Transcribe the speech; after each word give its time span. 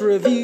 Review 0.00 0.37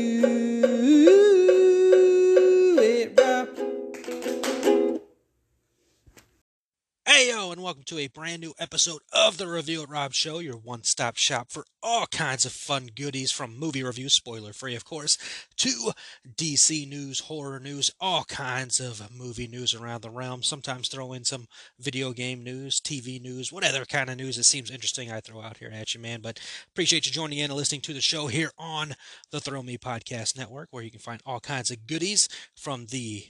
the 9.45 9.51
Review 9.51 9.83
at 9.83 9.91
Rob 9.91 10.15
Show, 10.15 10.39
your 10.39 10.57
one-stop 10.57 11.19
shop 11.19 11.51
for 11.51 11.67
all 11.83 12.07
kinds 12.07 12.47
of 12.47 12.53
fun 12.53 12.89
goodies 12.95 13.31
from 13.31 13.59
movie 13.59 13.83
reviews, 13.83 14.15
spoiler 14.15 14.55
free 14.55 14.75
of 14.75 14.87
course, 14.87 15.19
to 15.59 15.93
DC 16.35 16.89
news, 16.89 17.21
horror 17.21 17.61
news, 17.61 17.91
all 18.01 18.25
kinds 18.25 18.81
of 18.81 19.15
movie 19.15 19.47
news 19.47 19.75
around 19.75 20.01
the 20.01 20.09
realm. 20.09 20.43
Sometimes 20.43 20.89
throw 20.89 21.13
in 21.13 21.25
some 21.25 21.47
video 21.79 22.13
game 22.13 22.43
news, 22.43 22.81
TV 22.81 23.21
news, 23.21 23.53
whatever 23.53 23.85
kind 23.85 24.09
of 24.09 24.17
news 24.17 24.37
that 24.37 24.45
seems 24.45 24.71
interesting 24.71 25.13
I 25.13 25.21
throw 25.21 25.43
out 25.43 25.59
here 25.59 25.71
at 25.71 25.95
you, 25.95 26.01
man. 26.01 26.23
But 26.23 26.41
appreciate 26.73 27.05
you 27.05 27.13
joining 27.13 27.39
in 27.39 27.51
and 27.51 27.55
listening 27.55 27.83
to 27.83 27.93
the 27.93 28.01
show 28.01 28.29
here 28.29 28.51
on 28.57 28.95
the 29.31 29.41
Thrill 29.41 29.63
Me 29.63 29.77
Podcast 29.77 30.39
Network, 30.39 30.69
where 30.71 30.83
you 30.83 30.91
can 30.91 31.01
find 31.01 31.21
all 31.27 31.41
kinds 31.41 31.71
of 31.71 31.87
goodies 31.87 32.31
from 32.57 32.87
the 32.87 33.27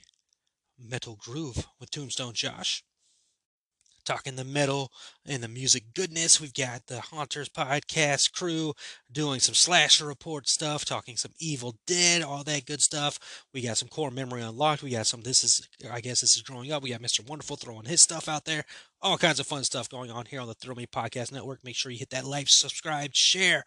Metal 0.79 1.17
Groove 1.17 1.67
with 1.81 1.91
Tombstone 1.91 2.35
Josh 2.35 2.85
talking 4.05 4.37
the 4.37 4.45
metal 4.45 4.93
and 5.27 5.43
the 5.43 5.49
music 5.49 5.95
goodness. 5.95 6.41
We've 6.41 6.55
got 6.55 6.87
the 6.87 7.01
Haunters 7.01 7.49
podcast 7.49 8.33
crew 8.33 8.75
doing 9.11 9.41
some 9.41 9.55
slasher 9.55 10.07
report 10.07 10.49
stuff, 10.49 10.85
talking 10.85 11.17
some 11.17 11.33
Evil 11.39 11.77
Dead, 11.87 12.23
all 12.23 12.45
that 12.45 12.67
good 12.67 12.83
stuff. 12.83 13.47
We 13.53 13.63
got 13.63 13.79
some 13.79 13.89
core 13.89 14.11
memory 14.11 14.43
unlocked. 14.43 14.83
We 14.83 14.91
got 14.91 15.07
some 15.07 15.23
this 15.23 15.45
is 15.45 15.69
I 15.91 16.01
guess 16.01 16.21
this 16.21 16.37
is 16.37 16.43
growing 16.43 16.73
up. 16.73 16.83
We 16.83 16.91
got 16.91 17.03
Mr. 17.03 17.27
Wonderful 17.27 17.57
throwing 17.57 17.87
his 17.87 18.03
stuff 18.03 18.29
out 18.29 18.45
there. 18.45 18.65
All 19.03 19.19
kinds 19.19 19.41
of 19.41 19.47
fun 19.47 19.65
stuff 19.65 19.89
going 19.89 20.11
on 20.11 20.27
here 20.27 20.41
on 20.41 20.49
the 20.49 20.55
Thrill 20.55 20.77
Me 20.77 20.87
Podcast 20.87 21.33
Network. 21.33 21.65
Make 21.65 21.77
sure 21.77 21.93
you 21.93 21.99
hit 21.99 22.11
that 22.11 22.25
like, 22.25 22.49
subscribe, 22.49 23.15
share, 23.15 23.65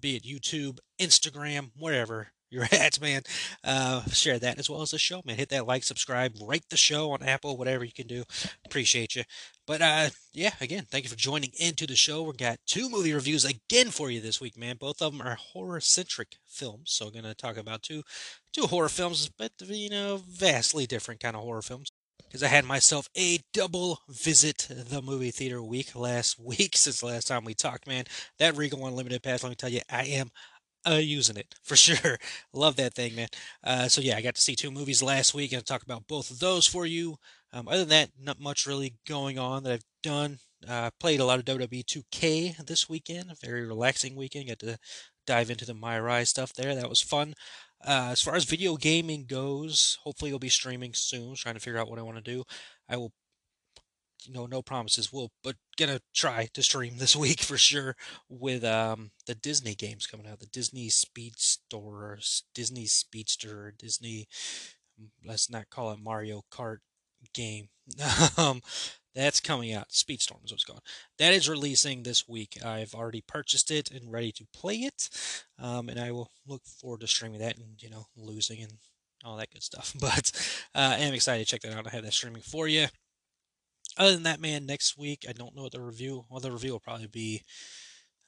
be 0.00 0.16
it 0.16 0.22
YouTube, 0.22 0.78
Instagram, 1.00 1.70
wherever 1.78 2.28
you're 2.50 2.66
at, 2.72 3.00
man. 3.00 3.22
Uh, 3.64 4.04
share 4.06 4.38
that 4.38 4.58
as 4.58 4.70
well 4.70 4.82
as 4.82 4.90
the 4.90 4.98
show, 4.98 5.22
man. 5.24 5.36
Hit 5.36 5.50
that 5.50 5.66
like, 5.66 5.84
subscribe, 5.84 6.36
rate 6.42 6.64
the 6.70 6.76
show 6.76 7.10
on 7.12 7.22
Apple, 7.22 7.56
whatever 7.56 7.84
you 7.84 7.92
can 7.92 8.06
do. 8.06 8.24
Appreciate 8.64 9.16
you. 9.16 9.24
But 9.66 9.82
uh, 9.82 10.10
yeah, 10.32 10.52
again, 10.60 10.86
thank 10.88 11.04
you 11.04 11.10
for 11.10 11.16
joining 11.16 11.50
into 11.58 11.86
the 11.86 11.96
show. 11.96 12.22
We've 12.22 12.36
got 12.36 12.58
two 12.66 12.88
movie 12.88 13.12
reviews 13.12 13.44
again 13.44 13.90
for 13.90 14.10
you 14.10 14.20
this 14.20 14.40
week, 14.40 14.56
man. 14.56 14.76
Both 14.76 15.02
of 15.02 15.12
them 15.12 15.26
are 15.26 15.34
horror-centric 15.34 16.36
films, 16.46 16.92
so 16.92 17.06
I'm 17.06 17.12
gonna 17.12 17.34
talk 17.34 17.56
about 17.56 17.82
two 17.82 18.02
two 18.52 18.66
horror 18.66 18.88
films, 18.88 19.28
but 19.28 19.52
you 19.60 19.90
know, 19.90 20.22
vastly 20.28 20.86
different 20.86 21.20
kind 21.20 21.34
of 21.36 21.42
horror 21.42 21.62
films. 21.62 21.90
Because 22.24 22.42
I 22.42 22.48
had 22.48 22.64
myself 22.64 23.08
a 23.16 23.38
double 23.52 24.00
visit 24.08 24.68
the 24.70 25.00
movie 25.00 25.30
theater 25.30 25.62
week 25.62 25.94
last 25.94 26.38
week 26.44 26.76
since 26.76 27.00
the 27.00 27.06
last 27.06 27.26
time 27.28 27.44
we 27.44 27.54
talked, 27.54 27.86
man. 27.86 28.04
That 28.38 28.56
Regal 28.56 28.86
Unlimited 28.86 29.22
pass, 29.22 29.42
let 29.42 29.50
me 29.50 29.56
tell 29.56 29.70
you, 29.70 29.80
I 29.90 30.04
am 30.04 30.30
uh, 30.86 30.94
using 30.94 31.36
it 31.36 31.54
for 31.62 31.76
sure. 31.76 32.18
Love 32.52 32.76
that 32.76 32.94
thing, 32.94 33.14
man. 33.14 33.28
Uh, 33.64 33.88
so 33.88 34.00
yeah, 34.00 34.16
I 34.16 34.22
got 34.22 34.34
to 34.36 34.40
see 34.40 34.54
two 34.56 34.70
movies 34.70 35.02
last 35.02 35.34
week. 35.34 35.52
and 35.52 35.64
talk 35.64 35.82
about 35.82 36.06
both 36.06 36.30
of 36.30 36.38
those 36.38 36.66
for 36.66 36.86
you. 36.86 37.16
Um, 37.56 37.68
other 37.68 37.86
than 37.86 37.88
that, 37.88 38.10
not 38.20 38.38
much 38.38 38.66
really 38.66 38.96
going 39.08 39.38
on 39.38 39.62
that 39.62 39.72
I've 39.72 39.84
done. 40.02 40.40
Uh, 40.68 40.90
played 41.00 41.20
a 41.20 41.24
lot 41.24 41.38
of 41.38 41.46
WWE 41.46 41.84
2K 41.84 42.66
this 42.66 42.86
weekend. 42.86 43.30
A 43.30 43.34
very 43.34 43.66
relaxing 43.66 44.14
weekend. 44.14 44.48
Got 44.48 44.58
to 44.58 44.78
dive 45.26 45.48
into 45.48 45.64
the 45.64 45.72
MyRise 45.72 46.26
stuff 46.26 46.52
there. 46.52 46.74
That 46.74 46.90
was 46.90 47.00
fun. 47.00 47.32
Uh, 47.82 48.08
as 48.10 48.20
far 48.20 48.34
as 48.34 48.44
video 48.44 48.76
gaming 48.76 49.24
goes, 49.26 49.98
hopefully 50.02 50.28
it'll 50.28 50.38
be 50.38 50.50
streaming 50.50 50.92
soon. 50.92 51.34
Trying 51.34 51.54
to 51.54 51.60
figure 51.60 51.78
out 51.78 51.88
what 51.88 51.98
I 51.98 52.02
want 52.02 52.18
to 52.18 52.22
do. 52.22 52.44
I 52.90 52.98
will 52.98 53.12
you 54.26 54.34
know, 54.34 54.44
no 54.44 54.60
promises. 54.60 55.10
We'll, 55.10 55.30
but 55.42 55.56
gonna 55.78 56.00
try 56.14 56.48
to 56.52 56.62
stream 56.62 56.94
this 56.98 57.16
week 57.16 57.40
for 57.40 57.56
sure 57.56 57.96
with 58.28 58.64
um 58.64 59.12
the 59.26 59.34
Disney 59.34 59.74
games 59.74 60.06
coming 60.06 60.26
out, 60.26 60.40
the 60.40 60.46
Disney 60.46 60.90
Speedster, 60.90 62.18
Disney 62.54 62.84
Speedster, 62.84 63.72
Disney. 63.78 64.26
Let's 65.24 65.48
not 65.48 65.70
call 65.70 65.92
it 65.92 65.98
Mario 66.02 66.42
Kart 66.52 66.78
game. 67.34 67.68
um, 68.38 68.62
that's 69.14 69.40
coming 69.40 69.72
out. 69.72 69.88
Speedstorm 69.88 70.44
is 70.44 70.50
what's 70.50 70.64
called. 70.64 70.82
That 71.18 71.32
is 71.32 71.48
releasing 71.48 72.02
this 72.02 72.28
week. 72.28 72.58
I've 72.64 72.94
already 72.94 73.22
purchased 73.26 73.70
it 73.70 73.90
and 73.90 74.12
ready 74.12 74.32
to 74.32 74.46
play 74.52 74.76
it, 74.76 75.08
um, 75.58 75.88
and 75.88 75.98
I 75.98 76.12
will 76.12 76.30
look 76.46 76.66
forward 76.66 77.00
to 77.00 77.06
streaming 77.06 77.40
that 77.40 77.56
and 77.56 77.82
you 77.82 77.88
know 77.88 78.06
losing 78.16 78.62
and 78.62 78.72
all 79.24 79.36
that 79.36 79.50
good 79.50 79.62
stuff. 79.62 79.94
But 80.00 80.30
uh, 80.74 80.96
I 80.98 81.04
am 81.04 81.14
excited 81.14 81.46
to 81.46 81.50
check 81.50 81.62
that 81.62 81.76
out. 81.76 81.86
I 81.86 81.90
have 81.90 82.04
that 82.04 82.12
streaming 82.12 82.42
for 82.42 82.68
you 82.68 82.88
other 83.96 84.12
than 84.12 84.24
that, 84.24 84.40
man, 84.40 84.66
next 84.66 84.98
week 84.98 85.24
I 85.28 85.32
don't 85.32 85.54
know 85.54 85.62
what 85.62 85.72
the 85.72 85.80
review. 85.80 86.24
Well, 86.28 86.40
the 86.40 86.52
review 86.52 86.72
will 86.72 86.80
probably 86.80 87.06
be 87.06 87.42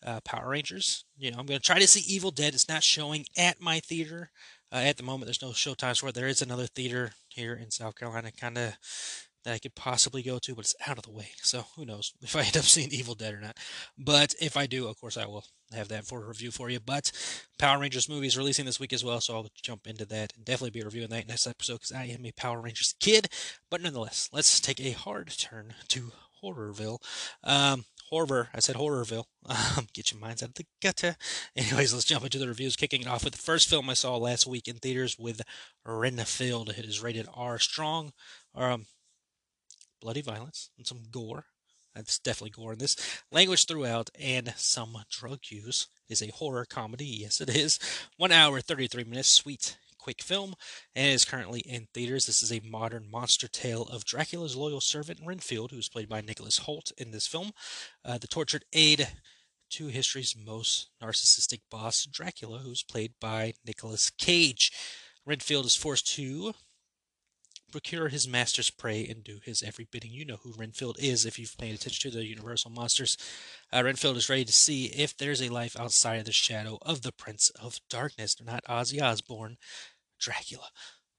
uh, 0.04 0.20
Power 0.20 0.50
Rangers. 0.50 1.04
You 1.16 1.30
know, 1.30 1.38
I'm 1.38 1.46
going 1.46 1.60
to 1.60 1.64
try 1.66 1.78
to 1.78 1.86
see 1.86 2.00
Evil 2.12 2.30
Dead. 2.30 2.54
It's 2.54 2.68
not 2.68 2.82
showing 2.82 3.26
at 3.36 3.60
my 3.60 3.80
theater 3.80 4.30
uh, 4.72 4.76
at 4.76 4.96
the 4.96 5.02
moment. 5.02 5.26
There's 5.26 5.42
no 5.42 5.52
show 5.52 5.74
times 5.74 5.98
for 5.98 6.08
it. 6.08 6.14
There 6.14 6.28
is 6.28 6.42
another 6.42 6.66
theater 6.66 7.12
here 7.38 7.54
in 7.54 7.70
South 7.70 7.94
Carolina, 7.96 8.30
kind 8.32 8.58
of 8.58 8.74
that 9.44 9.54
I 9.54 9.58
could 9.58 9.74
possibly 9.74 10.22
go 10.22 10.38
to, 10.40 10.54
but 10.54 10.64
it's 10.64 10.74
out 10.86 10.98
of 10.98 11.04
the 11.04 11.10
way. 11.10 11.28
So 11.42 11.64
who 11.76 11.86
knows 11.86 12.12
if 12.20 12.36
I 12.36 12.42
end 12.42 12.56
up 12.56 12.64
seeing 12.64 12.90
Evil 12.90 13.14
Dead 13.14 13.34
or 13.34 13.40
not. 13.40 13.56
But 13.96 14.34
if 14.40 14.56
I 14.56 14.66
do, 14.66 14.88
of 14.88 15.00
course, 15.00 15.16
I 15.16 15.26
will 15.26 15.44
have 15.72 15.88
that 15.88 16.04
for 16.04 16.26
review 16.26 16.50
for 16.50 16.68
you. 16.68 16.80
But 16.80 17.12
Power 17.58 17.78
Rangers 17.78 18.08
movie 18.08 18.26
is 18.26 18.36
releasing 18.36 18.66
this 18.66 18.80
week 18.80 18.92
as 18.92 19.04
well, 19.04 19.20
so 19.20 19.34
I'll 19.34 19.48
jump 19.62 19.86
into 19.86 20.04
that 20.06 20.32
and 20.36 20.44
definitely 20.44 20.78
be 20.78 20.84
reviewing 20.84 21.08
that 21.10 21.28
next 21.28 21.46
episode 21.46 21.74
because 21.74 21.92
I 21.92 22.04
am 22.04 22.26
a 22.26 22.32
Power 22.32 22.60
Rangers 22.60 22.94
kid. 23.00 23.28
But 23.70 23.80
nonetheless, 23.80 24.28
let's 24.32 24.60
take 24.60 24.80
a 24.80 24.90
hard 24.90 25.28
turn 25.38 25.74
to 25.88 26.12
Horrorville. 26.42 26.98
Um, 27.44 27.84
horror, 28.10 28.48
I 28.54 28.60
said 28.60 28.76
Horrorville. 28.76 29.24
Um, 29.78 29.86
get 29.94 30.12
your 30.12 30.20
minds 30.20 30.42
out 30.42 30.50
of 30.50 30.54
the 30.56 30.66
gutter. 30.82 31.16
Anyways, 31.56 31.94
let's 31.94 32.04
jump 32.04 32.24
into 32.24 32.38
the 32.38 32.48
reviews. 32.48 32.76
Kicking 32.76 33.02
it 33.02 33.06
off 33.06 33.24
with 33.24 33.32
the 33.34 33.42
first 33.42 33.68
film 33.68 33.88
I 33.88 33.94
saw 33.94 34.16
last 34.16 34.46
week 34.46 34.68
in 34.68 34.76
theaters 34.76 35.18
with 35.18 35.40
Renfield. 35.86 36.70
It 36.70 36.84
is 36.84 37.02
rated 37.02 37.28
R 37.32 37.58
strong. 37.58 38.12
Um, 38.54 38.86
bloody 40.00 40.20
violence 40.20 40.70
and 40.76 40.86
some 40.86 41.04
gore. 41.10 41.46
That's 41.94 42.18
definitely 42.18 42.50
gore 42.50 42.74
in 42.74 42.78
this. 42.78 42.96
Language 43.32 43.66
throughout 43.66 44.10
and 44.20 44.52
some 44.56 44.96
drug 45.10 45.40
use. 45.48 45.88
It 46.08 46.12
is 46.12 46.22
a 46.22 46.30
horror 46.32 46.64
comedy. 46.64 47.06
Yes, 47.06 47.40
it 47.40 47.48
is. 47.48 47.78
One 48.16 48.32
hour, 48.32 48.60
33 48.60 49.04
minutes. 49.04 49.28
Sweet, 49.28 49.76
quick 50.08 50.22
film. 50.22 50.54
And 50.96 51.12
is 51.12 51.26
currently 51.26 51.60
in 51.60 51.88
theaters. 51.92 52.24
This 52.24 52.42
is 52.42 52.50
a 52.50 52.66
modern 52.66 53.10
monster 53.10 53.46
tale 53.46 53.82
of 53.82 54.06
Dracula's 54.06 54.56
loyal 54.56 54.80
servant 54.80 55.20
Renfield, 55.22 55.70
who's 55.70 55.90
played 55.90 56.08
by 56.08 56.22
Nicholas 56.22 56.60
Hoult 56.60 56.92
in 56.96 57.10
this 57.10 57.26
film. 57.26 57.50
Uh, 58.06 58.16
the 58.16 58.26
tortured 58.26 58.64
aide 58.72 59.08
to 59.72 59.88
history's 59.88 60.34
most 60.34 60.88
narcissistic 61.02 61.60
boss, 61.70 62.06
Dracula, 62.06 62.60
who's 62.60 62.82
played 62.82 63.12
by 63.20 63.52
Nicolas 63.66 64.08
Cage. 64.08 64.72
Renfield 65.26 65.66
is 65.66 65.76
forced 65.76 66.06
to 66.14 66.54
procure 67.70 68.08
his 68.08 68.28
master's 68.28 68.70
prey 68.70 69.06
and 69.06 69.22
do 69.22 69.40
his 69.44 69.62
every 69.62 69.86
bidding. 69.90 70.10
You 70.10 70.24
know 70.24 70.38
who 70.42 70.54
Renfield 70.56 70.96
is 70.98 71.24
if 71.24 71.38
you've 71.38 71.56
paid 71.58 71.74
attention 71.74 72.10
to 72.10 72.16
the 72.16 72.26
Universal 72.26 72.70
monsters. 72.70 73.16
Uh, 73.72 73.82
Renfield 73.84 74.16
is 74.16 74.28
ready 74.28 74.44
to 74.44 74.52
see 74.52 74.86
if 74.86 75.16
there's 75.16 75.42
a 75.42 75.48
life 75.48 75.78
outside 75.78 76.16
of 76.16 76.24
the 76.24 76.32
shadow 76.32 76.78
of 76.82 77.02
the 77.02 77.12
Prince 77.12 77.50
of 77.50 77.80
Darkness, 77.90 78.36
not 78.44 78.64
Ozzy 78.64 79.02
Osbourne, 79.02 79.56
Dracula. 80.18 80.68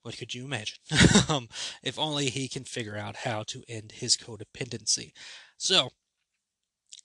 What 0.03 0.17
could 0.17 0.33
you 0.33 0.45
imagine? 0.45 0.77
um, 1.29 1.49
if 1.83 1.99
only 1.99 2.29
he 2.29 2.47
can 2.47 2.63
figure 2.63 2.97
out 2.97 3.17
how 3.17 3.43
to 3.43 3.63
end 3.67 3.93
his 3.93 4.15
codependency. 4.15 5.11
So, 5.57 5.89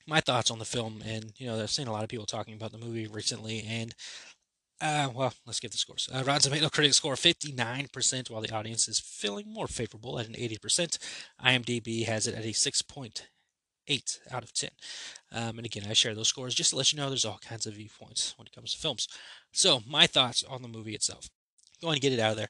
my 0.06 0.20
thoughts 0.20 0.50
on 0.50 0.58
the 0.58 0.64
film, 0.64 1.02
and 1.04 1.32
you 1.38 1.46
know, 1.46 1.60
I've 1.60 1.70
seen 1.70 1.88
a 1.88 1.92
lot 1.92 2.04
of 2.04 2.08
people 2.08 2.26
talking 2.26 2.54
about 2.54 2.72
the 2.72 2.78
movie 2.78 3.06
recently, 3.06 3.64
and 3.66 3.94
uh, 4.80 5.08
well, 5.14 5.32
let's 5.46 5.60
give 5.60 5.70
the 5.70 5.78
scores. 5.78 6.08
Uh, 6.12 6.22
Rotten 6.24 6.42
Tomato 6.42 6.68
critic 6.68 6.94
score 6.94 7.14
59%, 7.14 8.30
while 8.30 8.42
the 8.42 8.54
audience 8.54 8.88
is 8.88 9.00
feeling 9.00 9.52
more 9.52 9.66
favorable 9.66 10.18
at 10.18 10.28
an 10.28 10.34
80%. 10.34 10.98
IMDb 11.44 12.04
has 12.04 12.26
it 12.26 12.34
at 12.34 12.44
a 12.44 12.48
6.8 12.48 14.18
out 14.30 14.42
of 14.42 14.52
10. 14.52 14.70
Um, 15.32 15.58
and 15.58 15.64
again, 15.64 15.84
I 15.88 15.94
share 15.94 16.14
those 16.14 16.28
scores 16.28 16.54
just 16.54 16.70
to 16.70 16.76
let 16.76 16.92
you 16.92 16.98
know 16.98 17.08
there's 17.08 17.24
all 17.24 17.38
kinds 17.38 17.66
of 17.66 17.74
viewpoints 17.74 18.34
when 18.36 18.46
it 18.46 18.52
comes 18.52 18.74
to 18.74 18.78
films. 18.78 19.08
So, 19.52 19.80
my 19.88 20.06
thoughts 20.06 20.44
on 20.44 20.62
the 20.62 20.68
movie 20.68 20.94
itself. 20.94 21.30
Go 21.84 21.90
and 21.90 22.00
get 22.00 22.14
it 22.14 22.18
out 22.18 22.30
of 22.30 22.36
there. 22.38 22.48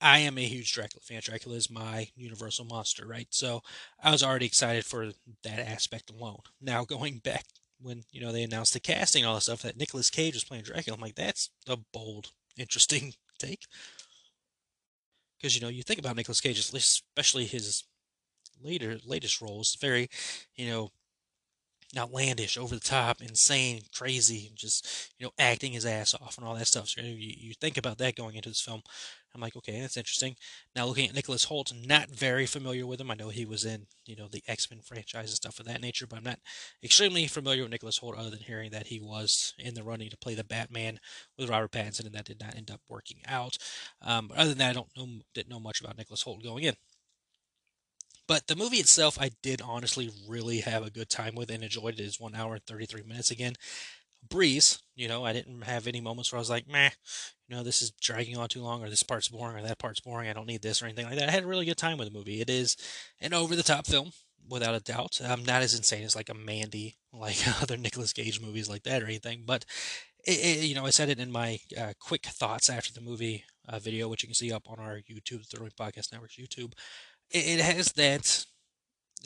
I 0.00 0.18
am 0.18 0.38
a 0.38 0.44
huge 0.44 0.72
Dracula 0.72 1.00
fan. 1.00 1.20
Dracula 1.22 1.54
is 1.54 1.70
my 1.70 2.08
universal 2.16 2.64
monster, 2.64 3.06
right? 3.06 3.28
So 3.30 3.62
I 4.02 4.10
was 4.10 4.24
already 4.24 4.46
excited 4.46 4.84
for 4.84 5.12
that 5.44 5.60
aspect 5.60 6.10
alone. 6.10 6.40
Now 6.60 6.84
going 6.88 7.18
back 7.18 7.44
when 7.80 8.02
you 8.10 8.20
know 8.20 8.32
they 8.32 8.42
announced 8.42 8.72
the 8.72 8.80
casting 8.80 9.24
all 9.24 9.34
that 9.36 9.42
stuff 9.42 9.62
that 9.62 9.76
Nicolas 9.76 10.10
Cage 10.10 10.34
was 10.34 10.42
playing 10.42 10.64
Dracula. 10.64 10.96
I'm 10.96 11.00
like, 11.00 11.14
that's 11.14 11.50
a 11.68 11.76
bold, 11.92 12.32
interesting 12.58 13.14
take. 13.38 13.66
Because 15.38 15.54
you 15.54 15.60
know 15.60 15.68
you 15.68 15.84
think 15.84 16.00
about 16.00 16.16
Nicolas 16.16 16.40
Cage, 16.40 16.58
especially 16.58 17.44
his 17.44 17.84
later 18.60 18.98
latest 19.04 19.40
roles, 19.40 19.76
very 19.76 20.08
you 20.56 20.68
know 20.68 20.90
outlandish, 21.96 22.56
over 22.56 22.74
the 22.74 22.80
top, 22.80 23.20
insane, 23.20 23.82
crazy, 23.94 24.50
just 24.54 25.12
you 25.18 25.26
know 25.26 25.32
acting 25.38 25.72
his 25.72 25.86
ass 25.86 26.14
off 26.14 26.36
and 26.38 26.46
all 26.46 26.54
that 26.54 26.66
stuff. 26.66 26.88
So 26.88 27.00
you, 27.00 27.34
you 27.38 27.54
think 27.54 27.76
about 27.76 27.98
that 27.98 28.16
going 28.16 28.36
into 28.36 28.48
this 28.48 28.60
film. 28.60 28.82
I'm 29.34 29.40
like, 29.42 29.56
okay, 29.56 29.80
that's 29.80 29.98
interesting. 29.98 30.34
Now 30.74 30.86
looking 30.86 31.08
at 31.08 31.14
Nicholas 31.14 31.46
Hoult, 31.46 31.72
not 31.86 32.08
very 32.08 32.46
familiar 32.46 32.86
with 32.86 33.00
him. 33.00 33.10
I 33.10 33.14
know 33.14 33.28
he 33.28 33.44
was 33.44 33.64
in 33.64 33.86
you 34.06 34.16
know 34.16 34.28
the 34.28 34.42
X 34.48 34.70
Men 34.70 34.80
franchise 34.80 35.28
and 35.28 35.36
stuff 35.36 35.60
of 35.60 35.66
that 35.66 35.82
nature, 35.82 36.06
but 36.06 36.16
I'm 36.16 36.24
not 36.24 36.40
extremely 36.82 37.26
familiar 37.26 37.62
with 37.62 37.70
Nicholas 37.70 37.98
Hoult 37.98 38.18
other 38.18 38.30
than 38.30 38.40
hearing 38.40 38.70
that 38.70 38.88
he 38.88 38.98
was 38.98 39.54
in 39.58 39.74
the 39.74 39.82
running 39.82 40.10
to 40.10 40.16
play 40.16 40.34
the 40.34 40.44
Batman 40.44 40.98
with 41.38 41.50
Robert 41.50 41.72
Pattinson, 41.72 42.06
and 42.06 42.14
that 42.14 42.24
did 42.24 42.40
not 42.40 42.56
end 42.56 42.70
up 42.70 42.80
working 42.88 43.18
out. 43.26 43.58
Um, 44.02 44.28
but 44.28 44.38
other 44.38 44.50
than 44.50 44.58
that, 44.58 44.70
I 44.70 44.72
don't 44.72 44.88
know 44.96 45.06
didn't 45.34 45.50
know 45.50 45.60
much 45.60 45.80
about 45.80 45.98
Nicholas 45.98 46.24
Hoult 46.24 46.42
going 46.42 46.64
in. 46.64 46.74
But 48.28 48.46
the 48.46 48.56
movie 48.56 48.78
itself, 48.78 49.18
I 49.20 49.30
did 49.42 49.62
honestly 49.62 50.10
really 50.28 50.60
have 50.60 50.84
a 50.84 50.90
good 50.90 51.08
time 51.08 51.34
with 51.34 51.50
and 51.50 51.62
enjoyed 51.62 52.00
it. 52.00 52.02
It's 52.02 52.20
one 52.20 52.34
hour 52.34 52.54
and 52.54 52.64
33 52.64 53.02
minutes 53.02 53.30
again. 53.30 53.54
Breeze, 54.28 54.82
you 54.96 55.06
know, 55.06 55.24
I 55.24 55.32
didn't 55.32 55.62
have 55.62 55.86
any 55.86 56.00
moments 56.00 56.32
where 56.32 56.38
I 56.38 56.40
was 56.40 56.50
like, 56.50 56.66
meh, 56.66 56.90
you 57.48 57.54
know, 57.54 57.62
this 57.62 57.80
is 57.80 57.92
dragging 58.00 58.36
on 58.36 58.48
too 58.48 58.62
long, 58.62 58.82
or 58.82 58.90
this 58.90 59.04
part's 59.04 59.28
boring, 59.28 59.56
or 59.56 59.62
that 59.62 59.78
part's 59.78 60.00
boring. 60.00 60.28
I 60.28 60.32
don't 60.32 60.48
need 60.48 60.62
this 60.62 60.82
or 60.82 60.86
anything 60.86 61.06
like 61.06 61.16
that. 61.16 61.28
I 61.28 61.32
had 61.32 61.44
a 61.44 61.46
really 61.46 61.64
good 61.64 61.76
time 61.76 61.96
with 61.96 62.08
the 62.08 62.18
movie. 62.18 62.40
It 62.40 62.50
is 62.50 62.76
an 63.20 63.32
over 63.32 63.54
the 63.54 63.62
top 63.62 63.86
film, 63.86 64.10
without 64.48 64.74
a 64.74 64.80
doubt. 64.80 65.20
I'm 65.24 65.44
not 65.44 65.62
as 65.62 65.74
insane 65.74 66.04
as 66.04 66.16
like 66.16 66.28
a 66.28 66.34
Mandy, 66.34 66.96
like 67.12 67.36
other 67.62 67.76
Nicolas 67.76 68.12
Cage 68.12 68.40
movies 68.40 68.68
like 68.68 68.82
that 68.84 69.02
or 69.02 69.06
anything, 69.06 69.42
but 69.46 69.64
it, 70.26 70.58
it, 70.58 70.64
you 70.64 70.74
know, 70.74 70.86
I 70.86 70.90
said 70.90 71.08
it 71.08 71.20
in 71.20 71.30
my 71.30 71.58
uh, 71.78 71.92
quick 72.00 72.26
thoughts 72.26 72.68
after 72.68 72.92
the 72.92 73.00
movie 73.00 73.44
uh, 73.68 73.78
video, 73.78 74.08
which 74.08 74.22
you 74.22 74.28
can 74.28 74.34
see 74.34 74.52
up 74.52 74.68
on 74.68 74.80
our 74.80 74.98
YouTube, 75.10 75.48
the 75.48 75.56
Thrill 75.56 75.64
Me 75.64 75.70
Podcast 75.78 76.12
Network's 76.12 76.36
YouTube 76.36 76.72
it, 77.30 77.60
has 77.60 77.92
that 77.92 78.46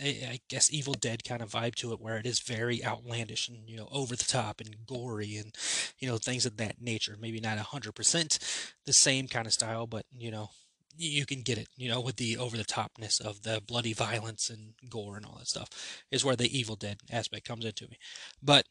I 0.02 0.40
guess 0.48 0.72
Evil 0.72 0.94
Dead 0.94 1.24
kind 1.24 1.42
of 1.42 1.50
vibe 1.50 1.74
to 1.76 1.92
it, 1.92 2.00
where 2.00 2.16
it 2.16 2.26
is 2.26 2.40
very 2.40 2.84
outlandish 2.84 3.48
and 3.48 3.68
you 3.68 3.76
know 3.76 3.88
over 3.92 4.16
the 4.16 4.24
top 4.24 4.60
and 4.60 4.86
gory 4.86 5.36
and 5.36 5.54
you 5.98 6.08
know 6.08 6.16
things 6.16 6.46
of 6.46 6.56
that 6.56 6.80
nature. 6.80 7.16
Maybe 7.20 7.40
not 7.40 7.58
hundred 7.58 7.94
percent 7.94 8.38
the 8.86 8.92
same 8.92 9.28
kind 9.28 9.46
of 9.46 9.52
style, 9.52 9.86
but 9.86 10.06
you 10.16 10.30
know 10.30 10.50
you 10.96 11.26
can 11.26 11.42
get 11.42 11.58
it. 11.58 11.68
You 11.76 11.88
know 11.90 12.00
with 12.00 12.16
the 12.16 12.36
over 12.36 12.56
the 12.56 12.64
topness 12.64 13.20
of 13.20 13.42
the 13.42 13.60
bloody 13.66 13.92
violence 13.92 14.48
and 14.48 14.74
gore 14.88 15.16
and 15.16 15.26
all 15.26 15.36
that 15.38 15.48
stuff 15.48 15.68
is 16.10 16.24
where 16.24 16.36
the 16.36 16.58
Evil 16.58 16.76
Dead 16.76 16.98
aspect 17.10 17.46
comes 17.46 17.64
into 17.64 17.88
me, 17.88 17.98
but 18.42 18.66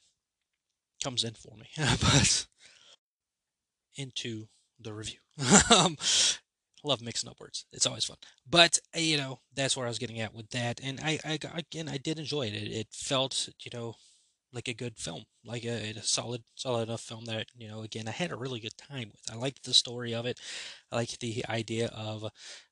comes 1.03 1.23
in 1.23 1.33
for 1.33 1.55
me. 1.57 1.67
but 1.77 2.47
into 3.95 4.47
the 4.79 4.93
review. 4.93 5.19
um, 5.75 5.97
love 6.83 7.01
mixing 7.01 7.29
up 7.29 7.39
words. 7.39 7.65
It's 7.71 7.85
always 7.85 8.05
fun. 8.05 8.17
But 8.49 8.79
uh, 8.95 8.99
you 8.99 9.17
know, 9.17 9.39
that's 9.53 9.75
where 9.75 9.85
I 9.85 9.89
was 9.89 9.99
getting 9.99 10.19
at 10.19 10.33
with 10.33 10.49
that. 10.51 10.79
And 10.83 10.99
I, 11.03 11.19
I 11.25 11.39
again, 11.55 11.89
I 11.89 11.97
did 11.97 12.19
enjoy 12.19 12.47
it. 12.47 12.53
It, 12.53 12.71
it 12.71 12.87
felt, 12.91 13.49
you 13.63 13.71
know, 13.73 13.95
like 14.51 14.67
a 14.67 14.73
good 14.73 14.97
film, 14.97 15.25
like 15.45 15.63
a, 15.63 15.91
a, 15.91 16.01
solid, 16.01 16.43
solid 16.55 16.87
enough 16.87 17.01
film 17.01 17.25
that 17.25 17.47
you 17.55 17.67
know. 17.67 17.81
Again, 17.81 18.07
I 18.07 18.11
had 18.11 18.31
a 18.31 18.37
really 18.37 18.59
good 18.59 18.77
time 18.77 19.11
with. 19.11 19.21
I 19.31 19.35
liked 19.35 19.63
the 19.63 19.73
story 19.73 20.13
of 20.13 20.25
it. 20.25 20.39
I 20.91 20.97
liked 20.97 21.19
the 21.19 21.45
idea 21.49 21.87
of, 21.87 22.23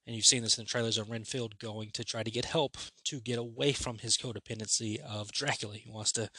and 0.06 0.15
you've 0.15 0.25
seen 0.25 0.44
this 0.44 0.57
in 0.57 0.63
the 0.63 0.69
trailers 0.69 0.98
of 0.98 1.09
Renfield 1.09 1.59
going 1.59 1.92
to 1.94 2.04
try 2.04 2.24
to 2.24 2.31
get 2.31 2.45
help 2.45 2.77
to 3.06 3.19
get 3.19 3.38
away 3.38 3.74
from 3.74 4.00
his 4.00 4.18
codependency 4.18 5.00
of 5.00 5.31
Dracula. 5.31 5.75
He 5.75 5.92
wants 5.92 6.12
to 6.13 6.30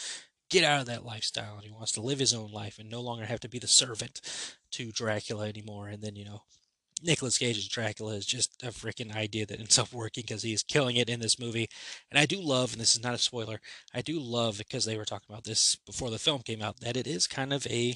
get 0.50 0.64
out 0.64 0.80
of 0.80 0.86
that 0.86 1.04
lifestyle 1.04 1.56
and 1.56 1.64
he 1.64 1.70
wants 1.70 1.92
to 1.92 2.00
live 2.00 2.18
his 2.18 2.34
own 2.34 2.50
life 2.50 2.78
and 2.78 2.88
no 2.88 3.00
longer 3.00 3.26
have 3.26 3.40
to 3.40 3.48
be 3.48 3.58
the 3.58 3.68
servant 3.68 4.20
to 4.72 4.90
Dracula 4.90 5.46
anymore. 5.46 5.88
And 5.88 6.02
then, 6.02 6.16
you 6.16 6.24
know, 6.24 6.42
Nicolas 7.02 7.38
Cage's 7.38 7.68
Dracula 7.68 8.14
is 8.14 8.26
just 8.26 8.62
a 8.62 8.68
freaking 8.68 9.14
idea 9.14 9.46
that 9.46 9.60
ends 9.60 9.78
up 9.78 9.92
working 9.92 10.24
because 10.26 10.42
he's 10.42 10.62
killing 10.62 10.96
it 10.96 11.08
in 11.08 11.20
this 11.20 11.38
movie. 11.38 11.68
And 12.10 12.18
I 12.18 12.26
do 12.26 12.40
love, 12.40 12.72
and 12.72 12.80
this 12.80 12.94
is 12.94 13.02
not 13.02 13.14
a 13.14 13.18
spoiler, 13.18 13.60
I 13.94 14.02
do 14.02 14.18
love 14.20 14.58
because 14.58 14.84
they 14.84 14.96
were 14.96 15.04
talking 15.04 15.32
about 15.32 15.44
this 15.44 15.76
before 15.76 16.10
the 16.10 16.18
film 16.18 16.42
came 16.42 16.62
out, 16.62 16.80
that 16.80 16.96
it 16.96 17.06
is 17.06 17.26
kind 17.26 17.52
of 17.52 17.66
a 17.66 17.94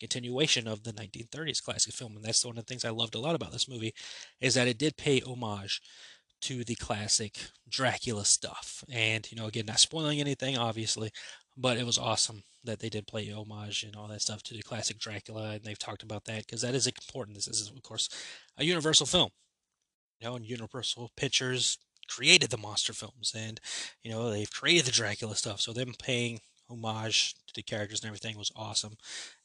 continuation 0.00 0.66
of 0.66 0.82
the 0.82 0.92
1930s 0.92 1.62
classic 1.62 1.94
film. 1.94 2.16
And 2.16 2.24
that's 2.24 2.44
one 2.44 2.58
of 2.58 2.64
the 2.64 2.68
things 2.68 2.84
I 2.84 2.90
loved 2.90 3.14
a 3.14 3.20
lot 3.20 3.36
about 3.36 3.52
this 3.52 3.68
movie 3.68 3.94
is 4.40 4.54
that 4.54 4.68
it 4.68 4.78
did 4.78 4.96
pay 4.96 5.20
homage 5.20 5.80
to 6.42 6.64
the 6.64 6.74
classic 6.74 7.38
Dracula 7.68 8.24
stuff. 8.24 8.84
And, 8.92 9.30
you 9.30 9.38
know, 9.38 9.46
again, 9.46 9.66
not 9.66 9.78
spoiling 9.78 10.20
anything, 10.20 10.58
obviously, 10.58 11.12
but 11.56 11.76
it 11.76 11.86
was 11.86 11.98
awesome 11.98 12.42
that 12.64 12.78
they 12.80 12.88
did 12.88 13.06
play 13.06 13.28
homage 13.30 13.82
and 13.82 13.96
all 13.96 14.08
that 14.08 14.22
stuff 14.22 14.42
to 14.44 14.54
the 14.54 14.62
classic 14.62 14.98
Dracula, 14.98 15.52
and 15.52 15.64
they've 15.64 15.78
talked 15.78 16.02
about 16.02 16.24
that 16.24 16.46
because 16.46 16.62
that 16.62 16.74
is 16.74 16.86
important. 16.86 17.36
This 17.36 17.48
is, 17.48 17.70
of 17.70 17.82
course, 17.82 18.08
a 18.56 18.64
Universal 18.64 19.06
film. 19.06 19.30
You 20.20 20.28
know, 20.28 20.36
and 20.36 20.46
Universal 20.46 21.10
Pictures 21.16 21.78
created 22.08 22.50
the 22.50 22.56
monster 22.58 22.92
films, 22.92 23.32
and 23.36 23.60
you 24.02 24.10
know 24.10 24.30
they've 24.30 24.50
created 24.50 24.86
the 24.86 24.92
Dracula 24.92 25.34
stuff. 25.34 25.60
So 25.60 25.72
them 25.72 25.94
paying 26.00 26.40
homage 26.70 27.34
to 27.46 27.54
the 27.54 27.62
characters 27.62 28.00
and 28.00 28.06
everything 28.08 28.38
was 28.38 28.52
awesome, 28.54 28.96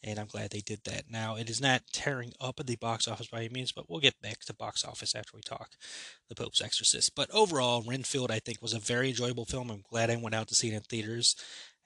and 0.03 0.19
I'm 0.19 0.27
glad 0.27 0.51
they 0.51 0.61
did 0.61 0.81
that. 0.85 1.05
Now 1.09 1.35
it 1.35 1.49
is 1.49 1.59
not 1.59 1.81
tearing 1.91 2.33
up 2.39 2.59
at 2.59 2.67
the 2.67 2.75
box 2.75 3.07
office 3.07 3.27
by 3.27 3.39
any 3.39 3.49
means, 3.49 3.71
but 3.71 3.89
we'll 3.89 3.99
get 3.99 4.21
back 4.21 4.41
to 4.41 4.53
box 4.53 4.85
office 4.85 5.15
after 5.15 5.31
we 5.35 5.41
talk 5.41 5.71
the 6.29 6.35
Pope's 6.35 6.61
Exorcist. 6.61 7.15
But 7.15 7.31
overall, 7.33 7.83
Renfield 7.85 8.31
I 8.31 8.39
think 8.39 8.61
was 8.61 8.73
a 8.73 8.79
very 8.79 9.09
enjoyable 9.09 9.45
film. 9.45 9.71
I'm 9.71 9.83
glad 9.89 10.09
I 10.09 10.15
went 10.15 10.35
out 10.35 10.47
to 10.49 10.55
see 10.55 10.69
it 10.69 10.75
in 10.75 10.81
theaters 10.81 11.35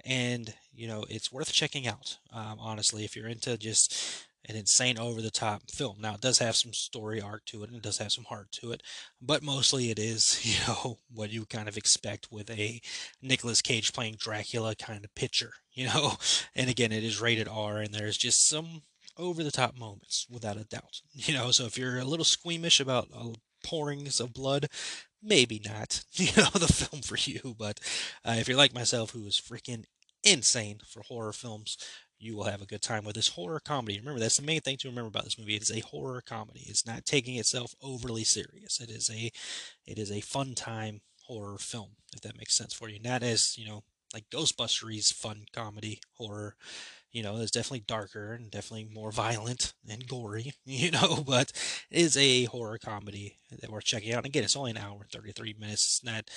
and 0.06 0.54
you 0.74 0.88
know 0.88 1.06
it's 1.10 1.32
worth 1.32 1.52
checking 1.52 1.88
out. 1.88 2.18
Um, 2.34 2.58
honestly, 2.60 3.04
if 3.04 3.16
you're 3.16 3.28
into 3.28 3.58
just 3.58 4.28
an 4.46 4.56
insane 4.56 4.98
over 4.98 5.22
the 5.22 5.32
top 5.32 5.70
film. 5.70 5.98
Now 6.00 6.16
it 6.16 6.22
does 6.22 6.40
have 6.40 6.56
some 6.56 6.74
story 6.74 7.22
arc 7.22 7.46
to 7.46 7.64
it 7.64 7.70
and 7.70 7.78
it 7.78 7.84
does 7.84 8.00
have 8.00 8.12
some 8.12 8.26
heart 8.26 8.52
to 8.54 8.72
it, 8.72 8.82
but 9.22 9.44
mostly 9.44 9.92
it 9.92 10.00
is, 10.00 10.40
you 10.44 10.58
know, 10.68 10.98
what 11.14 11.30
you 11.30 11.46
kind 11.46 11.68
of 11.68 11.78
expect 11.78 12.32
with 12.32 12.50
a 12.50 12.82
Nicolas 13.22 13.62
Cage 13.62 13.94
playing 13.94 14.16
Dracula 14.18 14.76
kind 14.76 15.06
of 15.06 15.14
picture, 15.16 15.54
you 15.74 15.86
know. 15.86 16.14
And 16.56 16.70
again, 16.70 16.92
it 16.92 17.04
is 17.04 17.22
rated 17.22 17.48
R 17.48 17.78
and 17.78 17.94
there's 17.94 18.18
just 18.18 18.48
some 18.48 18.84
over 19.18 19.44
the 19.44 19.52
top 19.52 19.78
moments 19.78 20.28
without 20.30 20.58
a 20.58 20.64
doubt. 20.64 21.02
You 21.14 21.34
know, 21.34 21.52
so 21.52 21.66
if 21.66 21.78
you're 21.78 22.00
a 22.00 22.06
little 22.06 22.26
squeamish 22.26 22.80
about 22.80 23.08
uh, 23.16 23.34
pourings 23.64 24.20
of 24.20 24.34
blood, 24.34 24.68
maybe 25.22 25.62
not, 25.64 26.04
you 26.14 26.30
know, 26.38 26.50
the 26.54 26.72
film 26.72 27.02
for 27.02 27.18
you. 27.18 27.56
But 27.58 27.80
uh, 28.26 28.36
if 28.38 28.48
you're 28.48 28.58
like 28.58 28.74
myself, 28.74 29.12
who 29.12 29.26
is 29.26 29.42
freaking 29.42 29.86
insane 30.24 30.80
for 30.88 31.02
horror 31.04 31.34
films, 31.34 31.78
you 32.20 32.36
will 32.36 32.44
have 32.44 32.62
a 32.62 32.68
good 32.68 32.82
time 32.82 33.04
with 33.04 33.16
this 33.16 33.30
horror 33.30 33.60
comedy. 33.60 33.98
Remember, 34.00 34.20
that's 34.20 34.38
the 34.38 34.46
main 34.46 34.62
thing 34.62 34.78
to 34.78 34.90
remember 34.90 35.08
about 35.08 35.24
this 35.24 35.40
movie. 35.40 35.56
It 35.56 35.64
is 35.64 35.72
a 35.72 35.80
horror 35.80 36.22
comedy. 36.22 36.64
It's 36.68 36.86
not 36.86 37.06
taking 37.06 37.36
itself 37.36 37.74
overly 37.82 38.24
serious. 38.24 38.80
It 38.80 38.92
is 38.92 39.10
a, 39.10 39.32
it 39.88 39.98
is 39.98 40.12
a 40.12 40.22
fun 40.22 40.54
time 40.54 41.02
horror 41.26 41.58
film, 41.58 41.92
if 42.14 42.22
that 42.22 42.38
makes 42.38 42.56
sense 42.56 42.74
for 42.74 42.90
you. 42.90 43.00
Not 43.00 43.24
as 43.24 43.58
you 43.58 43.66
know, 43.66 43.84
like 44.14 44.30
Ghostbusters 44.30 45.14
fun 45.14 45.46
comedy 45.54 46.00
horror 46.18 46.56
you 47.12 47.24
know, 47.24 47.38
it's 47.38 47.52
definitely 47.52 47.84
darker 47.88 48.34
and 48.34 48.50
definitely 48.52 48.90
more 48.94 49.12
violent 49.12 49.74
and 49.90 50.08
gory, 50.08 50.54
you 50.66 50.92
know, 50.92 51.24
but 51.26 51.52
it 51.90 52.02
is 52.02 52.18
a 52.18 52.46
horror 52.46 52.78
comedy 52.78 53.40
that 53.60 53.70
we're 53.70 53.82
checking 53.82 54.14
out. 54.14 54.20
And 54.20 54.28
again, 54.28 54.44
it's 54.44 54.56
only 54.56 54.72
an 54.72 54.78
hour 54.78 55.00
and 55.02 55.12
33 55.12 55.56
minutes. 55.60 55.86
It's 55.86 56.04
not 56.04 56.30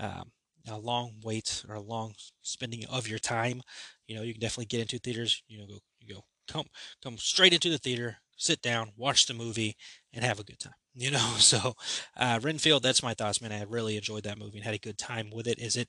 um, 0.00 0.32
a 0.68 0.78
long 0.78 1.14
wait 1.24 1.64
or 1.68 1.74
a 1.74 1.80
long 1.80 2.14
spending 2.42 2.84
of 2.86 3.08
your 3.08 3.18
time. 3.18 3.62
You 4.06 4.16
know, 4.16 4.22
you 4.22 4.32
can 4.34 4.40
definitely 4.40 4.66
get 4.66 4.80
into 4.80 4.98
theaters, 4.98 5.42
you 5.48 5.58
know, 5.58 5.66
go, 5.66 5.78
you 6.00 6.14
go, 6.14 6.24
come, 6.48 6.66
come 7.02 7.18
straight 7.18 7.52
into 7.52 7.70
the 7.70 7.78
theater, 7.78 8.18
sit 8.36 8.62
down, 8.62 8.92
watch 8.96 9.26
the 9.26 9.34
movie, 9.34 9.76
and 10.12 10.24
have 10.24 10.40
a 10.40 10.44
good 10.44 10.58
time. 10.58 10.72
You 10.94 11.10
know, 11.10 11.36
so 11.38 11.72
uh, 12.18 12.38
Renfield, 12.42 12.82
that's 12.82 13.02
my 13.02 13.14
thoughts, 13.14 13.40
man. 13.40 13.50
I 13.50 13.62
really 13.62 13.96
enjoyed 13.96 14.24
that 14.24 14.38
movie 14.38 14.58
and 14.58 14.64
had 14.66 14.74
a 14.74 14.78
good 14.78 14.98
time 14.98 15.30
with 15.32 15.46
it. 15.46 15.58
Is 15.58 15.78
it? 15.78 15.88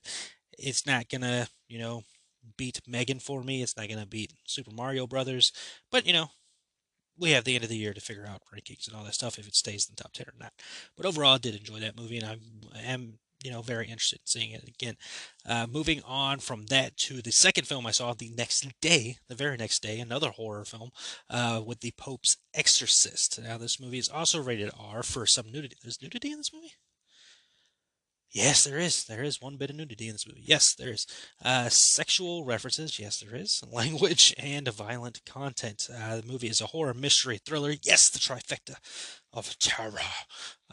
It's 0.57 0.85
not 0.85 1.09
gonna, 1.09 1.49
you 1.67 1.77
know, 1.77 2.03
beat 2.57 2.81
Megan 2.87 3.19
for 3.19 3.43
me. 3.43 3.61
It's 3.61 3.77
not 3.77 3.87
going 3.87 3.99
to 3.99 4.07
beat 4.07 4.33
Super 4.45 4.71
Mario 4.71 5.07
Brothers, 5.07 5.51
but 5.91 6.05
you 6.05 6.13
know, 6.13 6.27
we 7.17 7.31
have 7.31 7.43
the 7.43 7.55
end 7.55 7.63
of 7.63 7.69
the 7.69 7.77
year 7.77 7.93
to 7.93 8.01
figure 8.01 8.25
out 8.27 8.41
rankings 8.53 8.87
and 8.87 8.95
all 8.95 9.03
that 9.03 9.13
stuff 9.13 9.37
if 9.37 9.47
it 9.47 9.55
stays 9.55 9.87
in 9.87 9.95
the 9.95 10.01
top 10.01 10.13
ten 10.13 10.27
or 10.27 10.33
not. 10.39 10.53
But 10.97 11.05
overall, 11.05 11.35
I 11.35 11.37
did 11.37 11.55
enjoy 11.55 11.79
that 11.79 11.97
movie, 11.97 12.17
and 12.17 12.25
I 12.25 12.37
am 12.81 13.19
you 13.43 13.51
know 13.51 13.61
very 13.61 13.85
interested 13.85 14.19
in 14.21 14.25
seeing 14.25 14.51
it 14.51 14.67
again. 14.67 14.95
Uh, 15.45 15.67
moving 15.69 16.01
on 16.05 16.39
from 16.39 16.65
that 16.67 16.97
to 16.97 17.21
the 17.21 17.31
second 17.31 17.67
film 17.67 17.85
I 17.85 17.91
saw 17.91 18.13
the 18.13 18.31
next 18.35 18.67
day, 18.81 19.17
the 19.27 19.35
very 19.35 19.57
next 19.57 19.83
day, 19.83 19.99
another 19.99 20.31
horror 20.31 20.65
film 20.65 20.89
uh, 21.29 21.61
with 21.63 21.81
the 21.81 21.93
Pope's 21.97 22.37
Exorcist. 22.53 23.39
Now 23.41 23.57
this 23.57 23.79
movie 23.79 23.99
is 23.99 24.09
also 24.09 24.41
rated 24.41 24.71
R 24.79 25.03
for 25.03 25.25
some 25.25 25.51
nudity. 25.51 25.75
There's 25.81 26.01
nudity 26.01 26.31
in 26.31 26.37
this 26.37 26.53
movie. 26.53 26.73
Yes, 28.33 28.63
there 28.63 28.79
is. 28.79 29.05
There 29.05 29.21
is 29.23 29.39
one 29.39 29.57
bit 29.57 29.69
of 29.69 29.75
nudity 29.75 30.07
in 30.07 30.13
this 30.13 30.27
movie. 30.27 30.41
Yes, 30.43 30.73
there 30.73 30.91
is. 30.91 31.05
Uh, 31.45 31.69
sexual 31.69 32.43
references. 32.43 32.97
Yes, 32.97 33.19
there 33.19 33.35
is. 33.35 33.63
Language 33.71 34.33
and 34.39 34.67
violent 34.69 35.23
content. 35.23 35.87
Uh, 35.95 36.17
the 36.17 36.25
movie 36.25 36.47
is 36.47 36.59
a 36.59 36.65
horror 36.65 36.95
mystery 36.95 37.37
thriller. 37.37 37.75
Yes, 37.83 38.09
the 38.09 38.17
trifecta 38.17 38.77
of 39.31 39.57
terror. 39.59 39.99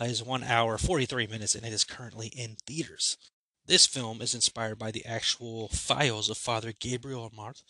Uh, 0.00 0.04
is 0.06 0.22
one 0.22 0.42
hour, 0.42 0.78
43 0.78 1.26
minutes, 1.26 1.54
and 1.54 1.66
it 1.66 1.72
is 1.74 1.84
currently 1.84 2.28
in 2.28 2.56
theaters. 2.66 3.18
This 3.66 3.86
film 3.86 4.22
is 4.22 4.34
inspired 4.34 4.78
by 4.78 4.90
the 4.90 5.04
actual 5.04 5.68
files 5.68 6.30
of 6.30 6.38
Father 6.38 6.72
Gabriel 6.72 7.30
Amorth, 7.30 7.62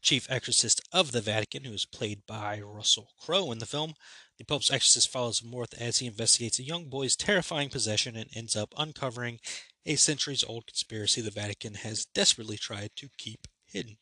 chief 0.00 0.24
exorcist 0.30 0.80
of 0.92 1.10
the 1.10 1.20
Vatican, 1.20 1.64
who 1.64 1.72
is 1.72 1.84
played 1.84 2.22
by 2.28 2.60
Russell 2.60 3.08
Crowe 3.20 3.50
in 3.50 3.58
the 3.58 3.66
film. 3.66 3.94
The 4.42 4.46
Pope's 4.46 4.72
exorcist 4.72 5.08
follows 5.08 5.40
Amorth 5.40 5.72
as 5.80 6.00
he 6.00 6.08
investigates 6.08 6.58
a 6.58 6.64
young 6.64 6.86
boy's 6.86 7.14
terrifying 7.14 7.68
possession 7.68 8.16
and 8.16 8.28
ends 8.34 8.56
up 8.56 8.74
uncovering 8.76 9.38
a 9.86 9.94
centuries 9.94 10.42
old 10.42 10.66
conspiracy 10.66 11.20
the 11.20 11.30
Vatican 11.30 11.74
has 11.74 12.06
desperately 12.06 12.56
tried 12.56 12.90
to 12.96 13.08
keep 13.16 13.46
hidden. 13.64 13.98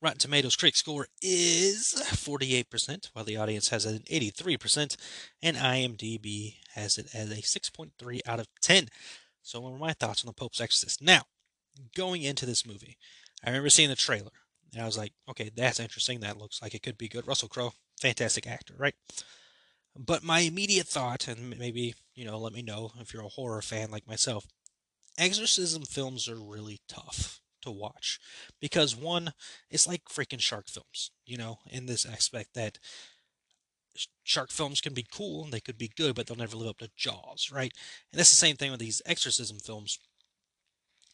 Rotten 0.00 0.16
Tomatoes 0.16 0.56
critic 0.56 0.76
score 0.76 1.08
is 1.20 1.92
48%, 2.06 3.10
while 3.12 3.26
the 3.26 3.36
audience 3.36 3.68
has 3.68 3.84
it 3.84 3.96
at 3.96 4.06
83%, 4.06 4.96
and 5.42 5.58
IMDb 5.58 6.54
has 6.72 6.96
it 6.96 7.08
as 7.12 7.30
a 7.30 7.42
6.3 7.42 8.20
out 8.26 8.40
of 8.40 8.48
10. 8.62 8.88
So, 9.42 9.60
what 9.60 9.72
were 9.72 9.78
my 9.78 9.92
thoughts 9.92 10.24
on 10.24 10.28
The 10.28 10.32
Pope's 10.32 10.62
Exorcist? 10.62 11.02
Now, 11.02 11.24
going 11.94 12.22
into 12.22 12.46
this 12.46 12.66
movie, 12.66 12.96
I 13.44 13.50
remember 13.50 13.68
seeing 13.68 13.90
the 13.90 13.94
trailer, 13.94 14.32
and 14.72 14.82
I 14.82 14.86
was 14.86 14.96
like, 14.96 15.12
okay, 15.28 15.50
that's 15.54 15.80
interesting. 15.80 16.20
That 16.20 16.38
looks 16.38 16.62
like 16.62 16.74
it 16.74 16.82
could 16.82 16.96
be 16.96 17.08
good. 17.08 17.28
Russell 17.28 17.50
Crowe, 17.50 17.74
fantastic 18.00 18.46
actor, 18.46 18.72
right? 18.78 18.94
But 20.00 20.24
my 20.24 20.40
immediate 20.40 20.88
thought, 20.88 21.28
and 21.28 21.58
maybe, 21.58 21.94
you 22.14 22.24
know, 22.24 22.38
let 22.38 22.54
me 22.54 22.62
know 22.62 22.92
if 22.98 23.12
you're 23.12 23.22
a 23.22 23.28
horror 23.28 23.60
fan 23.60 23.90
like 23.90 24.06
myself, 24.06 24.46
exorcism 25.18 25.82
films 25.84 26.28
are 26.28 26.36
really 26.36 26.80
tough 26.88 27.40
to 27.62 27.70
watch 27.70 28.20
because 28.60 28.96
one 28.96 29.32
it's 29.70 29.86
like 29.86 30.04
freaking 30.06 30.40
shark 30.40 30.68
films 30.68 31.10
you 31.26 31.36
know 31.36 31.58
in 31.70 31.86
this 31.86 32.06
aspect 32.06 32.54
that 32.54 32.78
shark 34.24 34.50
films 34.50 34.80
can 34.80 34.94
be 34.94 35.06
cool 35.12 35.44
and 35.44 35.52
they 35.52 35.60
could 35.60 35.78
be 35.78 35.90
good 35.96 36.14
but 36.14 36.26
they'll 36.26 36.36
never 36.36 36.56
live 36.56 36.68
up 36.70 36.78
to 36.78 36.90
jaws 36.96 37.50
right? 37.52 37.72
And 38.12 38.18
that's 38.18 38.30
the 38.30 38.36
same 38.36 38.56
thing 38.56 38.70
with 38.70 38.80
these 38.80 39.02
exorcism 39.06 39.58
films 39.58 39.98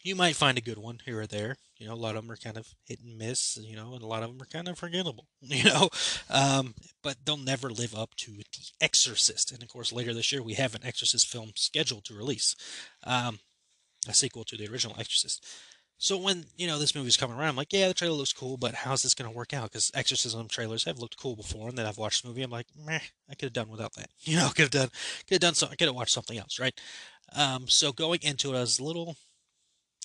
you 0.06 0.14
might 0.14 0.36
find 0.36 0.56
a 0.56 0.62
good 0.62 0.78
one 0.78 1.00
here 1.04 1.20
or 1.20 1.26
there 1.26 1.56
you 1.78 1.86
know 1.86 1.94
a 1.94 1.96
lot 1.96 2.14
of 2.14 2.22
them 2.22 2.30
are 2.30 2.36
kind 2.36 2.56
of 2.56 2.68
hit 2.84 3.00
and 3.00 3.18
miss 3.18 3.58
you 3.60 3.74
know 3.74 3.92
and 3.94 4.02
a 4.02 4.06
lot 4.06 4.22
of 4.22 4.30
them 4.30 4.40
are 4.40 4.46
kind 4.46 4.68
of 4.68 4.78
forgettable 4.78 5.26
you 5.40 5.64
know 5.64 5.88
um, 6.30 6.74
but 7.02 7.16
they'll 7.24 7.36
never 7.36 7.68
live 7.68 7.94
up 7.94 8.14
to 8.14 8.30
the 8.30 8.44
exorcist 8.80 9.50
and 9.52 9.62
of 9.62 9.68
course 9.68 9.92
later 9.92 10.14
this 10.14 10.30
year 10.30 10.42
we 10.42 10.54
have 10.54 10.74
an 10.74 10.84
exorcist 10.84 11.28
film 11.28 11.50
scheduled 11.56 12.04
to 12.04 12.14
release 12.14 12.54
um, 13.04 13.40
a 14.08 14.14
sequel 14.14 14.44
to 14.44 14.56
the 14.56 14.68
original 14.68 14.96
exorcist 14.98 15.44
so 15.98 16.18
when 16.18 16.44
you 16.56 16.66
know 16.66 16.78
this 16.78 16.94
movie's 16.94 17.16
coming 17.16 17.38
around, 17.38 17.48
I'm 17.48 17.56
like, 17.56 17.72
yeah, 17.72 17.88
the 17.88 17.94
trailer 17.94 18.16
looks 18.16 18.32
cool, 18.32 18.58
but 18.58 18.74
how's 18.74 19.02
this 19.02 19.14
going 19.14 19.30
to 19.30 19.36
work 19.36 19.54
out? 19.54 19.70
Because 19.70 19.90
Exorcism 19.94 20.46
trailers 20.46 20.84
have 20.84 20.98
looked 20.98 21.16
cool 21.16 21.36
before, 21.36 21.70
and 21.70 21.78
then 21.78 21.86
I've 21.86 21.96
watched 21.96 22.22
the 22.22 22.28
movie, 22.28 22.42
I'm 22.42 22.50
like, 22.50 22.66
meh, 22.76 23.00
I 23.30 23.34
could 23.34 23.46
have 23.46 23.52
done 23.54 23.70
without 23.70 23.94
that. 23.94 24.10
You 24.20 24.36
know, 24.36 24.48
could 24.48 24.64
have 24.64 24.70
done, 24.70 24.88
could 25.26 25.36
have 25.36 25.40
done 25.40 25.54
something, 25.54 25.72
I 25.72 25.76
could 25.76 25.88
have 25.88 25.96
watched 25.96 26.12
something 26.12 26.36
else, 26.38 26.60
right? 26.60 26.78
Um, 27.34 27.66
so 27.66 27.92
going 27.92 28.20
into 28.22 28.52
it, 28.52 28.58
I 28.58 28.60
was 28.60 28.78
a 28.78 28.84
little 28.84 29.16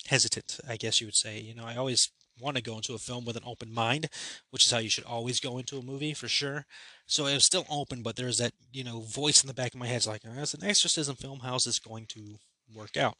hesitant, 0.06 0.60
I 0.68 0.76
guess 0.76 1.00
you 1.00 1.06
would 1.06 1.16
say. 1.16 1.40
You 1.40 1.54
know, 1.54 1.64
I 1.64 1.76
always 1.76 2.10
want 2.40 2.56
to 2.56 2.62
go 2.62 2.76
into 2.76 2.94
a 2.94 2.98
film 2.98 3.24
with 3.24 3.36
an 3.36 3.44
open 3.46 3.72
mind, 3.72 4.08
which 4.50 4.64
is 4.64 4.70
how 4.70 4.78
you 4.78 4.88
should 4.88 5.04
always 5.04 5.40
go 5.40 5.58
into 5.58 5.78
a 5.78 5.82
movie 5.82 6.14
for 6.14 6.28
sure. 6.28 6.66
So 7.06 7.26
it 7.26 7.34
was 7.34 7.44
still 7.44 7.66
open, 7.70 8.02
but 8.02 8.16
there's 8.16 8.38
that 8.38 8.52
you 8.72 8.84
know 8.84 9.00
voice 9.00 9.42
in 9.42 9.48
the 9.48 9.54
back 9.54 9.74
of 9.74 9.80
my 9.80 9.86
head, 9.86 10.06
like, 10.06 10.22
oh, 10.26 10.30
an 10.30 10.64
exorcism 10.64 11.16
film. 11.16 11.40
How's 11.40 11.64
this 11.64 11.78
going 11.78 12.06
to 12.06 12.38
work 12.74 12.96
out? 12.96 13.16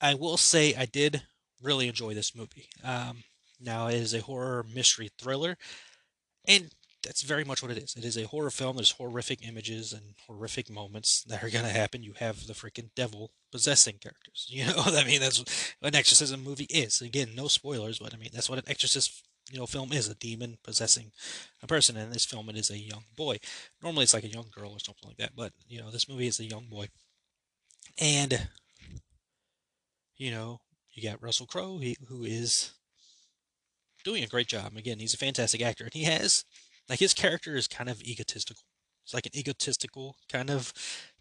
I 0.00 0.14
will 0.14 0.36
say 0.36 0.74
I 0.74 0.86
did 0.86 1.22
really 1.62 1.88
enjoy 1.88 2.14
this 2.14 2.34
movie. 2.34 2.68
Um, 2.82 3.24
now, 3.60 3.88
it 3.88 3.96
is 3.96 4.14
a 4.14 4.20
horror 4.20 4.64
mystery 4.74 5.10
thriller, 5.18 5.56
and 6.46 6.70
that's 7.02 7.22
very 7.22 7.44
much 7.44 7.62
what 7.62 7.70
it 7.70 7.78
is. 7.78 7.94
It 7.96 8.04
is 8.04 8.16
a 8.16 8.26
horror 8.26 8.50
film. 8.50 8.76
There's 8.76 8.92
horrific 8.92 9.46
images 9.46 9.92
and 9.92 10.14
horrific 10.26 10.70
moments 10.70 11.24
that 11.24 11.42
are 11.42 11.50
going 11.50 11.64
to 11.64 11.70
happen. 11.70 12.02
You 12.02 12.14
have 12.18 12.46
the 12.46 12.52
freaking 12.52 12.90
devil 12.94 13.32
possessing 13.52 13.96
characters. 14.00 14.46
You 14.50 14.66
know, 14.66 14.82
I 14.84 15.04
mean, 15.04 15.20
that's 15.20 15.38
what 15.80 15.94
an 15.94 15.98
exorcism 15.98 16.42
movie 16.42 16.66
is. 16.70 17.00
Again, 17.00 17.30
no 17.34 17.48
spoilers, 17.48 17.98
but 17.98 18.12
I 18.12 18.16
mean, 18.16 18.30
that's 18.32 18.50
what 18.50 18.58
an 18.58 18.68
exorcist 18.68 19.24
you 19.50 19.58
know 19.58 19.66
film 19.66 19.92
is 19.92 20.08
a 20.08 20.14
demon 20.14 20.58
possessing 20.62 21.10
a 21.60 21.66
person 21.66 21.96
and 21.96 22.06
in 22.06 22.12
this 22.12 22.26
film 22.26 22.48
it 22.48 22.56
is 22.56 22.70
a 22.70 22.78
young 22.78 23.02
boy 23.16 23.36
normally 23.82 24.04
it's 24.04 24.14
like 24.14 24.22
a 24.22 24.28
young 24.28 24.46
girl 24.54 24.70
or 24.70 24.78
something 24.78 25.08
like 25.08 25.16
that 25.16 25.32
but 25.34 25.52
you 25.66 25.80
know 25.80 25.90
this 25.90 26.08
movie 26.08 26.28
is 26.28 26.38
a 26.38 26.44
young 26.44 26.66
boy 26.70 26.86
and 27.98 28.48
you 30.16 30.30
know 30.30 30.60
you 30.92 31.08
got 31.08 31.22
Russell 31.22 31.46
Crowe, 31.46 31.80
who 32.08 32.24
is 32.24 32.72
doing 34.04 34.24
a 34.24 34.28
great 34.28 34.48
job. 34.48 34.76
Again, 34.76 34.98
he's 34.98 35.14
a 35.14 35.18
fantastic 35.18 35.62
actor, 35.62 35.84
and 35.84 35.94
he 35.94 36.04
has 36.04 36.44
like 36.90 36.98
his 36.98 37.14
character 37.14 37.56
is 37.56 37.68
kind 37.68 37.88
of 37.88 38.02
egotistical. 38.02 38.64
It's 39.04 39.14
like 39.14 39.26
an 39.26 39.36
egotistical 39.36 40.16
kind 40.30 40.50
of 40.50 40.72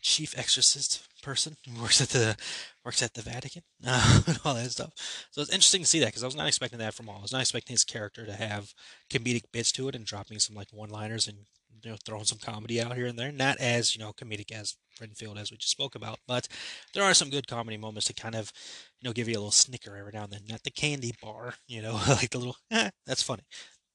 chief 0.01 0.37
exorcist 0.37 1.07
person 1.23 1.55
who 1.65 1.81
works 1.81 2.01
at 2.01 2.09
the 2.09 2.35
works 2.83 3.01
at 3.01 3.13
the 3.13 3.21
Vatican 3.21 3.63
uh, 3.85 4.21
and 4.27 4.39
all 4.43 4.55
that 4.55 4.71
stuff. 4.71 4.91
So 5.31 5.41
it's 5.41 5.51
interesting 5.51 5.81
to 5.81 5.87
see 5.87 5.99
that 5.99 6.07
because 6.07 6.23
I 6.23 6.27
was 6.27 6.35
not 6.35 6.47
expecting 6.47 6.79
that 6.79 6.93
from 6.93 7.07
all. 7.07 7.19
I 7.19 7.21
was 7.21 7.31
not 7.31 7.41
expecting 7.41 7.73
his 7.73 7.83
character 7.83 8.25
to 8.25 8.33
have 8.33 8.73
comedic 9.09 9.43
bits 9.53 9.71
to 9.73 9.87
it 9.87 9.95
and 9.95 10.05
dropping 10.05 10.39
some 10.39 10.55
like 10.55 10.67
one-liners 10.71 11.27
and 11.27 11.37
you 11.83 11.91
know 11.91 11.97
throwing 12.05 12.25
some 12.25 12.39
comedy 12.39 12.81
out 12.81 12.95
here 12.95 13.05
and 13.05 13.17
there. 13.17 13.31
Not 13.31 13.57
as 13.59 13.95
you 13.95 14.03
know 14.03 14.11
comedic 14.11 14.51
as 14.51 14.75
Renfield 14.99 15.37
as 15.37 15.51
we 15.51 15.57
just 15.57 15.71
spoke 15.71 15.95
about, 15.95 16.19
but 16.27 16.47
there 16.93 17.03
are 17.03 17.13
some 17.13 17.29
good 17.29 17.47
comedy 17.47 17.77
moments 17.77 18.07
to 18.07 18.13
kind 18.13 18.35
of 18.35 18.51
you 18.99 19.07
know 19.07 19.13
give 19.13 19.27
you 19.27 19.35
a 19.35 19.39
little 19.39 19.51
snicker 19.51 19.95
every 19.95 20.11
now 20.13 20.23
and 20.23 20.33
then. 20.33 20.41
Not 20.49 20.63
the 20.63 20.71
candy 20.71 21.13
bar, 21.21 21.53
you 21.67 21.81
know, 21.81 21.93
like 22.09 22.31
the 22.31 22.39
little 22.39 22.57
eh, 22.71 22.89
that's 23.05 23.23
funny. 23.23 23.43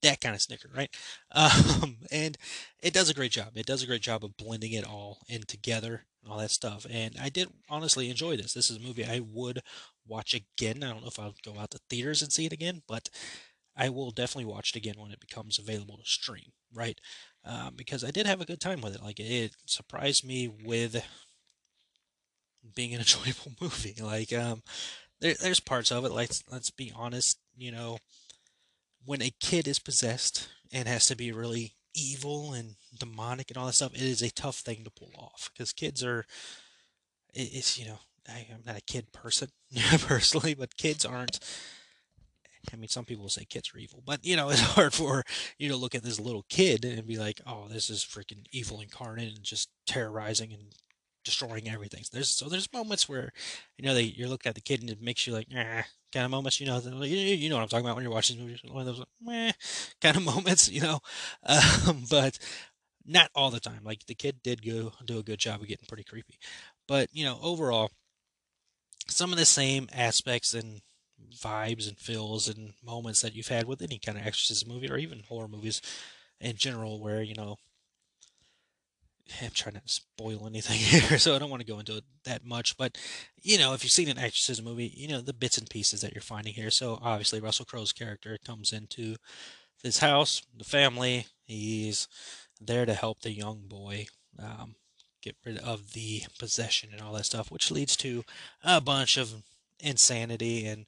That 0.04 0.20
kind 0.20 0.37
of 0.37 0.42
snicker, 0.42 0.70
right? 0.76 0.94
Um, 1.32 1.96
and 2.12 2.38
it 2.80 2.94
does 2.94 3.11
a 3.11 3.14
great 3.14 3.32
job. 3.32 3.56
It 3.56 3.66
does 3.66 3.82
a 3.82 3.88
great 3.88 4.02
job 4.02 4.25
of 4.25 4.37
blending 4.37 4.73
it 4.73 4.87
all 4.87 5.18
in 5.28 5.42
together 5.42 6.04
and 6.23 6.32
all 6.32 6.38
that 6.38 6.52
stuff. 6.52 6.87
And 6.88 7.16
I 7.20 7.28
did 7.28 7.49
honestly 7.68 8.08
enjoy 8.11 8.37
this. 8.37 8.54
This 8.54 8.70
is 8.70 8.76
a 8.76 8.80
movie 8.80 9.04
I 9.04 9.20
would 9.20 9.61
watch 10.06 10.34
again. 10.34 10.84
I 10.84 10.90
don't 10.90 11.02
know 11.02 11.08
if 11.08 11.18
I'll 11.18 11.34
go 11.44 11.58
out 11.58 11.73
to 11.73 11.80
theaters 11.90 12.23
and 12.23 12.32
see 12.32 12.46
it 12.46 12.52
again, 12.52 12.82
but 12.87 13.08
I 13.76 13.90
will 13.90 14.12
definitely 14.12 14.52
watch 14.52 14.70
it 14.70 14.78
again 14.78 14.96
when 14.99 15.12
it 15.12 15.20
becomes 15.20 15.58
available 15.58 15.99
to 15.99 16.04
stream, 16.06 16.52
right? 16.75 17.00
Um, 17.44 17.75
because 17.76 18.04
I 18.04 18.12
did 18.12 18.26
have 18.26 18.40
a 18.42 18.46
good 18.46 18.61
time 18.61 18.82
with 18.82 18.94
it. 18.96 19.02
Like 19.02 19.20
it 19.20 19.52
surprised 19.66 20.25
me 20.26 20.49
with 20.49 21.04
being 22.75 22.94
an 22.94 23.00
enjoyable 23.00 23.52
movie. 23.61 23.94
Like 24.00 24.32
um, 24.32 24.62
there, 25.20 25.34
there's 25.40 25.61
parts 25.61 25.92
of 25.92 26.04
it. 26.06 26.12
Like 26.12 26.30
let's 26.50 26.70
be 26.70 26.92
honest, 26.96 27.38
you 27.56 27.73
know, 27.73 27.99
when 29.04 29.23
a 29.23 29.34
kid 29.40 29.68
is 29.68 29.78
possessed 29.78 30.49
and 30.73 30.88
has 30.88 31.06
to 31.06 31.16
be 31.16 31.32
really 31.32 31.75
evil 31.94 32.52
and 32.52 32.76
demonic 32.99 33.50
and 33.50 33.56
all 33.56 33.66
that 33.66 33.73
stuff, 33.75 33.94
it 33.94 34.02
is 34.02 34.23
a 34.23 34.30
tough 34.30 34.56
thing 34.56 34.84
to 34.84 34.90
pull 34.90 35.12
off 35.18 35.50
because 35.52 35.73
kids 35.73 36.02
are. 36.02 36.25
it's 37.34 37.78
you 37.78 37.87
know 37.87 37.99
I, 38.28 38.46
I'm 38.52 38.62
not 38.66 38.78
a 38.78 38.82
kid 38.82 39.12
person 39.12 39.49
personally, 39.99 40.54
but 40.54 40.76
kids 40.76 41.04
aren't 41.04 41.40
I 42.73 42.76
mean, 42.76 42.88
some 42.88 43.04
people 43.04 43.28
say 43.28 43.44
kids 43.44 43.73
are 43.75 43.78
evil, 43.78 44.02
but 44.04 44.25
you 44.25 44.37
know, 44.37 44.49
it's 44.50 44.61
hard 44.61 44.94
for 44.94 45.25
you 45.58 45.68
to 45.68 45.76
look 45.76 45.94
at 45.94 46.02
this 46.02 46.20
little 46.20 46.44
kid 46.49 46.84
and 46.84 47.06
be 47.06 47.18
like, 47.18 47.40
"Oh, 47.46 47.68
this 47.68 47.90
is 47.90 48.04
freaking 48.04 48.46
evil 48.52 48.80
incarnate 48.80 49.34
and 49.34 49.42
just 49.44 49.68
terrorizing 49.87 50.52
and 50.52 50.75
destroying 51.24 51.68
everything." 51.68 52.04
So 52.04 52.10
there's 52.12 52.30
so 52.30 52.48
there's 52.48 52.72
moments 52.72 53.08
where 53.08 53.32
you 53.78 53.84
know 53.84 53.94
they 53.94 54.02
you 54.02 54.28
look 54.28 54.46
at 54.46 54.54
the 54.54 54.60
kid 54.60 54.80
and 54.80 54.90
it 54.90 55.02
makes 55.02 55.26
you 55.26 55.32
like, 55.32 55.48
"Ah," 55.56 55.84
kind 56.12 56.24
of 56.24 56.30
moments. 56.30 56.60
You 56.60 56.66
know, 56.66 56.80
you, 57.02 57.16
you 57.16 57.48
know 57.48 57.56
what 57.56 57.62
I'm 57.62 57.68
talking 57.68 57.86
about 57.86 57.96
when 57.96 58.04
you're 58.04 58.12
watching 58.12 58.38
movies. 58.40 58.60
One 58.66 58.86
of 58.88 58.96
those 58.96 59.04
"meh" 59.20 59.52
kind 60.00 60.16
of 60.16 60.24
moments, 60.24 60.68
you 60.70 60.80
know. 60.80 61.00
Um, 61.86 62.04
but 62.10 62.38
not 63.06 63.30
all 63.34 63.50
the 63.50 63.60
time. 63.60 63.80
Like 63.84 64.06
the 64.06 64.14
kid 64.14 64.42
did 64.42 64.64
go 64.66 64.92
do 65.04 65.18
a 65.18 65.22
good 65.22 65.38
job 65.38 65.60
of 65.62 65.68
getting 65.68 65.86
pretty 65.88 66.04
creepy, 66.04 66.38
but 66.88 67.08
you 67.12 67.24
know, 67.24 67.38
overall, 67.42 67.90
some 69.08 69.32
of 69.32 69.38
the 69.38 69.44
same 69.46 69.88
aspects 69.92 70.54
and 70.54 70.80
vibes 71.42 71.88
and 71.88 71.98
feels 71.98 72.48
and 72.48 72.72
moments 72.82 73.22
that 73.22 73.34
you've 73.34 73.48
had 73.48 73.66
with 73.66 73.82
any 73.82 73.98
kind 73.98 74.18
of 74.18 74.26
exorcism 74.26 74.68
movie 74.68 74.90
or 74.90 74.96
even 74.98 75.20
horror 75.28 75.48
movies 75.48 75.80
in 76.40 76.56
general 76.56 77.00
where 77.00 77.22
you 77.22 77.34
know 77.34 77.56
I'm 79.42 79.50
trying 79.50 79.74
to 79.74 79.82
spoil 79.86 80.46
anything 80.46 80.78
here, 80.78 81.18
so 81.18 81.34
I 81.34 81.38
don't 81.38 81.50
want 81.50 81.60
to 81.60 81.72
go 81.72 81.78
into 81.78 81.96
it 81.96 82.04
that 82.24 82.44
much. 82.44 82.76
But 82.76 82.98
you 83.42 83.58
know, 83.58 83.72
if 83.72 83.82
you've 83.82 83.92
seen 83.92 84.08
an 84.08 84.18
exorcism 84.18 84.64
movie, 84.64 84.92
you 84.94 85.08
know 85.08 85.20
the 85.20 85.32
bits 85.32 85.58
and 85.58 85.68
pieces 85.68 86.00
that 86.02 86.12
you're 86.12 86.22
finding 86.22 86.54
here. 86.54 86.70
So 86.70 86.98
obviously, 87.02 87.40
Russell 87.40 87.64
Crowe's 87.64 87.92
character 87.92 88.38
comes 88.44 88.72
into 88.72 89.16
this 89.82 89.98
house, 89.98 90.42
the 90.56 90.64
family. 90.64 91.26
He's 91.44 92.08
there 92.60 92.86
to 92.86 92.94
help 92.94 93.20
the 93.20 93.32
young 93.32 93.62
boy 93.66 94.06
um, 94.38 94.76
get 95.22 95.36
rid 95.44 95.58
of 95.58 95.92
the 95.92 96.22
possession 96.38 96.90
and 96.92 97.00
all 97.00 97.14
that 97.14 97.26
stuff, 97.26 97.50
which 97.50 97.70
leads 97.70 97.96
to 97.96 98.24
a 98.62 98.80
bunch 98.80 99.16
of 99.16 99.42
insanity 99.80 100.66
and 100.66 100.86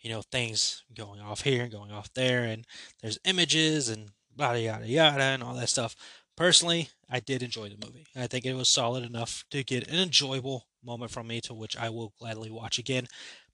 you 0.00 0.10
know 0.10 0.22
things 0.22 0.84
going 0.96 1.20
off 1.20 1.42
here 1.42 1.62
and 1.64 1.72
going 1.72 1.90
off 1.90 2.12
there 2.14 2.44
and 2.44 2.64
there's 3.02 3.18
images 3.24 3.88
and 3.88 4.10
yada 4.38 4.60
yada 4.60 4.86
yada 4.86 5.22
and 5.22 5.42
all 5.42 5.54
that 5.54 5.68
stuff 5.68 5.96
personally 6.38 6.88
i 7.10 7.20
did 7.20 7.42
enjoy 7.42 7.68
the 7.68 7.86
movie 7.86 8.06
i 8.16 8.26
think 8.26 8.46
it 8.46 8.54
was 8.54 8.68
solid 8.68 9.04
enough 9.04 9.44
to 9.50 9.64
get 9.64 9.88
an 9.88 9.98
enjoyable 9.98 10.68
moment 10.84 11.10
from 11.10 11.26
me 11.26 11.40
to 11.40 11.52
which 11.52 11.76
i 11.76 11.88
will 11.90 12.14
gladly 12.18 12.50
watch 12.50 12.78
again. 12.78 13.06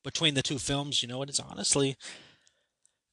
Between 0.02 0.34
the 0.34 0.42
two 0.42 0.58
films 0.58 1.02
you 1.02 1.08
know 1.08 1.22
it 1.22 1.30
is 1.30 1.40
honestly 1.40 1.96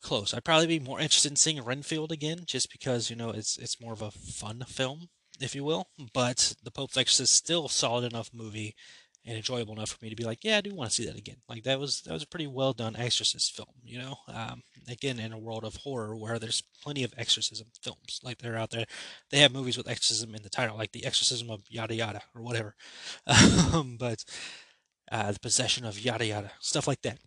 close. 0.01 0.33
I'd 0.33 0.43
probably 0.43 0.67
be 0.67 0.79
more 0.79 0.99
interested 0.99 1.31
in 1.31 1.35
seeing 1.35 1.63
renfield 1.63 2.11
again 2.11 2.41
just 2.45 2.71
because 2.71 3.09
you 3.09 3.15
know 3.15 3.29
it's 3.29 3.57
it's 3.57 3.79
more 3.79 3.93
of 3.93 4.01
a 4.01 4.11
fun 4.11 4.63
film 4.67 5.09
if 5.39 5.55
you 5.55 5.63
will. 5.63 5.87
But 6.13 6.53
the 6.63 6.71
pope's 6.71 6.97
exorcist 6.97 7.31
is 7.31 7.37
still 7.37 7.65
a 7.65 7.69
solid 7.69 8.11
enough 8.11 8.29
movie 8.33 8.75
and 9.25 9.37
enjoyable 9.37 9.73
enough 9.73 9.91
for 9.91 10.03
me 10.03 10.09
to 10.09 10.15
be 10.15 10.23
like, 10.23 10.43
yeah, 10.43 10.57
I 10.57 10.61
do 10.61 10.73
want 10.73 10.89
to 10.89 10.95
see 10.95 11.05
that 11.05 11.17
again. 11.17 11.37
Like 11.47 11.63
that 11.63 11.79
was 11.79 12.01
that 12.01 12.13
was 12.13 12.23
a 12.23 12.27
pretty 12.27 12.47
well 12.47 12.73
done 12.73 12.95
exorcist 12.95 13.55
film, 13.55 13.69
you 13.83 13.99
know. 13.99 14.17
Um, 14.27 14.63
again, 14.89 15.19
in 15.19 15.31
a 15.31 15.37
world 15.37 15.63
of 15.63 15.77
horror 15.77 16.15
where 16.15 16.39
there's 16.39 16.63
plenty 16.81 17.03
of 17.03 17.13
exorcism 17.17 17.67
films, 17.81 18.19
like 18.23 18.39
they're 18.39 18.57
out 18.57 18.71
there, 18.71 18.85
they 19.29 19.39
have 19.39 19.53
movies 19.53 19.77
with 19.77 19.87
exorcism 19.87 20.33
in 20.33 20.43
the 20.43 20.49
title, 20.49 20.77
like 20.77 20.91
the 20.91 21.05
exorcism 21.05 21.49
of 21.49 21.61
yada 21.69 21.95
yada 21.95 22.21
or 22.35 22.41
whatever. 22.41 22.75
Um, 23.73 23.95
but 23.97 24.25
uh, 25.11 25.31
the 25.31 25.39
possession 25.39 25.85
of 25.85 25.99
yada 25.99 26.25
yada, 26.25 26.51
stuff 26.59 26.87
like 26.87 27.01
that. 27.03 27.19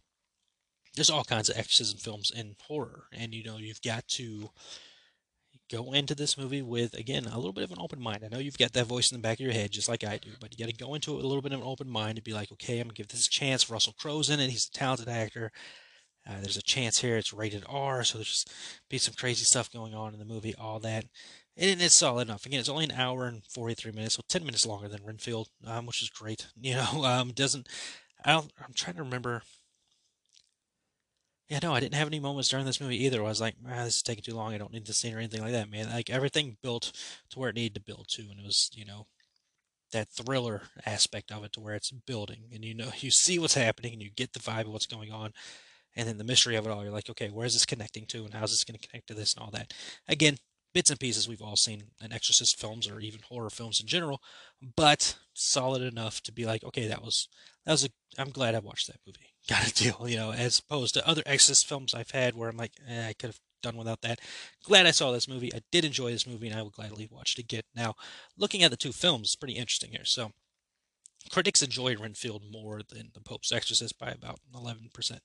There's 0.94 1.10
all 1.10 1.24
kinds 1.24 1.48
of 1.48 1.56
exorcism 1.56 1.98
films 1.98 2.30
in 2.30 2.56
horror, 2.66 3.06
and 3.12 3.34
you 3.34 3.44
know 3.44 3.56
you've 3.56 3.82
got 3.82 4.06
to 4.08 4.50
go 5.70 5.92
into 5.92 6.14
this 6.14 6.36
movie 6.36 6.62
with 6.62 6.94
again 6.94 7.26
a 7.26 7.36
little 7.36 7.52
bit 7.52 7.64
of 7.64 7.70
an 7.70 7.78
open 7.80 8.00
mind. 8.00 8.22
I 8.24 8.28
know 8.28 8.38
you've 8.38 8.58
got 8.58 8.72
that 8.72 8.86
voice 8.86 9.10
in 9.10 9.18
the 9.18 9.22
back 9.22 9.38
of 9.38 9.44
your 9.44 9.52
head, 9.52 9.70
just 9.70 9.88
like 9.88 10.04
I 10.04 10.18
do, 10.18 10.30
but 10.40 10.52
you 10.52 10.64
got 10.64 10.70
to 10.70 10.84
go 10.84 10.94
into 10.94 11.12
it 11.12 11.16
with 11.16 11.24
a 11.24 11.28
little 11.28 11.42
bit 11.42 11.52
of 11.52 11.60
an 11.60 11.66
open 11.66 11.88
mind 11.88 12.18
and 12.18 12.24
be 12.24 12.32
like, 12.32 12.52
okay, 12.52 12.78
I'm 12.78 12.86
gonna 12.86 12.94
give 12.94 13.08
this 13.08 13.26
a 13.26 13.30
chance. 13.30 13.70
Russell 13.70 13.94
Crowe's 13.98 14.30
in 14.30 14.40
it; 14.40 14.50
he's 14.50 14.68
a 14.68 14.72
talented 14.72 15.08
actor. 15.08 15.52
Uh, 16.26 16.40
there's 16.40 16.56
a 16.56 16.62
chance 16.62 16.98
here 16.98 17.16
it's 17.16 17.34
rated 17.34 17.64
R, 17.68 18.02
so 18.02 18.18
there's 18.18 18.28
just 18.28 18.52
be 18.88 18.96
some 18.96 19.14
crazy 19.14 19.44
stuff 19.44 19.70
going 19.70 19.94
on 19.94 20.14
in 20.14 20.18
the 20.18 20.24
movie, 20.24 20.54
all 20.54 20.80
that. 20.80 21.04
And 21.56 21.82
it's 21.82 21.94
solid 21.94 22.28
enough. 22.28 22.46
Again, 22.46 22.60
it's 22.60 22.68
only 22.68 22.84
an 22.84 22.92
hour 22.92 23.26
and 23.26 23.44
43 23.44 23.92
minutes, 23.92 24.14
so 24.14 24.22
10 24.26 24.44
minutes 24.44 24.66
longer 24.66 24.88
than 24.88 25.04
Renfield, 25.04 25.48
um, 25.66 25.86
which 25.86 26.02
is 26.02 26.08
great. 26.08 26.46
You 26.60 26.74
know, 26.74 27.04
um, 27.04 27.32
doesn't. 27.32 27.68
I 28.24 28.32
don't. 28.32 28.50
I'm 28.58 28.72
trying 28.72 28.96
to 28.96 29.02
remember 29.02 29.42
yeah, 31.54 31.60
no, 31.62 31.72
I 31.72 31.78
didn't 31.78 31.94
have 31.94 32.08
any 32.08 32.18
moments 32.18 32.48
during 32.48 32.66
this 32.66 32.80
movie 32.80 33.04
either. 33.04 33.20
I 33.20 33.28
was 33.28 33.40
like, 33.40 33.54
ah, 33.68 33.84
this 33.84 33.96
is 33.96 34.02
taking 34.02 34.24
too 34.24 34.34
long. 34.34 34.52
I 34.52 34.58
don't 34.58 34.72
need 34.72 34.86
the 34.86 34.92
scene 34.92 35.14
or 35.14 35.18
anything 35.18 35.40
like 35.40 35.52
that, 35.52 35.70
man. 35.70 35.88
Like 35.88 36.10
everything 36.10 36.56
built 36.64 36.90
to 37.30 37.38
where 37.38 37.50
it 37.50 37.54
needed 37.54 37.76
to 37.76 37.80
build 37.80 38.08
to, 38.08 38.22
and 38.22 38.40
it 38.40 38.44
was, 38.44 38.72
you 38.74 38.84
know, 38.84 39.06
that 39.92 40.08
thriller 40.08 40.62
aspect 40.84 41.30
of 41.30 41.44
it 41.44 41.52
to 41.52 41.60
where 41.60 41.76
it's 41.76 41.92
building, 41.92 42.48
and 42.52 42.64
you 42.64 42.74
know, 42.74 42.90
you 42.98 43.12
see 43.12 43.38
what's 43.38 43.54
happening, 43.54 43.92
and 43.92 44.02
you 44.02 44.10
get 44.10 44.32
the 44.32 44.40
vibe 44.40 44.62
of 44.62 44.72
what's 44.72 44.86
going 44.86 45.12
on, 45.12 45.32
and 45.94 46.08
then 46.08 46.18
the 46.18 46.24
mystery 46.24 46.56
of 46.56 46.66
it 46.66 46.70
all. 46.70 46.82
You're 46.82 46.92
like, 46.92 47.08
okay, 47.08 47.28
where 47.28 47.46
is 47.46 47.52
this 47.52 47.64
connecting 47.64 48.06
to, 48.06 48.24
and 48.24 48.34
how's 48.34 48.50
this 48.50 48.64
going 48.64 48.76
to 48.76 48.88
connect 48.88 49.06
to 49.06 49.14
this, 49.14 49.34
and 49.34 49.44
all 49.44 49.52
that. 49.52 49.72
Again, 50.08 50.38
bits 50.74 50.90
and 50.90 51.00
pieces 51.00 51.28
we've 51.28 51.40
all 51.40 51.56
seen 51.56 51.84
in 52.02 52.12
Exorcist 52.12 52.60
films 52.60 52.88
or 52.88 53.00
even 53.00 53.20
horror 53.28 53.50
films 53.50 53.80
in 53.80 53.86
general, 53.86 54.20
but 54.76 55.16
solid 55.32 55.80
enough 55.80 56.20
to 56.22 56.32
be 56.32 56.44
like, 56.44 56.64
okay, 56.64 56.86
that 56.88 57.02
was 57.02 57.28
that 57.64 57.72
was 57.72 57.84
a. 57.84 57.88
I'm 58.18 58.30
glad 58.30 58.54
I 58.54 58.58
watched 58.58 58.88
that 58.88 59.00
movie 59.06 59.34
Got 59.48 59.68
a 59.68 59.74
deal, 59.74 60.06
you 60.08 60.16
know, 60.16 60.32
as 60.32 60.58
opposed 60.58 60.94
to 60.94 61.06
other 61.06 61.22
Exorcist 61.26 61.68
films 61.68 61.92
I've 61.92 62.12
had 62.12 62.34
where 62.34 62.48
I'm 62.48 62.56
like, 62.56 62.72
eh, 62.88 63.08
I 63.08 63.12
could 63.12 63.28
have 63.28 63.40
done 63.62 63.76
without 63.76 64.00
that. 64.00 64.20
Glad 64.64 64.86
I 64.86 64.90
saw 64.90 65.12
this 65.12 65.28
movie. 65.28 65.52
I 65.54 65.60
did 65.70 65.84
enjoy 65.84 66.10
this 66.10 66.26
movie, 66.26 66.48
and 66.48 66.58
I 66.58 66.62
will 66.62 66.70
gladly 66.70 67.08
watch 67.10 67.34
it 67.36 67.42
again. 67.42 67.62
Now, 67.74 67.94
looking 68.38 68.62
at 68.62 68.70
the 68.70 68.76
two 68.76 68.92
films, 68.92 69.28
it's 69.28 69.36
pretty 69.36 69.54
interesting 69.54 69.90
here. 69.90 70.04
So, 70.04 70.32
critics 71.30 71.62
enjoy 71.62 71.96
Renfield 71.96 72.42
more 72.50 72.80
than 72.88 73.10
The 73.12 73.20
Pope's 73.20 73.52
Exorcist 73.52 73.98
by 73.98 74.10
about 74.10 74.40
11%. 74.54 75.18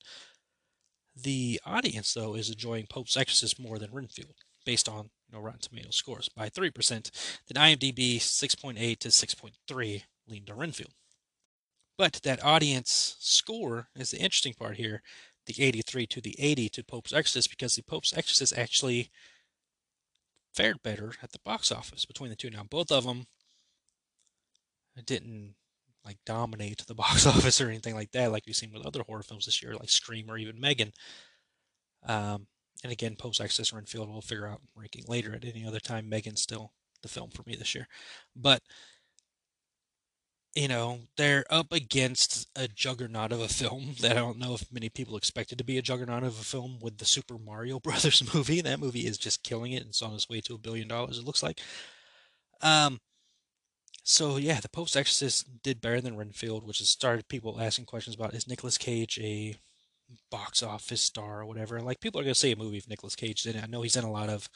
The 1.16 1.62
audience, 1.66 2.14
though, 2.14 2.36
is 2.36 2.50
enjoying 2.50 2.88
Pope's 2.90 3.16
Exorcist 3.16 3.58
more 3.58 3.80
than 3.80 3.92
Renfield, 3.94 4.36
based 4.66 4.90
on 4.90 5.12
know, 5.34 5.40
Rotten 5.40 5.60
Tomatoes 5.62 5.96
scores 5.96 6.30
by 6.30 6.50
3%. 6.50 7.12
Then 7.48 7.64
IMDb 7.64 8.18
6.8 8.18 8.98
to 9.00 9.08
6.3 9.10 10.04
lean 10.28 10.46
to 10.46 10.54
Renfield. 10.54 10.94
But 11.98 12.22
that 12.24 12.44
audience 12.44 13.18
score 13.20 13.90
is 13.96 14.12
the 14.12 14.20
interesting 14.20 14.54
part 14.54 14.78
here 14.78 15.02
the 15.46 15.64
83 15.64 16.06
to 16.06 16.22
the 16.22 16.36
80 16.40 16.70
to 16.70 16.84
Pope's 16.84 17.12
Exorcist 17.12 17.50
because 17.50 17.76
the 17.76 17.82
Pope's 17.82 18.16
Exorcist 18.16 18.56
actually 18.58 19.10
fared 20.54 20.84
better 20.84 21.14
at 21.24 21.32
the 21.32 21.40
box 21.44 21.72
office 21.72 22.06
between 22.06 22.30
the 22.30 22.36
two. 22.36 22.52
Now, 22.52 22.64
both 22.70 22.92
of 22.92 23.04
them 23.04 23.26
didn't 25.06 25.56
like 26.06 26.18
dominate 26.26 26.86
the 26.86 26.96
box 26.96 27.26
office 27.26 27.60
or 27.60 27.70
anything 27.70 27.96
like 27.96 28.12
that, 28.12 28.32
like 28.32 28.44
we've 28.46 28.56
seen 28.56 28.72
with 28.72 28.86
other 28.86 29.04
horror 29.04 29.24
films 29.24 29.46
this 29.46 29.62
year, 29.64 29.76
like 29.76 29.90
Scream 29.90 30.30
or 30.30 30.38
even 30.38 30.60
Megan. 30.60 30.94
Um, 32.06 32.48
and 32.84 32.92
again, 32.92 33.16
*Pope's* 33.16 33.40
Exorcist 33.40 33.74
Renfield 33.74 34.10
we'll 34.10 34.22
figure 34.22 34.48
out 34.48 34.62
ranking 34.76 35.04
later 35.08 35.36
at 35.36 35.46
any 35.46 35.66
other 35.66 35.80
time. 35.80 36.10
Megan's 36.10 36.42
still 36.42 36.74
the 37.02 37.10
film 37.10 37.30
for 37.30 37.44
me 37.46 37.56
this 37.56 37.76
year. 37.76 37.88
But 38.36 38.62
you 40.56 40.68
know, 40.68 41.00
they're 41.16 41.46
up 41.50 41.72
against 41.72 42.48
a 42.56 42.68
juggernaut 42.68 43.32
of 43.32 43.40
a 43.40 43.48
film 43.48 43.96
that 44.02 44.14
I 44.14 44.16
don't 44.16 44.40
know 44.40 44.56
if 44.56 44.72
many 44.72 44.90
people 44.90 45.18
expected 45.18 45.58
to 45.58 45.64
be 45.64 45.78
a 45.78 45.82
juggernaut 45.82 46.24
of 46.24 46.40
a 46.40 46.44
film 46.44 46.80
with 46.82 46.98
the 46.98 47.06
Super 47.06 47.38
Mario 47.38 47.80
Brothers 47.82 48.34
movie. 48.34 48.62
That 48.62 48.80
movie 48.80 49.06
is 49.06 49.18
just 49.18 49.44
killing 49.44 49.74
it. 49.74 49.84
It's 49.84 50.02
on 50.02 50.14
its 50.14 50.30
way 50.30 50.42
to 50.42 50.56
a 50.56 50.60
billion 50.60 50.88
dollars, 50.88 51.20
it 51.20 51.26
looks 51.26 51.44
like. 51.44 51.62
Um, 52.62 53.00
so 54.04 54.38
yeah, 54.38 54.60
the 54.60 54.70
Pope's 54.70 54.96
Exorcist 54.96 55.62
did 55.62 55.82
better 55.82 56.02
than 56.02 56.18
Renfield, 56.18 56.66
which 56.66 56.80
has 56.80 56.90
started 56.90 57.28
people 57.28 57.62
asking 57.62 57.86
questions 57.86 58.16
about 58.16 58.34
is 58.34 58.48
Nicolas 58.48 58.78
Cage 58.78 59.20
a 59.22 59.56
box 60.32 60.64
office 60.64 61.02
star 61.02 61.42
or 61.42 61.46
whatever. 61.46 61.80
Like 61.82 62.00
people 62.00 62.20
are 62.20 62.24
gonna 62.24 62.36
see 62.36 62.52
a 62.52 62.56
movie 62.56 62.78
if 62.78 62.90
Nicolas 62.90 63.16
Cage 63.16 63.44
did 63.44 63.56
it. 63.56 63.64
I 63.64 63.68
know 63.68 63.82
he's 63.82 63.98
in 63.98 64.04
a 64.04 64.12
lot 64.12 64.30
of 64.30 64.50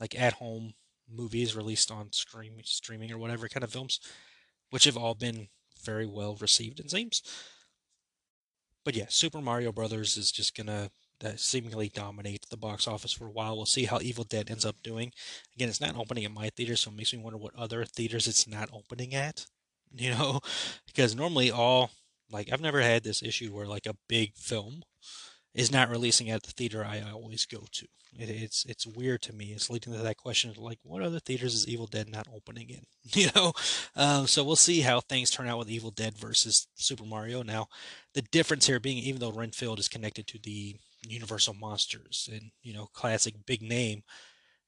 like 0.00 0.18
at 0.18 0.34
home 0.34 0.74
movies 1.10 1.56
released 1.56 1.90
on 1.90 2.12
stream 2.12 2.54
streaming 2.64 3.12
or 3.12 3.18
whatever 3.18 3.48
kind 3.48 3.62
of 3.64 3.70
films 3.72 4.00
which 4.70 4.84
have 4.84 4.96
all 4.96 5.14
been 5.14 5.48
very 5.84 6.06
well 6.06 6.36
received, 6.40 6.80
it 6.80 6.90
seems. 6.90 7.22
But 8.84 8.96
yeah, 8.96 9.06
Super 9.08 9.40
Mario 9.40 9.72
Brothers 9.72 10.16
is 10.16 10.30
just 10.30 10.56
gonna 10.56 10.90
uh, 11.24 11.32
seemingly 11.36 11.88
dominate 11.88 12.46
the 12.50 12.56
box 12.56 12.86
office 12.86 13.12
for 13.12 13.26
a 13.26 13.30
while. 13.30 13.56
We'll 13.56 13.66
see 13.66 13.84
how 13.84 14.00
Evil 14.00 14.24
Dead 14.24 14.50
ends 14.50 14.64
up 14.64 14.76
doing. 14.82 15.12
Again, 15.54 15.68
it's 15.68 15.80
not 15.80 15.96
opening 15.96 16.24
at 16.24 16.30
my 16.30 16.50
theater, 16.50 16.76
so 16.76 16.90
it 16.90 16.96
makes 16.96 17.12
me 17.12 17.20
wonder 17.20 17.38
what 17.38 17.54
other 17.54 17.84
theaters 17.84 18.26
it's 18.26 18.46
not 18.46 18.70
opening 18.72 19.14
at. 19.14 19.46
You 19.98 20.10
know, 20.10 20.40
because 20.88 21.14
normally 21.14 21.50
all 21.50 21.90
like 22.30 22.52
I've 22.52 22.60
never 22.60 22.80
had 22.80 23.04
this 23.04 23.22
issue 23.22 23.54
where 23.54 23.66
like 23.66 23.86
a 23.86 23.96
big 24.08 24.34
film 24.34 24.82
is 25.54 25.72
not 25.72 25.90
releasing 25.90 26.30
at 26.30 26.42
the 26.42 26.52
theater 26.52 26.84
I 26.84 27.02
always 27.10 27.46
go 27.46 27.64
to. 27.72 27.86
It, 28.18 28.30
it's 28.30 28.64
it's 28.66 28.86
weird 28.86 29.22
to 29.22 29.32
me. 29.32 29.46
It's 29.46 29.70
leading 29.70 29.92
to 29.92 29.98
that 29.98 30.16
question 30.16 30.50
of 30.50 30.58
like, 30.58 30.78
what 30.82 31.02
other 31.02 31.18
theaters 31.18 31.54
is 31.54 31.68
Evil 31.68 31.86
Dead 31.86 32.08
not 32.08 32.28
opening 32.34 32.70
in? 32.70 32.86
You 33.14 33.28
know, 33.34 33.52
um, 33.94 34.26
so 34.26 34.42
we'll 34.42 34.56
see 34.56 34.80
how 34.80 35.00
things 35.00 35.30
turn 35.30 35.46
out 35.46 35.58
with 35.58 35.70
Evil 35.70 35.92
Dead 35.92 36.16
versus 36.16 36.66
Super 36.74 37.04
Mario. 37.04 37.42
Now, 37.42 37.68
the 38.14 38.22
difference 38.22 38.66
here 38.66 38.80
being, 38.80 38.98
even 38.98 39.20
though 39.20 39.30
Renfield 39.30 39.78
is 39.78 39.88
connected 39.88 40.26
to 40.26 40.38
the 40.38 40.76
Universal 41.08 41.54
Monsters 41.54 42.28
and 42.32 42.50
you 42.62 42.74
know, 42.74 42.88
classic 42.92 43.34
big 43.46 43.62
name, 43.62 44.02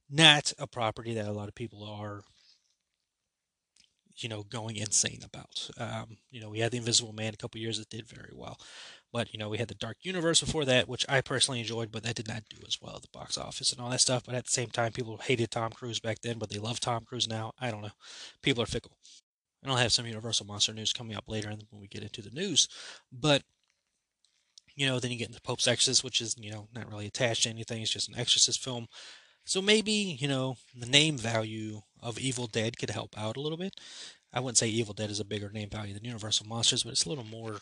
not 0.08 0.52
a 0.58 0.66
property 0.66 1.14
that 1.14 1.26
a 1.26 1.32
lot 1.32 1.48
of 1.48 1.54
people 1.54 1.84
are 1.84 2.22
you 4.22 4.28
know 4.28 4.42
going 4.42 4.76
insane 4.76 5.20
about. 5.24 5.70
Um, 5.78 6.18
you 6.30 6.40
know, 6.40 6.50
we 6.50 6.60
had 6.60 6.72
the 6.72 6.78
Invisible 6.78 7.12
Man 7.12 7.34
a 7.34 7.36
couple 7.36 7.60
years 7.60 7.78
that 7.78 7.90
did 7.90 8.08
very 8.08 8.32
well. 8.34 8.58
But 9.12 9.32
you 9.32 9.38
know, 9.38 9.48
we 9.48 9.58
had 9.58 9.68
the 9.68 9.74
Dark 9.74 9.98
Universe 10.02 10.40
before 10.40 10.64
that, 10.66 10.88
which 10.88 11.06
I 11.08 11.20
personally 11.20 11.60
enjoyed, 11.60 11.90
but 11.90 12.02
that 12.02 12.16
did 12.16 12.28
not 12.28 12.44
do 12.50 12.58
as 12.66 12.78
well 12.80 12.96
at 12.96 13.02
the 13.02 13.08
box 13.12 13.38
office 13.38 13.72
and 13.72 13.80
all 13.80 13.90
that 13.90 14.00
stuff. 14.00 14.24
But 14.24 14.34
at 14.34 14.44
the 14.44 14.50
same 14.50 14.68
time, 14.68 14.92
people 14.92 15.16
hated 15.18 15.50
Tom 15.50 15.70
Cruise 15.70 16.00
back 16.00 16.20
then, 16.20 16.38
but 16.38 16.50
they 16.50 16.58
love 16.58 16.80
Tom 16.80 17.04
Cruise 17.04 17.28
now. 17.28 17.52
I 17.60 17.70
don't 17.70 17.82
know. 17.82 17.90
People 18.42 18.62
are 18.62 18.66
fickle. 18.66 18.92
And 19.62 19.72
I'll 19.72 19.78
have 19.78 19.92
some 19.92 20.06
Universal 20.06 20.46
Monster 20.46 20.72
news 20.72 20.92
coming 20.92 21.16
up 21.16 21.24
later 21.26 21.48
when 21.48 21.80
we 21.80 21.88
get 21.88 22.02
into 22.02 22.22
the 22.22 22.30
news. 22.30 22.68
But 23.10 23.42
you 24.76 24.86
know, 24.86 25.00
then 25.00 25.10
you 25.10 25.18
get 25.18 25.28
into 25.28 25.40
Pope's 25.40 25.66
Exorcist, 25.66 26.04
which 26.04 26.20
is 26.20 26.36
you 26.38 26.52
know 26.52 26.68
not 26.74 26.88
really 26.88 27.06
attached 27.06 27.44
to 27.44 27.50
anything. 27.50 27.82
It's 27.82 27.92
just 27.92 28.08
an 28.08 28.18
Exorcist 28.18 28.62
film. 28.62 28.86
So 29.48 29.62
maybe 29.62 29.92
you 29.92 30.28
know 30.28 30.58
the 30.78 30.84
name 30.84 31.16
value 31.16 31.80
of 32.02 32.18
Evil 32.18 32.46
Dead 32.46 32.78
could 32.78 32.90
help 32.90 33.16
out 33.16 33.38
a 33.38 33.40
little 33.40 33.56
bit. 33.56 33.80
I 34.30 34.40
wouldn't 34.40 34.58
say 34.58 34.68
Evil 34.68 34.92
Dead 34.92 35.10
is 35.10 35.20
a 35.20 35.24
bigger 35.24 35.48
name 35.48 35.70
value 35.70 35.94
than 35.94 36.04
Universal 36.04 36.46
Monsters, 36.46 36.82
but 36.82 36.92
it's 36.92 37.06
a 37.06 37.08
little 37.08 37.24
more 37.24 37.60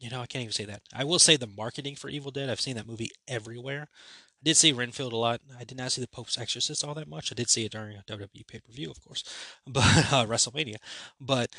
you 0.00 0.10
know, 0.10 0.20
I 0.20 0.26
can't 0.26 0.42
even 0.42 0.52
say 0.52 0.64
that. 0.64 0.82
I 0.92 1.04
will 1.04 1.20
say 1.20 1.36
the 1.36 1.46
marketing 1.46 1.94
for 1.94 2.10
Evil 2.10 2.32
Dead. 2.32 2.50
I've 2.50 2.60
seen 2.60 2.74
that 2.74 2.88
movie 2.88 3.12
everywhere. 3.28 3.88
I 3.88 4.42
did 4.42 4.56
see 4.56 4.72
Renfield 4.72 5.12
a 5.12 5.16
lot. 5.16 5.40
I 5.58 5.64
did 5.64 5.78
not 5.78 5.92
see 5.92 6.02
the 6.02 6.08
Pope's 6.08 6.36
Exorcist 6.36 6.84
all 6.84 6.94
that 6.94 7.08
much. 7.08 7.30
I 7.30 7.36
did 7.36 7.48
see 7.48 7.64
it 7.64 7.72
during 7.72 7.96
a 7.96 8.02
WWE 8.02 8.46
pay 8.48 8.58
per 8.58 8.72
view, 8.72 8.90
of 8.90 9.00
course, 9.00 9.22
but 9.66 9.84
uh, 10.12 10.26
WrestleMania. 10.26 10.76
But 11.20 11.50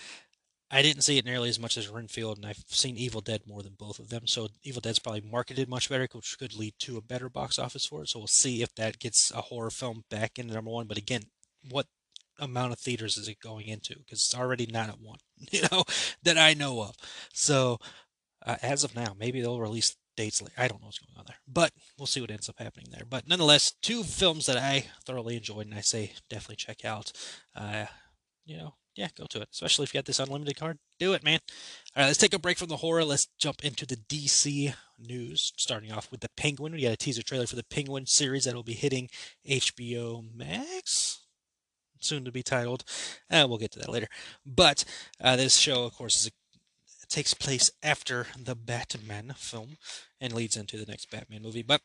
I 0.69 0.81
didn't 0.81 1.03
see 1.03 1.17
it 1.17 1.25
nearly 1.25 1.49
as 1.49 1.59
much 1.59 1.77
as 1.77 1.87
Renfield, 1.87 2.37
and 2.37 2.45
I've 2.45 2.63
seen 2.67 2.97
Evil 2.97 3.21
Dead 3.21 3.41
more 3.47 3.63
than 3.63 3.75
both 3.77 3.99
of 3.99 4.09
them. 4.09 4.27
So 4.27 4.49
Evil 4.63 4.81
Dead's 4.81 4.99
probably 4.99 5.21
marketed 5.21 5.69
much 5.69 5.89
better, 5.89 6.07
which 6.11 6.37
could 6.37 6.53
lead 6.53 6.73
to 6.79 6.97
a 6.97 7.01
better 7.01 7.29
box 7.29 7.57
office 7.57 7.85
for 7.85 8.03
it. 8.03 8.09
So 8.09 8.19
we'll 8.19 8.27
see 8.27 8.61
if 8.61 8.75
that 8.75 8.99
gets 8.99 9.31
a 9.31 9.41
horror 9.41 9.69
film 9.69 10.03
back 10.09 10.37
into 10.37 10.53
number 10.53 10.71
one. 10.71 10.87
But 10.87 10.97
again, 10.97 11.23
what 11.69 11.87
amount 12.39 12.73
of 12.73 12.79
theaters 12.79 13.17
is 13.17 13.27
it 13.27 13.39
going 13.39 13.67
into? 13.67 13.97
Because 13.97 14.19
it's 14.19 14.35
already 14.35 14.65
not 14.65 14.89
at 14.89 14.99
one, 14.99 15.19
you 15.51 15.61
know, 15.71 15.83
that 16.23 16.37
I 16.37 16.53
know 16.53 16.81
of. 16.81 16.95
So 17.33 17.79
uh, 18.47 18.55
as 18.61 18.83
of 18.83 18.95
now. 18.95 19.15
Maybe 19.19 19.41
they'll 19.41 19.59
release 19.59 19.95
dates 20.15 20.41
later. 20.41 20.53
I 20.57 20.67
don't 20.67 20.81
know 20.81 20.87
what's 20.87 20.99
going 20.99 21.17
on 21.17 21.25
there, 21.27 21.37
but 21.47 21.71
we'll 21.97 22.07
see 22.07 22.21
what 22.21 22.31
ends 22.31 22.49
up 22.49 22.55
happening 22.57 22.87
there. 22.91 23.05
But 23.07 23.27
nonetheless, 23.27 23.73
two 23.81 24.03
films 24.03 24.45
that 24.47 24.57
I 24.57 24.85
thoroughly 25.05 25.35
enjoyed, 25.35 25.67
and 25.67 25.75
I 25.75 25.81
say 25.81 26.13
definitely 26.29 26.55
check 26.55 26.85
out. 26.85 27.11
Uh, 27.55 27.85
you 28.45 28.57
know, 28.57 28.75
yeah, 28.97 29.09
go 29.17 29.25
to 29.29 29.41
it. 29.41 29.49
Especially 29.51 29.83
if 29.83 29.93
you 29.93 29.99
got 29.99 30.05
this 30.05 30.19
unlimited 30.19 30.57
card, 30.57 30.79
do 30.99 31.13
it, 31.13 31.23
man. 31.23 31.39
All 31.95 32.01
right, 32.01 32.07
let's 32.07 32.17
take 32.17 32.33
a 32.33 32.39
break 32.39 32.57
from 32.57 32.69
the 32.69 32.77
horror. 32.77 33.03
Let's 33.03 33.27
jump 33.37 33.63
into 33.63 33.85
the 33.85 33.95
DC 33.95 34.73
news. 34.97 35.53
Starting 35.55 35.91
off 35.91 36.11
with 36.11 36.21
the 36.21 36.29
Penguin, 36.35 36.73
we 36.73 36.81
got 36.81 36.91
a 36.91 36.97
teaser 36.97 37.23
trailer 37.23 37.47
for 37.47 37.55
the 37.55 37.63
Penguin 37.63 38.07
series 38.07 38.45
that 38.45 38.55
will 38.55 38.63
be 38.63 38.73
hitting 38.73 39.09
HBO 39.47 40.23
Max 40.35 41.21
soon 41.99 42.25
to 42.25 42.31
be 42.31 42.43
titled. 42.43 42.83
Uh, 43.29 43.45
we'll 43.47 43.57
get 43.57 43.71
to 43.71 43.79
that 43.79 43.89
later. 43.89 44.07
But 44.45 44.83
uh, 45.21 45.35
this 45.35 45.57
show, 45.57 45.85
of 45.85 45.93
course, 45.95 46.27
a, 46.27 46.31
takes 47.07 47.33
place 47.33 47.71
after 47.81 48.27
the 48.37 48.55
Batman 48.55 49.33
film 49.37 49.77
and 50.19 50.33
leads 50.33 50.57
into 50.57 50.77
the 50.77 50.85
next 50.85 51.09
Batman 51.09 51.41
movie. 51.41 51.63
But 51.63 51.81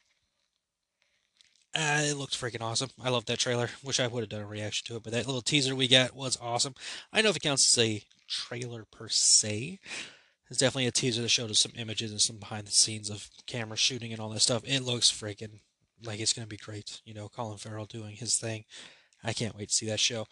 uh, 1.74 2.02
it 2.02 2.16
looked 2.16 2.38
freaking 2.38 2.60
awesome. 2.60 2.90
I 3.02 3.08
love 3.08 3.24
that 3.26 3.38
trailer. 3.38 3.70
Wish 3.82 4.00
I 4.00 4.06
would 4.06 4.20
have 4.20 4.28
done 4.28 4.42
a 4.42 4.46
reaction 4.46 4.86
to 4.86 4.96
it, 4.96 5.02
but 5.02 5.12
that 5.12 5.26
little 5.26 5.42
teaser 5.42 5.74
we 5.74 5.88
got 5.88 6.14
was 6.14 6.38
awesome. 6.40 6.74
I 7.12 7.22
know 7.22 7.30
if 7.30 7.36
it 7.36 7.42
counts 7.42 7.76
as 7.76 7.84
a 7.84 8.02
trailer 8.28 8.84
per 8.90 9.08
se. 9.08 9.78
It's 10.50 10.58
definitely 10.58 10.86
a 10.86 10.92
teaser 10.92 11.22
that 11.22 11.28
showed 11.28 11.50
us 11.50 11.60
some 11.60 11.72
images 11.76 12.10
and 12.10 12.20
some 12.20 12.36
behind 12.36 12.66
the 12.66 12.72
scenes 12.72 13.08
of 13.08 13.30
camera 13.46 13.76
shooting 13.76 14.12
and 14.12 14.20
all 14.20 14.28
that 14.30 14.40
stuff. 14.40 14.62
It 14.66 14.80
looks 14.82 15.10
freaking 15.10 15.60
like 16.04 16.20
it's 16.20 16.34
going 16.34 16.44
to 16.44 16.50
be 16.50 16.58
great. 16.58 17.00
You 17.06 17.14
know, 17.14 17.28
Colin 17.28 17.56
Farrell 17.58 17.86
doing 17.86 18.16
his 18.16 18.36
thing. 18.36 18.64
I 19.24 19.32
can't 19.32 19.56
wait 19.56 19.68
to 19.68 19.74
see 19.74 19.86
that 19.86 20.00
show. 20.00 20.26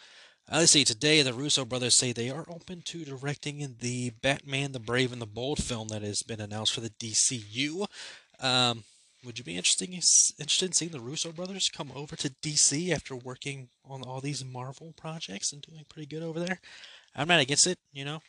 Uh, 0.51 0.59
let's 0.59 0.73
see, 0.73 0.85
today 0.85 1.23
the 1.23 1.33
Russo 1.33 1.65
brothers 1.65 1.95
say 1.95 2.13
they 2.13 2.29
are 2.29 2.45
open 2.49 2.83
to 2.87 3.05
directing 3.05 3.77
the 3.81 4.11
Batman 4.21 4.73
the 4.73 4.81
Brave 4.81 5.13
and 5.13 5.23
the 5.23 5.27
Bold 5.27 5.63
film 5.63 5.89
that 5.89 6.03
has 6.03 6.23
been 6.23 6.41
announced 6.41 6.75
for 6.75 6.81
the 6.81 6.91
DCU. 6.91 7.87
Um, 8.41 8.85
would 9.25 9.39
you 9.39 9.45
be 9.45 9.57
interested 9.57 9.89
interested 9.91 10.67
in 10.67 10.73
seeing 10.73 10.93
the 10.93 11.01
Russo 11.01 11.33
brothers 11.33 11.69
come 11.69 11.93
over 11.95 12.17
to 12.17 12.31
DC 12.43 12.91
after 12.93 13.15
working 13.15 13.69
on 13.85 14.03
all 14.03 14.21
these 14.21 14.45
Marvel 14.45 14.95
projects 14.97 15.53
and 15.53 15.63
doing 15.63 15.85
pretty 15.89 16.07
good 16.07 16.23
over 16.23 16.41
there? 16.41 16.61
I'm 17.15 17.29
not 17.29 17.41
against 17.41 17.67
it, 17.67 17.79
you 17.93 18.05
know. 18.05 18.21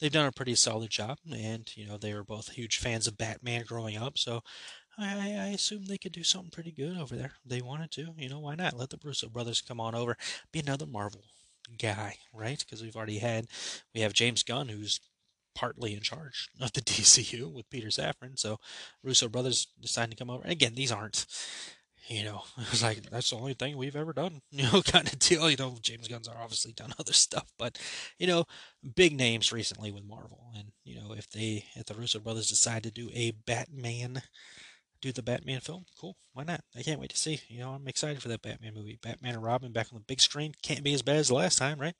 They've 0.00 0.12
done 0.12 0.26
a 0.26 0.32
pretty 0.32 0.54
solid 0.56 0.90
job, 0.90 1.18
and 1.32 1.70
you 1.76 1.86
know 1.86 1.96
they 1.96 2.14
were 2.14 2.24
both 2.24 2.50
huge 2.50 2.78
fans 2.78 3.06
of 3.06 3.16
Batman 3.16 3.64
growing 3.66 3.96
up, 3.96 4.18
so 4.18 4.42
I, 4.98 5.14
I 5.14 5.46
assume 5.54 5.84
they 5.84 5.98
could 5.98 6.12
do 6.12 6.22
something 6.22 6.50
pretty 6.50 6.72
good 6.72 6.96
over 6.96 7.16
there. 7.16 7.32
They 7.44 7.60
wanted 7.60 7.90
to, 7.92 8.14
you 8.16 8.28
know, 8.28 8.40
why 8.40 8.54
not? 8.54 8.74
Let 8.74 8.90
the 8.90 8.98
Russo 9.02 9.28
brothers 9.28 9.60
come 9.60 9.80
on 9.80 9.94
over, 9.94 10.16
be 10.52 10.60
another 10.60 10.86
Marvel 10.86 11.22
guy, 11.78 12.16
right? 12.32 12.58
Because 12.58 12.82
we've 12.82 12.96
already 12.96 13.18
had, 13.18 13.46
we 13.94 14.02
have 14.02 14.12
James 14.12 14.42
Gunn, 14.42 14.68
who's 14.68 15.00
partly 15.54 15.94
in 15.94 16.00
charge 16.00 16.48
of 16.60 16.72
the 16.72 16.80
DCU 16.82 17.52
with 17.52 17.70
Peter 17.70 17.88
Safran. 17.88 18.38
So 18.38 18.58
Russo 19.02 19.28
brothers 19.28 19.68
decided 19.80 20.10
to 20.10 20.16
come 20.16 20.30
over. 20.30 20.42
And 20.42 20.52
again, 20.52 20.74
these 20.74 20.92
aren't, 20.92 21.26
you 22.08 22.24
know, 22.24 22.42
it's 22.58 22.82
like 22.82 23.10
that's 23.10 23.30
the 23.30 23.36
only 23.36 23.54
thing 23.54 23.76
we've 23.76 23.96
ever 23.96 24.12
done, 24.12 24.42
you 24.50 24.64
know, 24.64 24.82
kind 24.82 25.06
of 25.06 25.18
deal. 25.18 25.48
You 25.50 25.56
know, 25.56 25.76
James 25.80 26.08
Gunn's 26.08 26.28
are 26.28 26.40
obviously 26.40 26.72
done 26.72 26.92
other 26.98 27.12
stuff, 27.12 27.52
but 27.58 27.78
you 28.18 28.26
know, 28.26 28.44
big 28.94 29.16
names 29.16 29.52
recently 29.52 29.90
with 29.90 30.04
Marvel. 30.04 30.50
And 30.56 30.72
you 30.84 30.96
know, 30.96 31.14
if 31.16 31.30
they, 31.30 31.64
if 31.76 31.86
the 31.86 31.94
Russo 31.94 32.18
brothers 32.18 32.48
decide 32.48 32.82
to 32.84 32.90
do 32.90 33.10
a 33.12 33.32
Batman. 33.46 34.22
Do 35.00 35.12
the 35.12 35.22
Batman 35.22 35.60
film? 35.60 35.84
Cool. 36.00 36.16
Why 36.32 36.44
not? 36.44 36.62
I 36.74 36.80
can't 36.80 36.98
wait 36.98 37.10
to 37.10 37.18
see. 37.18 37.38
You 37.48 37.58
know, 37.58 37.72
I'm 37.72 37.86
excited 37.88 38.22
for 38.22 38.28
that 38.28 38.40
Batman 38.40 38.72
movie. 38.72 38.98
Batman 39.02 39.34
and 39.34 39.42
Robin 39.42 39.70
back 39.70 39.88
on 39.92 39.98
the 39.98 40.04
big 40.06 40.18
screen. 40.18 40.54
Can't 40.62 40.82
be 40.82 40.94
as 40.94 41.02
bad 41.02 41.16
as 41.16 41.28
the 41.28 41.34
last 41.34 41.58
time, 41.58 41.78
right? 41.78 41.94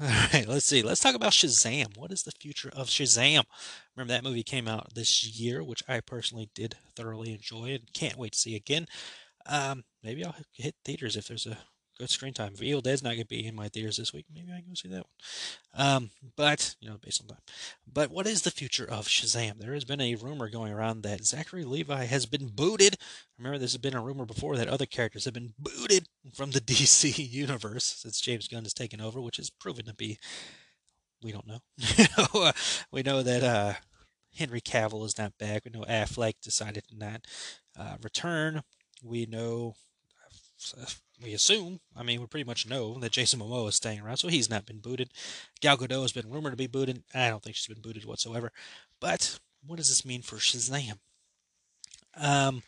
All 0.00 0.06
right, 0.32 0.46
let's 0.46 0.66
see. 0.66 0.82
Let's 0.82 1.00
talk 1.00 1.16
about 1.16 1.32
Shazam. 1.32 1.96
What 1.96 2.12
is 2.12 2.22
the 2.22 2.30
future 2.30 2.70
of 2.72 2.86
Shazam? 2.86 3.44
Remember 3.96 4.12
that 4.12 4.22
movie 4.22 4.44
came 4.44 4.68
out 4.68 4.94
this 4.94 5.26
year, 5.26 5.62
which 5.64 5.82
I 5.88 6.00
personally 6.00 6.50
did 6.54 6.76
thoroughly 6.94 7.32
enjoy 7.32 7.70
and 7.70 7.92
can't 7.92 8.16
wait 8.16 8.32
to 8.32 8.38
see 8.38 8.54
again. 8.54 8.86
Um, 9.46 9.82
maybe 10.02 10.24
I'll 10.24 10.36
hit 10.52 10.76
theaters 10.84 11.16
if 11.16 11.26
there's 11.26 11.46
a 11.46 11.58
good 11.98 12.10
screen 12.10 12.32
time. 12.32 12.52
If 12.54 12.62
Evil 12.62 12.80
Dead's 12.80 13.02
not 13.02 13.10
going 13.10 13.20
to 13.20 13.26
be 13.26 13.46
in 13.46 13.54
my 13.54 13.68
theaters 13.68 13.96
this 13.96 14.12
week, 14.12 14.26
maybe 14.32 14.52
I 14.52 14.60
can 14.60 14.68
go 14.68 14.74
see 14.74 14.88
that 14.88 15.04
one. 15.04 15.86
Um, 15.86 16.10
but, 16.36 16.76
you 16.80 16.88
know, 16.88 16.96
based 17.02 17.20
on 17.20 17.26
that. 17.28 17.42
But 17.92 18.10
what 18.10 18.26
is 18.26 18.42
the 18.42 18.50
future 18.50 18.88
of 18.88 19.08
Shazam? 19.08 19.58
There 19.58 19.74
has 19.74 19.84
been 19.84 20.00
a 20.00 20.14
rumor 20.14 20.48
going 20.48 20.72
around 20.72 21.02
that 21.02 21.24
Zachary 21.24 21.64
Levi 21.64 22.04
has 22.04 22.26
been 22.26 22.48
booted. 22.48 22.96
Remember, 23.36 23.58
this 23.58 23.72
has 23.72 23.80
been 23.80 23.96
a 23.96 24.02
rumor 24.02 24.24
before 24.24 24.56
that 24.56 24.68
other 24.68 24.86
characters 24.86 25.24
have 25.24 25.34
been 25.34 25.54
booted 25.58 26.08
from 26.34 26.52
the 26.52 26.60
DC 26.60 27.30
universe 27.30 27.84
since 27.84 28.20
James 28.20 28.48
Gunn 28.48 28.64
has 28.64 28.74
taken 28.74 29.00
over, 29.00 29.20
which 29.20 29.38
has 29.38 29.50
proven 29.50 29.86
to 29.86 29.94
be, 29.94 30.18
we 31.22 31.32
don't 31.32 31.46
know. 31.46 31.60
we 32.92 33.02
know 33.02 33.22
that 33.22 33.42
uh, 33.42 33.74
Henry 34.36 34.60
Cavill 34.60 35.04
is 35.04 35.18
not 35.18 35.36
back. 35.38 35.64
We 35.64 35.72
know 35.72 35.84
Affleck 35.88 36.34
decided 36.40 36.84
to 36.88 36.96
not 36.96 37.26
uh, 37.76 37.96
return. 38.02 38.62
We 39.02 39.26
know 39.26 39.74
we 41.22 41.34
assume, 41.34 41.80
I 41.96 42.02
mean, 42.02 42.20
we 42.20 42.26
pretty 42.26 42.46
much 42.46 42.68
know 42.68 42.98
that 43.00 43.12
Jason 43.12 43.40
Momoa 43.40 43.68
is 43.68 43.74
staying 43.74 44.00
around, 44.00 44.18
so 44.18 44.28
he's 44.28 44.50
not 44.50 44.66
been 44.66 44.78
booted. 44.78 45.10
Gal 45.60 45.76
Gadot 45.76 46.02
has 46.02 46.12
been 46.12 46.30
rumored 46.30 46.52
to 46.52 46.56
be 46.56 46.66
booted. 46.66 47.02
I 47.14 47.28
don't 47.28 47.42
think 47.42 47.56
she's 47.56 47.66
been 47.72 47.82
booted 47.82 48.04
whatsoever. 48.04 48.52
But 49.00 49.38
what 49.66 49.76
does 49.76 49.88
this 49.88 50.04
mean 50.04 50.22
for 50.22 50.36
Shazam? 50.36 50.98
Um, 52.16 52.62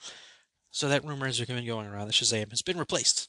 so 0.70 0.88
that 0.88 1.04
rumor 1.04 1.26
has 1.26 1.40
been 1.40 1.66
going 1.66 1.86
around 1.86 2.06
that 2.06 2.14
Shazam 2.14 2.50
has 2.50 2.62
been 2.62 2.78
replaced, 2.78 3.28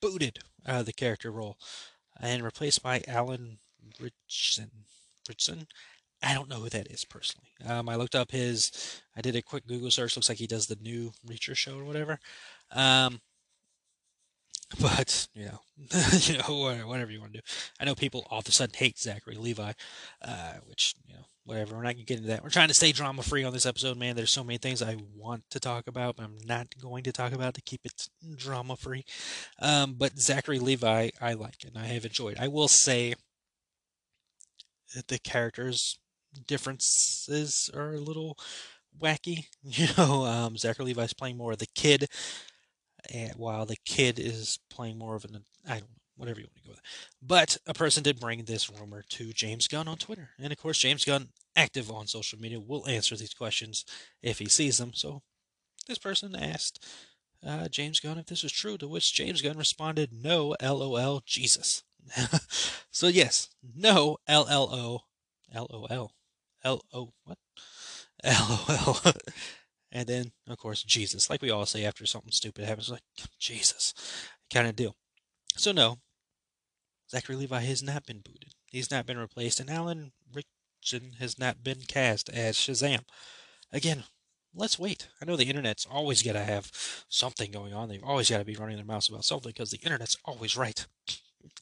booted 0.00 0.40
uh, 0.66 0.82
the 0.82 0.92
character 0.92 1.30
role, 1.30 1.56
and 2.20 2.42
replaced 2.42 2.82
by 2.82 3.02
Alan 3.06 3.58
Ritchson. 4.00 4.70
Ritchson. 5.28 5.66
I 6.22 6.34
don't 6.34 6.48
know 6.48 6.56
who 6.56 6.68
that 6.70 6.90
is 6.90 7.04
personally. 7.04 7.50
Um, 7.64 7.88
I 7.88 7.94
looked 7.94 8.16
up 8.16 8.32
his. 8.32 9.00
I 9.16 9.20
did 9.20 9.36
a 9.36 9.42
quick 9.42 9.66
Google 9.66 9.90
search. 9.90 10.16
Looks 10.16 10.28
like 10.28 10.38
he 10.38 10.48
does 10.48 10.66
the 10.66 10.78
new 10.80 11.12
Reacher 11.26 11.54
show 11.54 11.78
or 11.78 11.84
whatever. 11.84 12.18
Um, 12.72 13.20
but 14.80 15.28
you 15.34 15.46
know, 15.46 15.60
you 16.20 16.38
know, 16.38 16.86
whatever 16.86 17.10
you 17.10 17.20
want 17.20 17.32
to 17.32 17.38
do. 17.38 17.44
I 17.80 17.84
know 17.84 17.94
people 17.94 18.26
all 18.30 18.40
of 18.40 18.48
a 18.48 18.52
sudden 18.52 18.74
hate 18.76 18.98
Zachary 18.98 19.36
Levi, 19.36 19.72
uh, 20.22 20.52
which 20.66 20.94
you 21.06 21.14
know, 21.14 21.24
whatever. 21.44 21.76
We're 21.76 21.82
not 21.82 21.94
gonna 21.94 22.04
get 22.04 22.18
into 22.18 22.28
that. 22.28 22.42
We're 22.42 22.50
trying 22.50 22.68
to 22.68 22.74
stay 22.74 22.92
drama 22.92 23.22
free 23.22 23.44
on 23.44 23.52
this 23.52 23.66
episode, 23.66 23.96
man. 23.96 24.16
There's 24.16 24.30
so 24.30 24.44
many 24.44 24.58
things 24.58 24.82
I 24.82 24.96
want 25.16 25.44
to 25.50 25.60
talk 25.60 25.86
about, 25.86 26.16
but 26.16 26.24
I'm 26.24 26.38
not 26.46 26.68
going 26.80 27.04
to 27.04 27.12
talk 27.12 27.32
about 27.32 27.54
to 27.54 27.62
keep 27.62 27.80
it 27.84 28.08
drama 28.36 28.76
free. 28.76 29.04
Um, 29.60 29.94
but 29.94 30.18
Zachary 30.18 30.58
Levi, 30.58 31.10
I 31.20 31.32
like 31.32 31.64
and 31.66 31.76
I 31.76 31.86
have 31.86 32.04
enjoyed. 32.04 32.36
I 32.38 32.48
will 32.48 32.68
say 32.68 33.14
that 34.94 35.08
the 35.08 35.18
characters 35.18 35.98
differences 36.46 37.70
are 37.74 37.94
a 37.94 38.00
little 38.00 38.38
wacky. 39.00 39.46
You 39.62 39.88
know, 39.96 40.24
um, 40.24 40.56
Zachary 40.56 40.86
Levi's 40.86 41.12
playing 41.12 41.36
more 41.36 41.52
of 41.52 41.58
the 41.58 41.66
kid 41.74 42.08
and 43.12 43.32
while 43.36 43.66
the 43.66 43.76
kid 43.84 44.18
is 44.18 44.58
playing 44.70 44.98
more 44.98 45.14
of 45.14 45.24
an 45.24 45.44
I 45.66 45.74
don't 45.74 45.80
know, 45.82 45.86
whatever 46.16 46.40
you 46.40 46.46
want 46.46 46.56
to 46.56 46.62
go 46.62 46.70
with. 46.70 46.82
But 47.22 47.56
a 47.66 47.74
person 47.74 48.02
did 48.02 48.20
bring 48.20 48.44
this 48.44 48.68
rumor 48.68 49.02
to 49.10 49.32
James 49.32 49.68
Gunn 49.68 49.88
on 49.88 49.96
Twitter, 49.96 50.30
and 50.38 50.52
of 50.52 50.58
course 50.58 50.78
James 50.78 51.04
Gunn, 51.04 51.28
active 51.56 51.90
on 51.90 52.06
social 52.06 52.38
media, 52.38 52.60
will 52.60 52.86
answer 52.88 53.16
these 53.16 53.34
questions 53.34 53.84
if 54.22 54.38
he 54.38 54.48
sees 54.48 54.78
them. 54.78 54.92
So 54.94 55.22
this 55.86 55.98
person 55.98 56.36
asked 56.36 56.84
uh, 57.46 57.68
James 57.68 58.00
Gunn 58.00 58.18
if 58.18 58.26
this 58.26 58.42
was 58.42 58.52
true, 58.52 58.76
to 58.78 58.88
which 58.88 59.14
James 59.14 59.42
Gunn 59.42 59.56
responded, 59.56 60.12
"No, 60.12 60.54
lol, 60.60 61.22
Jesus." 61.24 61.84
so 62.90 63.08
yes, 63.08 63.48
no, 63.76 64.18
llo, 64.28 65.04
lol, 65.54 66.12
lo 66.64 67.12
what, 67.24 67.38
lol. 68.24 69.12
And 69.90 70.06
then, 70.06 70.32
of 70.46 70.58
course, 70.58 70.82
Jesus, 70.82 71.30
like 71.30 71.42
we 71.42 71.50
all 71.50 71.66
say 71.66 71.84
after 71.84 72.04
something 72.06 72.32
stupid 72.32 72.64
happens, 72.64 72.90
like, 72.90 73.02
Jesus, 73.38 73.94
kind 74.52 74.66
of 74.66 74.76
deal. 74.76 74.96
So, 75.56 75.72
no, 75.72 75.98
Zachary 77.10 77.36
Levi 77.36 77.60
has 77.60 77.82
not 77.82 78.06
been 78.06 78.20
booted. 78.20 78.54
He's 78.66 78.90
not 78.90 79.06
been 79.06 79.18
replaced, 79.18 79.60
and 79.60 79.70
Alan 79.70 80.12
Ritchson 80.32 81.12
has 81.18 81.38
not 81.38 81.64
been 81.64 81.80
cast 81.88 82.28
as 82.28 82.56
Shazam. 82.56 83.00
Again, 83.72 84.04
let's 84.54 84.78
wait. 84.78 85.08
I 85.20 85.24
know 85.24 85.36
the 85.36 85.48
internet's 85.48 85.86
always 85.90 86.22
got 86.22 86.34
to 86.34 86.44
have 86.44 86.70
something 87.08 87.50
going 87.50 87.72
on. 87.72 87.88
They've 87.88 88.04
always 88.04 88.28
got 88.28 88.38
to 88.38 88.44
be 88.44 88.56
running 88.56 88.76
their 88.76 88.84
mouths 88.84 89.08
about 89.08 89.24
something 89.24 89.50
because 89.50 89.70
the 89.70 89.78
internet's 89.78 90.18
always 90.24 90.56
right. 90.56 90.86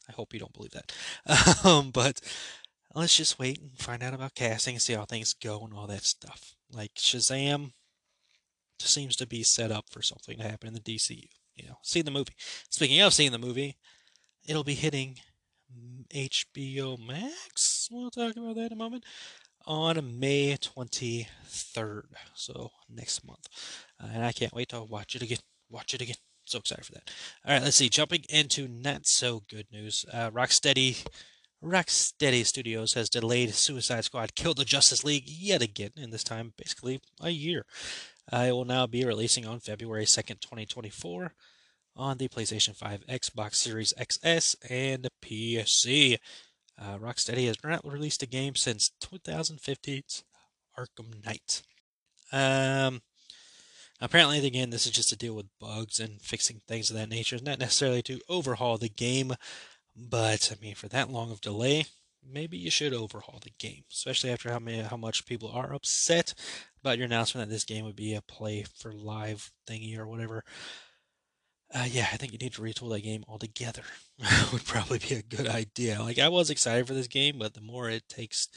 I 0.09 0.13
hope 0.13 0.33
you 0.33 0.41
don't 0.41 0.53
believe 0.53 0.73
that. 0.73 0.93
Um, 1.65 1.91
but 1.91 2.21
let's 2.95 3.17
just 3.17 3.39
wait 3.39 3.61
and 3.61 3.79
find 3.79 4.03
out 4.03 4.15
about 4.15 4.35
casting 4.35 4.75
and 4.75 4.83
see 4.83 4.95
how 4.95 5.05
things 5.05 5.35
go 5.35 5.65
and 5.65 5.75
all 5.75 5.87
that 5.87 6.05
stuff. 6.05 6.55
Like 6.73 6.95
Shazam, 6.95 7.73
seems 8.83 9.17
to 9.17 9.27
be 9.27 9.43
set 9.43 9.71
up 9.71 9.87
for 9.91 10.03
something 10.03 10.39
to 10.39 10.45
happen 10.49 10.69
in 10.69 10.75
the 10.75 10.81
DCU. 10.81 11.29
You 11.55 11.69
know, 11.69 11.79
see 11.83 12.03
the 12.03 12.11
movie. 12.11 12.35
Speaking 12.69 13.01
of 13.01 13.15
seeing 13.15 13.33
the 13.33 13.39
movie, 13.39 13.77
it'll 14.47 14.65
be 14.65 14.75
hitting 14.75 15.19
HBO 16.13 16.99
Max. 16.99 17.89
We'll 17.91 18.11
talk 18.11 18.37
about 18.37 18.57
that 18.57 18.67
in 18.67 18.73
a 18.73 18.77
moment. 18.77 19.05
On 19.67 20.21
May 20.21 20.57
23rd, 20.57 22.03
so 22.35 22.71
next 22.89 23.27
month. 23.27 23.49
Uh, 24.01 24.09
and 24.13 24.25
I 24.25 24.33
can't 24.33 24.53
wait 24.53 24.69
to 24.69 24.83
watch 24.83 25.17
it 25.17 25.23
again. 25.23 25.39
Watch 25.69 25.93
it 25.93 26.01
again. 26.01 26.17
So 26.45 26.61
excited 26.61 26.85
for 26.87 26.93
that. 26.93 27.11
All 27.45 27.53
right, 27.53 27.63
let's 27.63 27.77
see. 27.77 27.89
Jumping 27.89 28.25
into 28.29 28.69
not 28.69 29.07
so 29.07 29.43
good 29.51 29.67
news. 29.73 30.05
Uh, 30.13 30.31
Rocksteady 30.31 31.05
Rocksteady 31.65 32.45
Studios 32.45 32.93
has 32.93 33.09
delayed 33.09 33.53
Suicide 33.55 34.05
Squad 34.05 34.35
Kill 34.37 34.55
the 34.55 34.65
Justice 34.65 35.03
League 35.03 35.25
yet 35.27 35.63
again, 35.63 35.91
and 35.97 36.13
this 36.13 36.23
time 36.23 36.53
basically 36.57 37.01
a 37.21 37.31
year. 37.31 37.65
It 38.33 38.53
will 38.53 38.65
now 38.65 38.87
be 38.87 39.05
releasing 39.05 39.47
on 39.47 39.61
February 39.61 40.05
2nd, 40.05 40.41
2024 40.41 41.33
on 41.95 42.19
the 42.19 42.29
PlayStation 42.29 42.77
5, 42.77 43.07
Xbox 43.07 43.55
Series 43.55 43.95
XS, 43.99 44.57
and 44.69 45.09
PC. 45.23 46.19
Uh, 46.79 46.99
Rocksteady 46.99 47.47
has 47.47 47.57
not 47.65 47.91
released 47.91 48.23
a 48.23 48.27
game 48.27 48.55
since 48.55 48.91
2015's 49.01 50.25
Arkham 50.79 51.25
Knight. 51.25 51.63
Um, 52.33 53.01
Apparently, 54.01 54.45
again, 54.47 54.71
this 54.71 54.85
is 54.85 54.93
just 54.93 55.09
to 55.09 55.17
deal 55.17 55.35
with 55.35 55.59
bugs 55.59 56.01
and 56.01 56.21
fixing 56.21 56.61
things 56.69 56.91
of 56.91 56.97
that 56.97 57.09
nature, 57.09 57.37
It's 57.37 57.45
not 57.45 57.59
necessarily 57.59 58.03
to 58.03 58.21
overhaul 58.29 58.77
the 58.77 58.91
game. 58.91 59.33
But 59.97 60.53
I 60.53 60.63
mean, 60.63 60.75
for 60.75 60.89
that 60.89 61.11
long 61.11 61.31
of 61.31 61.41
delay, 61.41 61.87
maybe 62.31 62.57
you 62.57 62.71
should 62.71 62.95
overhaul 62.95 63.41
the 63.43 63.53
game, 63.59 63.85
especially 63.91 64.31
after 64.31 64.51
how 64.51 64.59
many, 64.59 64.83
how 64.83 64.97
much 64.97 65.27
people 65.27 65.51
are 65.51 65.73
upset 65.73 66.35
about 66.81 66.99
your 66.99 67.07
announcement 67.07 67.49
that 67.49 67.55
this 67.55 67.65
game 67.65 67.85
would 67.85 67.97
be 67.97 68.15
a 68.15 68.23
play 68.23 68.65
for 68.79 68.93
live 68.93 69.51
thingy 69.69 69.99
or 69.99 70.07
whatever. 70.07 70.45
Uh, 71.75 71.87
yeah, 71.91 72.07
I 72.13 72.17
think 72.17 72.33
you 72.33 72.39
need 72.39 72.53
to 72.55 72.63
retool 72.63 72.93
that 72.93 73.03
game 73.03 73.25
altogether. 73.29 73.83
would 74.53 74.65
probably 74.65 74.99
be 74.99 75.15
a 75.15 75.23
good 75.23 75.49
idea. 75.49 76.01
Like 76.01 76.19
I 76.19 76.29
was 76.29 76.49
excited 76.49 76.87
for 76.87 76.95
this 76.95 77.09
game, 77.09 77.39
but 77.39 77.55
the 77.55 77.61
more 77.61 77.91
it 77.91 78.09
takes 78.09 78.49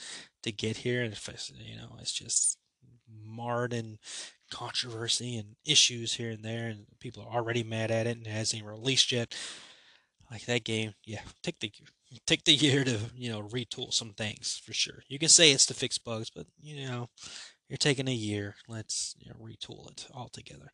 to 0.43 0.51
get 0.51 0.77
here, 0.77 1.01
and 1.01 1.13
if 1.13 1.27
I, 1.27 1.33
you 1.63 1.75
know, 1.75 1.95
it's 1.99 2.13
just 2.13 2.57
marred 3.25 3.73
in 3.73 3.97
controversy 4.51 5.37
and 5.37 5.55
issues 5.65 6.13
here 6.13 6.31
and 6.31 6.43
there, 6.43 6.67
and 6.67 6.85
people 6.99 7.23
are 7.23 7.35
already 7.35 7.63
mad 7.63 7.91
at 7.91 8.07
it, 8.07 8.17
and 8.17 8.27
it 8.27 8.31
hasn't 8.31 8.61
even 8.61 8.71
released 8.71 9.11
yet. 9.11 9.35
Like 10.29 10.45
that 10.45 10.63
game, 10.63 10.93
yeah, 11.03 11.21
take 11.41 11.59
the 11.59 11.71
take 12.25 12.43
the 12.43 12.53
year 12.53 12.83
to 12.83 12.99
you 13.15 13.29
know 13.31 13.41
retool 13.43 13.93
some 13.93 14.13
things 14.13 14.61
for 14.63 14.73
sure. 14.73 15.03
You 15.07 15.19
can 15.19 15.29
say 15.29 15.51
it's 15.51 15.65
to 15.67 15.73
fix 15.73 15.97
bugs, 15.97 16.29
but 16.33 16.47
you 16.61 16.87
know 16.87 17.09
you're 17.67 17.77
taking 17.77 18.07
a 18.07 18.13
year. 18.13 18.55
Let's 18.67 19.15
you 19.19 19.31
know, 19.31 19.37
retool 19.39 19.89
it 19.91 20.07
altogether. 20.13 20.71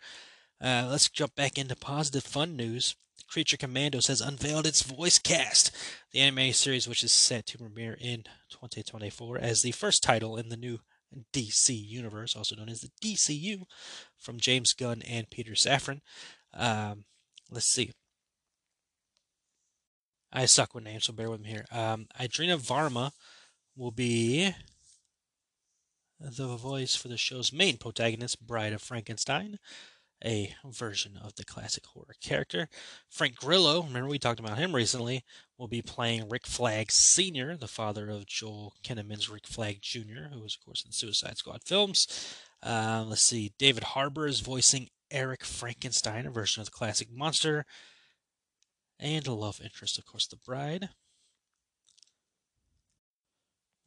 Uh, 0.62 0.88
let's 0.90 1.10
jump 1.10 1.36
back 1.36 1.58
into 1.58 1.76
positive 1.76 2.24
fun 2.24 2.56
news. 2.56 2.96
Creature 3.28 3.58
Commandos 3.58 4.08
has 4.08 4.22
unveiled 4.22 4.68
its 4.68 4.84
voice 4.84 5.20
cast, 5.20 5.72
the 6.12 6.20
anime 6.20 6.54
series, 6.54 6.88
which 6.88 7.04
is 7.04 7.12
set 7.12 7.46
to 7.48 7.58
premiere 7.58 7.98
in 8.00 8.24
2024 8.52 9.38
as 9.40 9.62
the 9.62 9.72
first 9.72 10.04
title 10.04 10.38
in 10.38 10.50
the 10.50 10.58
new 10.58 10.80
DC 11.34 11.70
universe, 11.70 12.36
also 12.36 12.56
known 12.56 12.70
as 12.70 12.82
the 12.82 12.92
DCU, 13.02 13.64
from 14.18 14.40
James 14.40 14.74
Gunn 14.74 15.02
and 15.02 15.30
Peter 15.30 15.54
Safran. 15.54 16.02
Um, 16.54 17.06
let's 17.50 17.68
see. 17.68 17.92
I 20.36 20.48
suck 20.48 20.76
with 20.76 20.84
names, 20.84 21.06
so 21.06 21.14
bear 21.14 21.30
with 21.30 21.40
me 21.40 21.50
here. 21.50 21.66
Um, 21.72 22.08
Indira 22.20 22.58
Varma 22.58 23.12
will 23.78 23.92
be 23.92 24.54
the 26.20 26.58
voice 26.58 26.94
for 26.94 27.08
the 27.08 27.18
show's 27.18 27.54
main 27.54 27.78
protagonist, 27.78 28.46
Bride 28.46 28.74
of 28.74 28.82
Frankenstein, 28.82 29.60
a 30.26 30.54
version 30.66 31.18
of 31.24 31.36
the 31.36 31.46
classic 31.46 31.86
horror 31.86 32.16
character. 32.22 32.68
Frank 33.10 33.38
Grillo, 33.38 33.82
remember 33.84 34.10
we 34.10 34.20
talked 34.20 34.42
about 34.42 34.58
him 34.58 34.76
recently, 34.76 35.24
will 35.58 35.70
be 35.70 35.82
playing 35.82 36.28
Rick 36.28 36.48
Flag 36.48 36.92
Sr., 36.92 37.56
the 37.56 37.70
father 37.70 38.10
of 38.10 38.26
Joel 38.26 38.74
Kinnaman's 38.84 39.30
Rick 39.30 39.48
Flag 39.48 39.78
Jr., 39.82 40.34
who 40.34 40.42
was, 40.42 40.58
of 40.60 40.66
course, 40.66 40.84
in 40.86 40.92
Suicide 40.92 41.38
Squad 41.38 41.62
films. 41.64 42.36
Uh, 42.62 43.06
let's 43.08 43.22
see, 43.22 43.54
David 43.58 43.84
Harbour 43.84 44.28
is 44.28 44.42
voicing 44.42 44.90
Eric 45.10 45.46
Frankenstein, 45.46 46.26
a 46.26 46.32
version 46.32 46.60
of 46.60 46.66
the 46.66 46.72
classic 46.72 47.08
monster 47.10 47.66
and 49.00 49.28
a 49.28 49.34
love 49.34 49.62
interest, 49.64 49.98
of 49.98 50.06
course, 50.06 50.28
the 50.28 50.36
bride. 50.36 50.90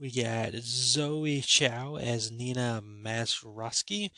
We 0.01 0.13
got 0.13 0.55
Zoe 0.55 1.41
Chao 1.41 1.97
as 1.97 2.31
Nina 2.31 2.81
Mazursky, 2.85 4.11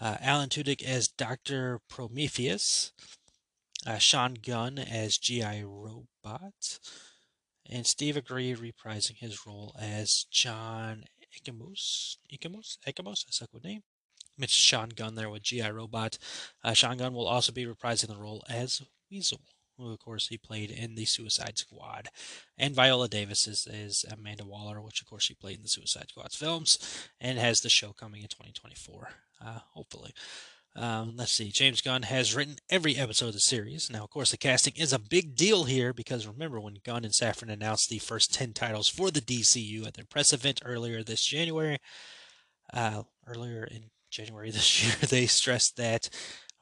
uh, 0.00 0.16
Alan 0.20 0.48
Tudyk 0.48 0.82
as 0.82 1.06
Dr. 1.06 1.80
Prometheus, 1.88 2.92
uh, 3.86 3.98
Sean 3.98 4.34
Gunn 4.34 4.80
as 4.80 5.18
G.I. 5.18 5.62
Robot, 5.62 6.80
and 7.70 7.86
Steve 7.86 8.16
Agee 8.16 8.56
reprising 8.56 9.16
his 9.18 9.46
role 9.46 9.76
as 9.80 10.26
John 10.30 11.04
Ekamos. 11.32 12.16
Ekamos? 12.32 12.78
Ekamos? 12.86 13.24
I 13.28 13.30
suck 13.30 13.50
with 13.52 13.64
name. 13.64 13.82
Mitch 14.36 14.50
Sean 14.50 14.88
Gunn 14.88 15.14
there 15.14 15.30
with 15.30 15.44
G.I. 15.44 15.70
Robot. 15.70 16.18
Uh, 16.64 16.72
Sean 16.72 16.96
Gunn 16.96 17.14
will 17.14 17.28
also 17.28 17.52
be 17.52 17.64
reprising 17.64 18.08
the 18.08 18.16
role 18.16 18.42
as 18.48 18.82
Weasel 19.08 19.40
who 19.76 19.92
of 19.92 19.98
course 19.98 20.28
he 20.28 20.38
played 20.38 20.70
in 20.70 20.94
the 20.94 21.04
Suicide 21.04 21.58
Squad, 21.58 22.08
and 22.58 22.74
Viola 22.74 23.08
Davis 23.08 23.46
is, 23.46 23.66
is 23.70 24.04
Amanda 24.10 24.44
Waller, 24.44 24.80
which 24.80 25.00
of 25.00 25.08
course 25.08 25.24
she 25.24 25.34
played 25.34 25.56
in 25.56 25.62
the 25.62 25.68
Suicide 25.68 26.06
Squad 26.08 26.32
films, 26.32 26.78
and 27.20 27.38
has 27.38 27.60
the 27.60 27.68
show 27.68 27.92
coming 27.92 28.22
in 28.22 28.28
2024, 28.28 29.08
uh, 29.44 29.58
hopefully. 29.72 30.12
Um, 30.74 31.14
let's 31.16 31.32
see. 31.32 31.50
James 31.50 31.82
Gunn 31.82 32.02
has 32.02 32.34
written 32.34 32.56
every 32.70 32.96
episode 32.96 33.28
of 33.28 33.34
the 33.34 33.40
series. 33.40 33.90
Now, 33.90 34.04
of 34.04 34.10
course, 34.10 34.30
the 34.30 34.38
casting 34.38 34.72
is 34.76 34.92
a 34.92 34.98
big 34.98 35.36
deal 35.36 35.64
here 35.64 35.92
because 35.92 36.26
remember 36.26 36.60
when 36.60 36.78
Gunn 36.82 37.04
and 37.04 37.12
Safran 37.12 37.52
announced 37.52 37.90
the 37.90 37.98
first 37.98 38.32
10 38.32 38.54
titles 38.54 38.88
for 38.88 39.10
the 39.10 39.20
DCU 39.20 39.86
at 39.86 39.94
their 39.94 40.06
press 40.06 40.32
event 40.32 40.62
earlier 40.64 41.02
this 41.02 41.24
January, 41.24 41.78
uh, 42.72 43.02
earlier 43.26 43.64
in 43.64 43.90
January 44.10 44.50
this 44.52 44.82
year, 44.82 44.94
they 45.08 45.26
stressed 45.26 45.76
that 45.76 46.08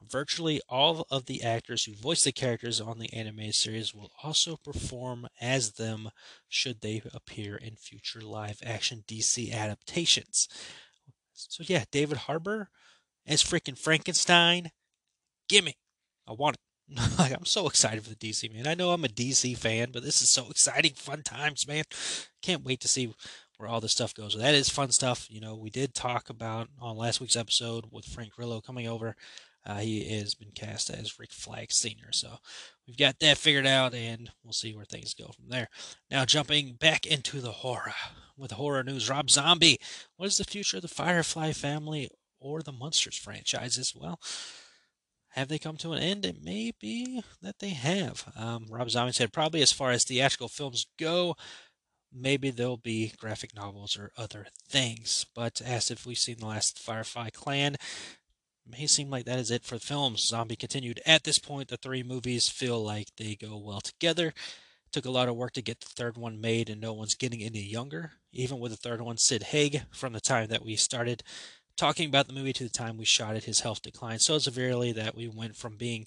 Virtually 0.09 0.61
all 0.67 1.05
of 1.09 1.25
the 1.25 1.43
actors 1.43 1.85
who 1.85 1.93
voice 1.93 2.23
the 2.23 2.31
characters 2.31 2.81
on 2.81 2.99
the 2.99 3.11
anime 3.13 3.51
series 3.51 3.93
will 3.93 4.11
also 4.23 4.57
perform 4.57 5.27
as 5.39 5.73
them 5.73 6.09
should 6.49 6.81
they 6.81 7.01
appear 7.13 7.55
in 7.55 7.75
future 7.75 8.21
live 8.21 8.59
action 8.65 9.03
DC 9.07 9.53
adaptations. 9.53 10.47
So, 11.33 11.63
yeah, 11.67 11.85
David 11.91 12.17
Harbour 12.17 12.69
as 13.25 13.43
freaking 13.43 13.77
Frankenstein. 13.77 14.71
Gimme. 15.49 15.75
I 16.27 16.33
want 16.33 16.55
it. 16.55 16.61
like, 17.19 17.31
I'm 17.31 17.45
so 17.45 17.67
excited 17.67 18.03
for 18.03 18.09
the 18.09 18.15
DC, 18.15 18.51
man. 18.53 18.67
I 18.67 18.73
know 18.73 18.91
I'm 18.91 19.05
a 19.05 19.09
DC 19.09 19.57
fan, 19.57 19.89
but 19.91 20.03
this 20.03 20.21
is 20.21 20.29
so 20.29 20.49
exciting. 20.49 20.93
Fun 20.93 21.23
times, 21.23 21.67
man. 21.67 21.83
Can't 22.41 22.65
wait 22.65 22.81
to 22.81 22.87
see 22.87 23.13
where 23.57 23.69
all 23.69 23.79
this 23.79 23.91
stuff 23.91 24.13
goes. 24.13 24.33
So 24.33 24.39
That 24.39 24.55
is 24.55 24.69
fun 24.69 24.91
stuff. 24.91 25.27
You 25.29 25.39
know, 25.39 25.55
we 25.55 25.69
did 25.69 25.93
talk 25.93 26.29
about 26.29 26.67
on 26.81 26.97
last 26.97 27.21
week's 27.21 27.35
episode 27.35 27.85
with 27.91 28.05
Frank 28.05 28.33
Grillo 28.33 28.59
coming 28.59 28.87
over 28.87 29.15
uh, 29.65 29.77
he 29.77 30.17
has 30.17 30.33
been 30.33 30.51
cast 30.51 30.89
as 30.89 31.19
Rick 31.19 31.31
Flag 31.31 31.71
Sr. 31.71 32.11
So 32.11 32.37
we've 32.87 32.97
got 32.97 33.19
that 33.19 33.37
figured 33.37 33.67
out, 33.67 33.93
and 33.93 34.31
we'll 34.43 34.53
see 34.53 34.75
where 34.75 34.85
things 34.85 35.13
go 35.13 35.27
from 35.27 35.49
there. 35.49 35.69
Now, 36.09 36.25
jumping 36.25 36.73
back 36.73 37.05
into 37.05 37.41
the 37.41 37.51
horror 37.51 37.93
with 38.37 38.51
horror 38.51 38.83
news 38.83 39.09
Rob 39.09 39.29
Zombie. 39.29 39.77
What 40.17 40.27
is 40.27 40.37
the 40.37 40.43
future 40.43 40.77
of 40.77 40.81
the 40.81 40.87
Firefly 40.87 41.51
family 41.51 42.09
or 42.39 42.61
the 42.61 42.71
Munsters 42.71 43.17
franchises? 43.17 43.93
Well, 43.95 44.19
have 45.29 45.47
they 45.47 45.59
come 45.59 45.77
to 45.77 45.93
an 45.93 46.01
end? 46.01 46.25
It 46.25 46.43
may 46.43 46.71
be 46.79 47.23
that 47.41 47.59
they 47.59 47.69
have. 47.69 48.31
Um, 48.35 48.65
Rob 48.69 48.89
Zombie 48.89 49.13
said 49.13 49.31
probably 49.31 49.61
as 49.61 49.71
far 49.71 49.91
as 49.91 50.03
theatrical 50.03 50.49
films 50.49 50.87
go, 50.99 51.35
maybe 52.11 52.49
there'll 52.49 52.77
be 52.77 53.13
graphic 53.17 53.55
novels 53.55 53.97
or 53.97 54.11
other 54.17 54.47
things. 54.67 55.25
But 55.33 55.61
as 55.61 55.89
if 55.89 56.05
we've 56.05 56.17
seen 56.17 56.37
the 56.39 56.47
last 56.47 56.79
Firefly 56.79 57.29
Clan, 57.29 57.77
may 58.67 58.87
seem 58.87 59.09
like 59.09 59.25
that 59.25 59.39
is 59.39 59.51
it 59.51 59.63
for 59.63 59.75
the 59.75 59.85
films. 59.85 60.25
Zombie 60.25 60.55
continued. 60.55 61.01
At 61.05 61.23
this 61.23 61.39
point, 61.39 61.67
the 61.69 61.77
three 61.77 62.03
movies 62.03 62.49
feel 62.49 62.83
like 62.83 63.07
they 63.17 63.35
go 63.35 63.57
well 63.57 63.81
together. 63.81 64.33
Took 64.91 65.05
a 65.05 65.11
lot 65.11 65.29
of 65.29 65.35
work 65.35 65.53
to 65.53 65.61
get 65.61 65.79
the 65.79 65.89
third 65.89 66.17
one 66.17 66.41
made, 66.41 66.69
and 66.69 66.81
no 66.81 66.93
one's 66.93 67.15
getting 67.15 67.41
any 67.41 67.61
younger. 67.61 68.11
Even 68.33 68.59
with 68.59 68.71
the 68.71 68.77
third 68.77 69.01
one, 69.01 69.17
Sid 69.17 69.43
Haig, 69.43 69.83
from 69.91 70.13
the 70.13 70.19
time 70.19 70.47
that 70.49 70.65
we 70.65 70.75
started 70.75 71.23
talking 71.77 72.07
about 72.07 72.27
the 72.27 72.33
movie 72.33 72.53
to 72.53 72.63
the 72.63 72.69
time 72.69 72.97
we 72.97 73.05
shot 73.05 73.35
it, 73.35 73.45
his 73.45 73.61
health 73.61 73.81
declined 73.81 74.21
so 74.21 74.37
severely 74.37 74.91
that 74.91 75.15
we 75.15 75.27
went 75.27 75.55
from 75.55 75.77
being 75.77 76.05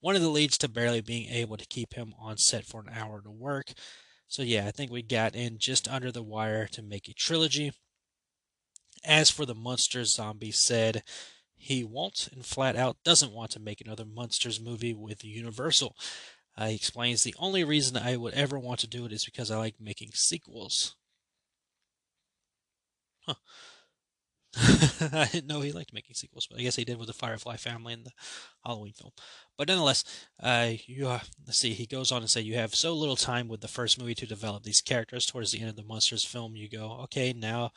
one 0.00 0.16
of 0.16 0.22
the 0.22 0.28
leads 0.28 0.56
to 0.58 0.68
barely 0.68 1.00
being 1.00 1.28
able 1.28 1.56
to 1.56 1.66
keep 1.66 1.94
him 1.94 2.14
on 2.18 2.38
set 2.38 2.64
for 2.64 2.80
an 2.80 2.90
hour 2.94 3.20
to 3.20 3.30
work. 3.30 3.72
So, 4.28 4.42
yeah, 4.42 4.66
I 4.66 4.70
think 4.70 4.90
we 4.90 5.02
got 5.02 5.34
in 5.34 5.58
just 5.58 5.88
under 5.88 6.12
the 6.12 6.22
wire 6.22 6.66
to 6.68 6.82
make 6.82 7.08
a 7.08 7.12
trilogy. 7.12 7.72
As 9.04 9.28
for 9.28 9.44
the 9.44 9.54
Munsters, 9.54 10.14
Zombie 10.14 10.52
said, 10.52 11.02
he 11.60 11.84
won't 11.84 12.28
and 12.32 12.44
flat 12.44 12.74
out 12.74 12.96
doesn't 13.04 13.32
want 13.32 13.50
to 13.50 13.60
make 13.60 13.82
another 13.82 14.06
Munsters 14.06 14.58
movie 14.58 14.94
with 14.94 15.24
Universal. 15.24 15.94
Uh, 16.56 16.68
he 16.68 16.74
explains 16.74 17.22
the 17.22 17.34
only 17.38 17.62
reason 17.64 17.98
I 17.98 18.16
would 18.16 18.32
ever 18.32 18.58
want 18.58 18.80
to 18.80 18.86
do 18.86 19.04
it 19.04 19.12
is 19.12 19.26
because 19.26 19.50
I 19.50 19.58
like 19.58 19.74
making 19.78 20.12
sequels. 20.14 20.96
Huh. 23.26 23.34
I 24.56 25.28
didn't 25.30 25.46
know 25.46 25.60
he 25.60 25.70
liked 25.70 25.92
making 25.92 26.14
sequels, 26.14 26.46
but 26.50 26.58
I 26.58 26.62
guess 26.62 26.76
he 26.76 26.84
did 26.84 26.98
with 26.98 27.08
the 27.08 27.12
Firefly 27.12 27.56
family 27.56 27.92
and 27.92 28.04
the 28.04 28.12
Halloween 28.64 28.94
film. 28.94 29.12
But 29.58 29.68
nonetheless, 29.68 30.02
uh, 30.42 30.70
you 30.86 31.08
uh, 31.08 31.20
let's 31.46 31.58
see. 31.58 31.74
He 31.74 31.86
goes 31.86 32.10
on 32.10 32.22
to 32.22 32.28
say, 32.28 32.40
"You 32.40 32.54
have 32.54 32.74
so 32.74 32.94
little 32.94 33.16
time 33.16 33.48
with 33.48 33.60
the 33.60 33.68
first 33.68 34.00
movie 34.00 34.14
to 34.16 34.26
develop 34.26 34.64
these 34.64 34.80
characters. 34.80 35.26
Towards 35.26 35.52
the 35.52 35.60
end 35.60 35.68
of 35.68 35.76
the 35.76 35.84
Munsters 35.84 36.24
film, 36.24 36.56
you 36.56 36.68
go, 36.68 36.92
okay, 37.02 37.32
now 37.32 37.70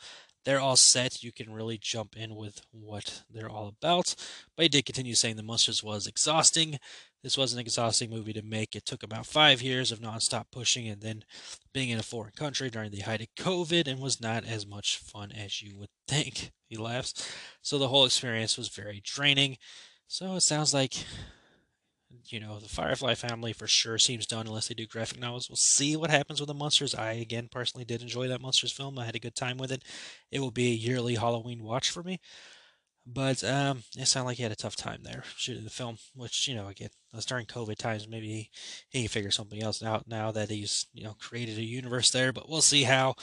they're 0.44 0.60
all 0.60 0.76
set. 0.76 1.22
You 1.22 1.32
can 1.32 1.52
really 1.52 1.78
jump 1.78 2.16
in 2.16 2.34
with 2.34 2.60
what 2.70 3.22
they're 3.30 3.48
all 3.48 3.68
about. 3.68 4.14
But 4.56 4.64
he 4.64 4.68
did 4.68 4.86
continue 4.86 5.14
saying 5.14 5.36
The 5.36 5.42
Munsters 5.42 5.82
was 5.82 6.06
exhausting. 6.06 6.78
This 7.22 7.38
was 7.38 7.54
an 7.54 7.58
exhausting 7.58 8.10
movie 8.10 8.34
to 8.34 8.42
make. 8.42 8.76
It 8.76 8.84
took 8.84 9.02
about 9.02 9.24
five 9.24 9.62
years 9.62 9.90
of 9.90 10.00
nonstop 10.00 10.44
pushing 10.52 10.86
and 10.86 11.00
then 11.00 11.24
being 11.72 11.88
in 11.88 11.98
a 11.98 12.02
foreign 12.02 12.32
country 12.32 12.68
during 12.68 12.90
the 12.90 13.00
height 13.00 13.22
of 13.22 13.28
COVID 13.42 13.88
and 13.88 13.98
was 13.98 14.20
not 14.20 14.44
as 14.44 14.66
much 14.66 14.98
fun 14.98 15.32
as 15.32 15.62
you 15.62 15.76
would 15.76 15.90
think. 16.06 16.52
He 16.66 16.78
laughs. 16.78 17.30
So 17.62 17.78
the 17.78 17.86
whole 17.86 18.04
experience 18.04 18.58
was 18.58 18.68
very 18.68 19.00
draining. 19.04 19.58
So 20.08 20.34
it 20.34 20.40
sounds 20.40 20.74
like 20.74 21.04
you 22.26 22.40
know, 22.40 22.58
the 22.58 22.68
Firefly 22.68 23.14
family 23.14 23.52
for 23.52 23.66
sure 23.66 23.98
seems 23.98 24.26
done 24.26 24.46
unless 24.46 24.68
they 24.68 24.74
do 24.74 24.86
graphic 24.86 25.20
novels. 25.20 25.48
We'll 25.48 25.56
see 25.56 25.96
what 25.96 26.10
happens 26.10 26.40
with 26.40 26.48
the 26.48 26.54
Munsters. 26.54 26.94
I, 26.94 27.12
again, 27.12 27.48
personally 27.50 27.84
did 27.84 28.02
enjoy 28.02 28.28
that 28.28 28.40
Munsters 28.40 28.72
film. 28.72 28.98
I 28.98 29.04
had 29.04 29.16
a 29.16 29.20
good 29.20 29.34
time 29.34 29.58
with 29.58 29.72
it. 29.72 29.84
It 30.30 30.40
will 30.40 30.50
be 30.50 30.68
a 30.68 30.74
yearly 30.74 31.14
Halloween 31.14 31.62
watch 31.62 31.90
for 31.90 32.02
me. 32.02 32.20
But 33.06 33.44
um, 33.44 33.82
it 33.98 34.06
sounded 34.06 34.28
like 34.28 34.36
he 34.38 34.42
had 34.42 34.52
a 34.52 34.56
tough 34.56 34.76
time 34.76 35.02
there 35.02 35.24
shooting 35.36 35.64
the 35.64 35.70
film, 35.70 35.98
which 36.14 36.48
you 36.48 36.54
know, 36.54 36.68
again, 36.68 36.88
was 37.12 37.26
during 37.26 37.44
COVID 37.44 37.76
times. 37.76 38.08
Maybe 38.08 38.28
he, 38.28 38.50
he 38.88 39.02
can 39.02 39.08
figure 39.08 39.30
something 39.30 39.62
else 39.62 39.82
out 39.82 40.08
now 40.08 40.32
that 40.32 40.48
he's 40.48 40.86
you 40.94 41.04
know 41.04 41.14
created 41.20 41.58
a 41.58 41.62
universe 41.62 42.10
there. 42.10 42.32
But 42.32 42.48
we'll 42.48 42.62
see 42.62 42.84
how 42.84 43.14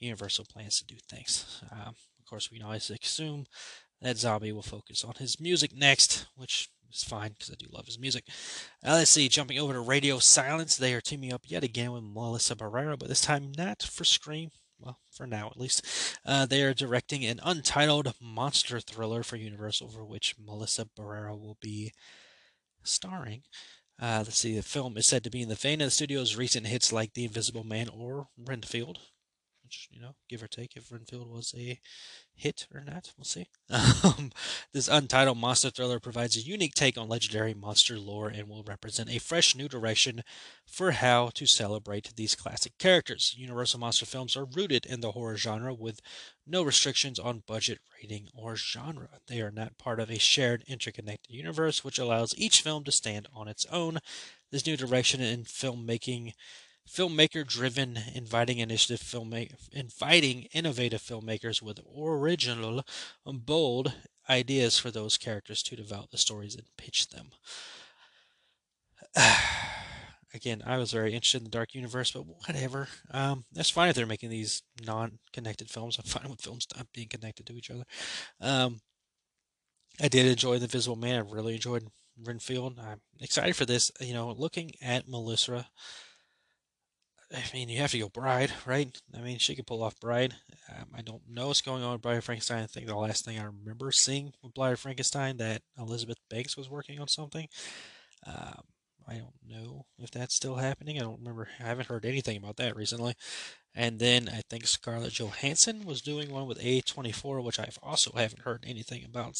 Universal 0.00 0.46
plans 0.46 0.78
to 0.78 0.86
do 0.86 0.96
things. 1.08 1.60
Um, 1.72 1.94
of 2.18 2.24
course, 2.28 2.50
we 2.50 2.58
can 2.58 2.66
always 2.66 2.90
assume 2.90 3.46
that 4.00 4.16
Zombie 4.16 4.52
will 4.52 4.62
focus 4.62 5.02
on 5.02 5.14
his 5.18 5.40
music 5.40 5.74
next, 5.74 6.26
which 6.36 6.68
is 6.92 7.04
fine 7.04 7.32
because 7.32 7.50
I 7.50 7.54
do 7.58 7.66
love 7.70 7.86
his 7.86 7.98
music. 7.98 8.24
Uh, 8.84 8.92
let's 8.92 9.10
see, 9.10 9.28
jumping 9.28 9.58
over 9.58 9.72
to 9.72 9.80
Radio 9.80 10.18
Silence, 10.18 10.76
they 10.76 10.94
are 10.94 11.00
teaming 11.00 11.32
up 11.32 11.42
yet 11.46 11.64
again 11.64 11.92
with 11.92 12.02
Melissa 12.02 12.56
Barrera, 12.56 12.98
but 12.98 13.08
this 13.08 13.20
time 13.20 13.52
not 13.56 13.82
for 13.82 14.04
Scream. 14.04 14.50
Well, 14.80 15.00
for 15.10 15.26
now 15.26 15.48
at 15.48 15.58
least. 15.58 15.84
Uh, 16.24 16.46
they 16.46 16.62
are 16.62 16.72
directing 16.72 17.24
an 17.24 17.40
untitled 17.42 18.14
monster 18.20 18.78
thriller 18.78 19.24
for 19.24 19.36
Universal, 19.36 19.88
for 19.88 20.04
which 20.04 20.36
Melissa 20.38 20.86
Barrera 20.96 21.38
will 21.38 21.58
be 21.60 21.92
starring. 22.84 23.42
Uh, 24.00 24.22
let's 24.24 24.38
see, 24.38 24.54
the 24.54 24.62
film 24.62 24.96
is 24.96 25.06
said 25.06 25.24
to 25.24 25.30
be 25.30 25.42
in 25.42 25.48
the 25.48 25.56
vein 25.56 25.80
of 25.80 25.88
the 25.88 25.90
studio's 25.90 26.36
recent 26.36 26.68
hits 26.68 26.92
like 26.92 27.14
The 27.14 27.24
Invisible 27.24 27.64
Man 27.64 27.88
or 27.88 28.28
Renfield, 28.38 29.00
which, 29.68 29.86
you 29.92 30.00
know, 30.00 30.14
give 30.30 30.42
or 30.42 30.48
take 30.48 30.76
if 30.76 30.90
Renfield 30.90 31.30
was 31.30 31.54
a 31.54 31.78
hit 32.34 32.66
or 32.72 32.80
not. 32.80 33.12
We'll 33.18 33.24
see. 33.24 33.48
Um, 34.04 34.30
this 34.72 34.88
untitled 34.88 35.38
monster 35.38 35.70
thriller 35.70 35.98
provides 35.98 36.36
a 36.36 36.40
unique 36.40 36.74
take 36.74 36.96
on 36.96 37.08
legendary 37.08 37.52
monster 37.52 37.98
lore 37.98 38.28
and 38.28 38.48
will 38.48 38.62
represent 38.62 39.10
a 39.10 39.18
fresh 39.18 39.54
new 39.54 39.68
direction 39.68 40.22
for 40.64 40.92
how 40.92 41.30
to 41.34 41.46
celebrate 41.46 42.14
these 42.16 42.36
classic 42.36 42.78
characters. 42.78 43.34
Universal 43.36 43.80
monster 43.80 44.06
films 44.06 44.36
are 44.36 44.46
rooted 44.46 44.86
in 44.86 45.00
the 45.00 45.12
horror 45.12 45.36
genre 45.36 45.74
with 45.74 46.00
no 46.46 46.62
restrictions 46.62 47.18
on 47.18 47.42
budget, 47.46 47.80
rating, 48.00 48.28
or 48.32 48.56
genre. 48.56 49.08
They 49.26 49.40
are 49.42 49.50
not 49.50 49.76
part 49.76 50.00
of 50.00 50.10
a 50.10 50.18
shared, 50.18 50.62
interconnected 50.66 51.34
universe, 51.34 51.84
which 51.84 51.98
allows 51.98 52.34
each 52.38 52.62
film 52.62 52.84
to 52.84 52.92
stand 52.92 53.26
on 53.34 53.48
its 53.48 53.66
own. 53.66 53.98
This 54.50 54.64
new 54.64 54.76
direction 54.76 55.20
in 55.20 55.42
filmmaking 55.44 56.32
filmmaker 56.88 57.46
driven 57.46 57.98
inviting 58.14 58.58
initiative 58.58 59.00
filmmaker 59.00 59.54
inviting 59.72 60.44
innovative 60.52 61.02
filmmakers 61.02 61.60
with 61.62 61.80
original 61.96 62.82
bold 63.24 63.92
ideas 64.28 64.78
for 64.78 64.90
those 64.90 65.16
characters 65.16 65.62
to 65.62 65.76
develop 65.76 66.10
the 66.10 66.18
stories 66.18 66.54
and 66.54 66.64
pitch 66.76 67.08
them. 67.08 67.30
Again 70.34 70.62
i 70.66 70.76
was 70.76 70.92
very 70.92 71.14
interested 71.14 71.38
in 71.38 71.44
the 71.44 71.50
dark 71.50 71.74
universe 71.74 72.10
but 72.12 72.26
whatever. 72.26 72.88
Um, 73.10 73.44
that's 73.52 73.70
fine 73.70 73.88
if 73.88 73.96
they're 73.96 74.06
making 74.06 74.30
these 74.30 74.62
non-connected 74.84 75.70
films. 75.70 75.98
I'm 75.98 76.04
fine 76.04 76.30
with 76.30 76.42
films 76.42 76.66
not 76.76 76.86
being 76.92 77.08
connected 77.08 77.46
to 77.46 77.54
each 77.54 77.70
other. 77.70 77.84
Um, 78.40 78.80
i 80.00 80.08
did 80.08 80.26
enjoy 80.26 80.58
the 80.58 80.66
visible 80.66 80.96
man. 80.96 81.16
I 81.16 81.34
really 81.34 81.54
enjoyed 81.54 81.88
renfield. 82.22 82.78
I'm 82.78 83.00
excited 83.20 83.56
for 83.56 83.64
this. 83.64 83.90
You 84.00 84.14
know 84.14 84.30
looking 84.32 84.72
at 84.82 85.08
melissa 85.08 85.68
I 87.34 87.42
mean, 87.52 87.68
you 87.68 87.78
have 87.78 87.90
to 87.90 87.98
go 87.98 88.08
Bride, 88.08 88.52
right? 88.64 88.96
I 89.14 89.20
mean, 89.20 89.38
she 89.38 89.54
could 89.54 89.66
pull 89.66 89.82
off 89.82 90.00
Bride. 90.00 90.34
Um, 90.70 90.86
I 90.96 91.02
don't 91.02 91.22
know 91.28 91.48
what's 91.48 91.60
going 91.60 91.82
on 91.82 91.92
with 91.92 92.02
Bride 92.02 92.24
Frankenstein. 92.24 92.62
I 92.62 92.66
think 92.66 92.86
the 92.86 92.96
last 92.96 93.24
thing 93.24 93.38
I 93.38 93.44
remember 93.44 93.92
seeing 93.92 94.32
with 94.42 94.54
Bride 94.54 94.78
Frankenstein 94.78 95.36
that 95.36 95.62
Elizabeth 95.78 96.18
Banks 96.30 96.56
was 96.56 96.70
working 96.70 96.98
on 96.98 97.08
something. 97.08 97.48
Um, 98.26 98.62
I 99.06 99.14
don't 99.14 99.34
know 99.46 99.86
if 99.98 100.10
that's 100.10 100.34
still 100.34 100.56
happening. 100.56 100.96
I 100.96 101.02
don't 101.02 101.18
remember. 101.18 101.48
I 101.60 101.64
haven't 101.64 101.88
heard 101.88 102.04
anything 102.04 102.36
about 102.36 102.56
that 102.56 102.76
recently. 102.76 103.14
And 103.74 103.98
then 103.98 104.28
I 104.28 104.42
think 104.48 104.66
Scarlett 104.66 105.14
Johansson 105.14 105.84
was 105.84 106.02
doing 106.02 106.30
one 106.30 106.46
with 106.46 106.60
A24, 106.60 107.42
which 107.42 107.58
I've 107.58 107.78
also 107.82 108.12
haven't 108.14 108.42
heard 108.42 108.64
anything 108.66 109.04
about. 109.04 109.38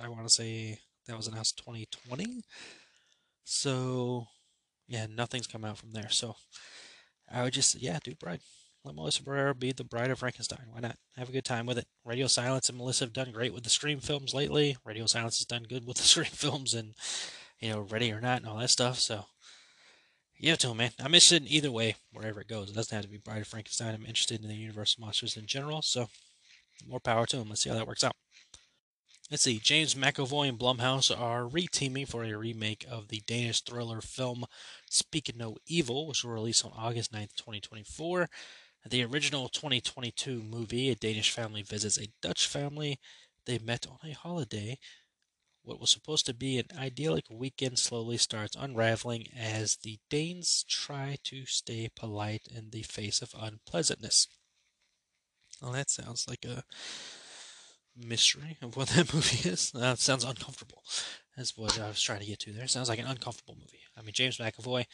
I 0.00 0.08
want 0.08 0.26
to 0.26 0.32
say 0.32 0.78
that 1.06 1.16
was 1.16 1.26
announced 1.26 1.58
2020. 1.58 2.42
So 3.44 4.26
yeah, 4.88 5.06
nothing's 5.06 5.46
come 5.46 5.64
out 5.64 5.78
from 5.78 5.92
there. 5.92 6.10
So 6.10 6.36
I 7.30 7.42
would 7.42 7.52
just, 7.52 7.74
yeah, 7.80 7.98
do 8.02 8.14
Bride. 8.14 8.40
Let 8.84 8.94
Melissa 8.94 9.22
Barrera 9.22 9.58
be 9.58 9.72
the 9.72 9.82
Bride 9.82 10.10
of 10.10 10.20
Frankenstein. 10.20 10.66
Why 10.70 10.78
not? 10.78 10.96
Have 11.16 11.28
a 11.28 11.32
good 11.32 11.44
time 11.44 11.66
with 11.66 11.76
it. 11.76 11.88
Radio 12.04 12.28
Silence 12.28 12.68
and 12.68 12.78
Melissa 12.78 13.06
have 13.06 13.12
done 13.12 13.32
great 13.32 13.52
with 13.52 13.64
the 13.64 13.70
Scream 13.70 13.98
films 13.98 14.32
lately. 14.32 14.76
Radio 14.84 15.06
Silence 15.06 15.38
has 15.38 15.46
done 15.46 15.64
good 15.68 15.84
with 15.86 15.96
the 15.96 16.02
Scream 16.04 16.26
films 16.26 16.72
and, 16.72 16.94
you 17.58 17.70
know, 17.70 17.80
Ready 17.80 18.12
or 18.12 18.20
Not 18.20 18.38
and 18.38 18.46
all 18.46 18.58
that 18.58 18.70
stuff. 18.70 19.00
So 19.00 19.24
give 20.40 20.54
it 20.54 20.60
to 20.60 20.68
them, 20.68 20.76
man. 20.76 20.92
I'm 21.00 21.06
interested 21.06 21.42
in 21.42 21.48
either 21.48 21.72
way, 21.72 21.96
wherever 22.12 22.40
it 22.40 22.48
goes. 22.48 22.70
It 22.70 22.76
doesn't 22.76 22.94
have 22.94 23.04
to 23.04 23.10
be 23.10 23.18
Bride 23.18 23.42
of 23.42 23.48
Frankenstein. 23.48 23.94
I'm 23.94 24.06
interested 24.06 24.40
in 24.40 24.48
the 24.48 24.54
Universal 24.54 25.00
Monsters 25.00 25.36
in 25.36 25.46
general. 25.46 25.82
So 25.82 26.08
more 26.88 27.00
power 27.00 27.26
to 27.26 27.38
them. 27.38 27.48
Let's 27.48 27.62
see 27.62 27.70
how 27.70 27.76
that 27.76 27.88
works 27.88 28.04
out. 28.04 28.14
Let's 29.28 29.42
see, 29.42 29.58
James 29.58 29.96
McAvoy 29.96 30.48
and 30.48 30.56
Blumhouse 30.58 31.10
are 31.10 31.48
reteaming 31.48 32.06
for 32.06 32.22
a 32.22 32.32
remake 32.34 32.86
of 32.88 33.08
the 33.08 33.22
Danish 33.26 33.60
thriller 33.62 34.00
film 34.00 34.44
Speak 34.88 35.34
No 35.34 35.56
Evil, 35.66 36.06
which 36.06 36.22
will 36.22 36.30
release 36.30 36.64
on 36.64 36.70
August 36.76 37.12
9th, 37.12 37.34
2024. 37.34 38.30
The 38.88 39.02
original 39.02 39.48
2022 39.48 40.44
movie, 40.44 40.90
a 40.90 40.94
Danish 40.94 41.32
family 41.32 41.62
visits 41.62 41.98
a 41.98 42.06
Dutch 42.22 42.46
family 42.46 43.00
they 43.46 43.58
met 43.58 43.84
on 43.88 43.98
a 44.08 44.14
holiday. 44.14 44.78
What 45.64 45.80
was 45.80 45.90
supposed 45.90 46.26
to 46.26 46.34
be 46.34 46.58
an 46.58 46.66
idyllic 46.78 47.24
weekend 47.28 47.80
slowly 47.80 48.18
starts 48.18 48.54
unraveling 48.54 49.26
as 49.36 49.78
the 49.82 49.98
Danes 50.08 50.64
try 50.68 51.16
to 51.24 51.46
stay 51.46 51.90
polite 51.96 52.46
in 52.48 52.70
the 52.70 52.82
face 52.82 53.20
of 53.22 53.34
unpleasantness. 53.36 54.28
Well, 55.60 55.72
that 55.72 55.90
sounds 55.90 56.28
like 56.28 56.44
a 56.44 56.62
mystery 57.96 58.56
of 58.62 58.76
what 58.76 58.88
that 58.88 59.12
movie 59.14 59.48
is. 59.48 59.72
Uh, 59.74 59.94
sounds 59.94 60.24
uncomfortable. 60.24 60.82
That's 61.36 61.56
what 61.56 61.78
I 61.80 61.88
was 61.88 62.00
trying 62.00 62.20
to 62.20 62.26
get 62.26 62.40
to 62.40 62.52
there. 62.52 62.66
Sounds 62.66 62.88
like 62.88 62.98
an 62.98 63.06
uncomfortable 63.06 63.56
movie. 63.58 63.80
I 63.96 64.02
mean, 64.02 64.12
James 64.12 64.38
McAvoy, 64.38 64.86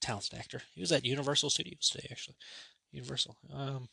talented 0.00 0.38
actor. 0.38 0.62
He 0.74 0.80
was 0.80 0.92
at 0.92 1.04
Universal 1.04 1.50
Studios 1.50 1.90
today, 1.90 2.08
actually. 2.10 2.36
Universal. 2.90 3.36
Um, 3.52 3.88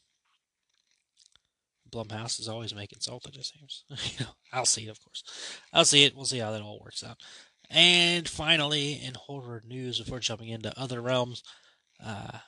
Blumhouse 1.89 2.39
is 2.39 2.47
always 2.47 2.75
making 2.75 2.99
something, 3.01 3.33
it 3.33 3.45
seems. 3.45 3.83
I'll 4.53 4.65
see 4.65 4.85
it, 4.85 4.89
of 4.89 5.03
course. 5.03 5.23
I'll 5.73 5.85
see 5.85 6.03
it. 6.03 6.15
We'll 6.15 6.25
see 6.25 6.39
how 6.39 6.51
that 6.51 6.61
all 6.61 6.79
works 6.83 7.03
out. 7.03 7.17
And 7.69 8.27
finally, 8.27 8.93
in 8.93 9.13
horror 9.15 9.63
news, 9.67 9.99
before 9.99 10.19
jumping 10.19 10.49
into 10.49 10.77
other 10.79 11.01
realms, 11.01 11.43
uh, 12.03 12.39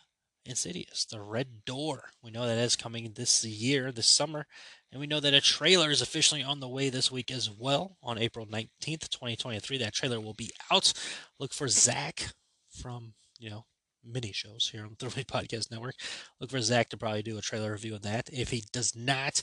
Insidious, 0.45 1.05
The 1.05 1.21
Red 1.21 1.65
Door. 1.65 2.09
We 2.23 2.31
know 2.31 2.45
that 2.45 2.57
is 2.57 2.75
coming 2.75 3.13
this 3.13 3.43
year, 3.45 3.91
this 3.91 4.07
summer, 4.07 4.47
and 4.91 4.99
we 4.99 5.07
know 5.07 5.19
that 5.19 5.33
a 5.33 5.41
trailer 5.41 5.91
is 5.91 6.01
officially 6.01 6.43
on 6.43 6.59
the 6.59 6.67
way 6.67 6.89
this 6.89 7.11
week 7.11 7.31
as 7.31 7.49
well. 7.49 7.97
On 8.01 8.17
April 8.17 8.45
19th, 8.45 9.09
2023, 9.09 9.77
that 9.77 9.93
trailer 9.93 10.19
will 10.19 10.33
be 10.33 10.51
out. 10.71 10.93
Look 11.39 11.53
for 11.53 11.67
Zach 11.67 12.33
from, 12.69 13.13
you 13.39 13.49
know, 13.49 13.65
mini 14.03 14.31
shows 14.31 14.69
here 14.71 14.83
on 14.83 14.89
the 14.89 14.95
Thrill 14.99 15.13
Me 15.15 15.23
Podcast 15.23 15.71
Network. 15.71 15.95
Look 16.39 16.49
for 16.49 16.61
Zach 16.61 16.89
to 16.89 16.97
probably 16.97 17.23
do 17.23 17.37
a 17.37 17.41
trailer 17.41 17.71
review 17.71 17.95
of 17.95 18.01
that. 18.01 18.29
If 18.33 18.49
he 18.49 18.63
does 18.73 18.95
not, 18.95 19.41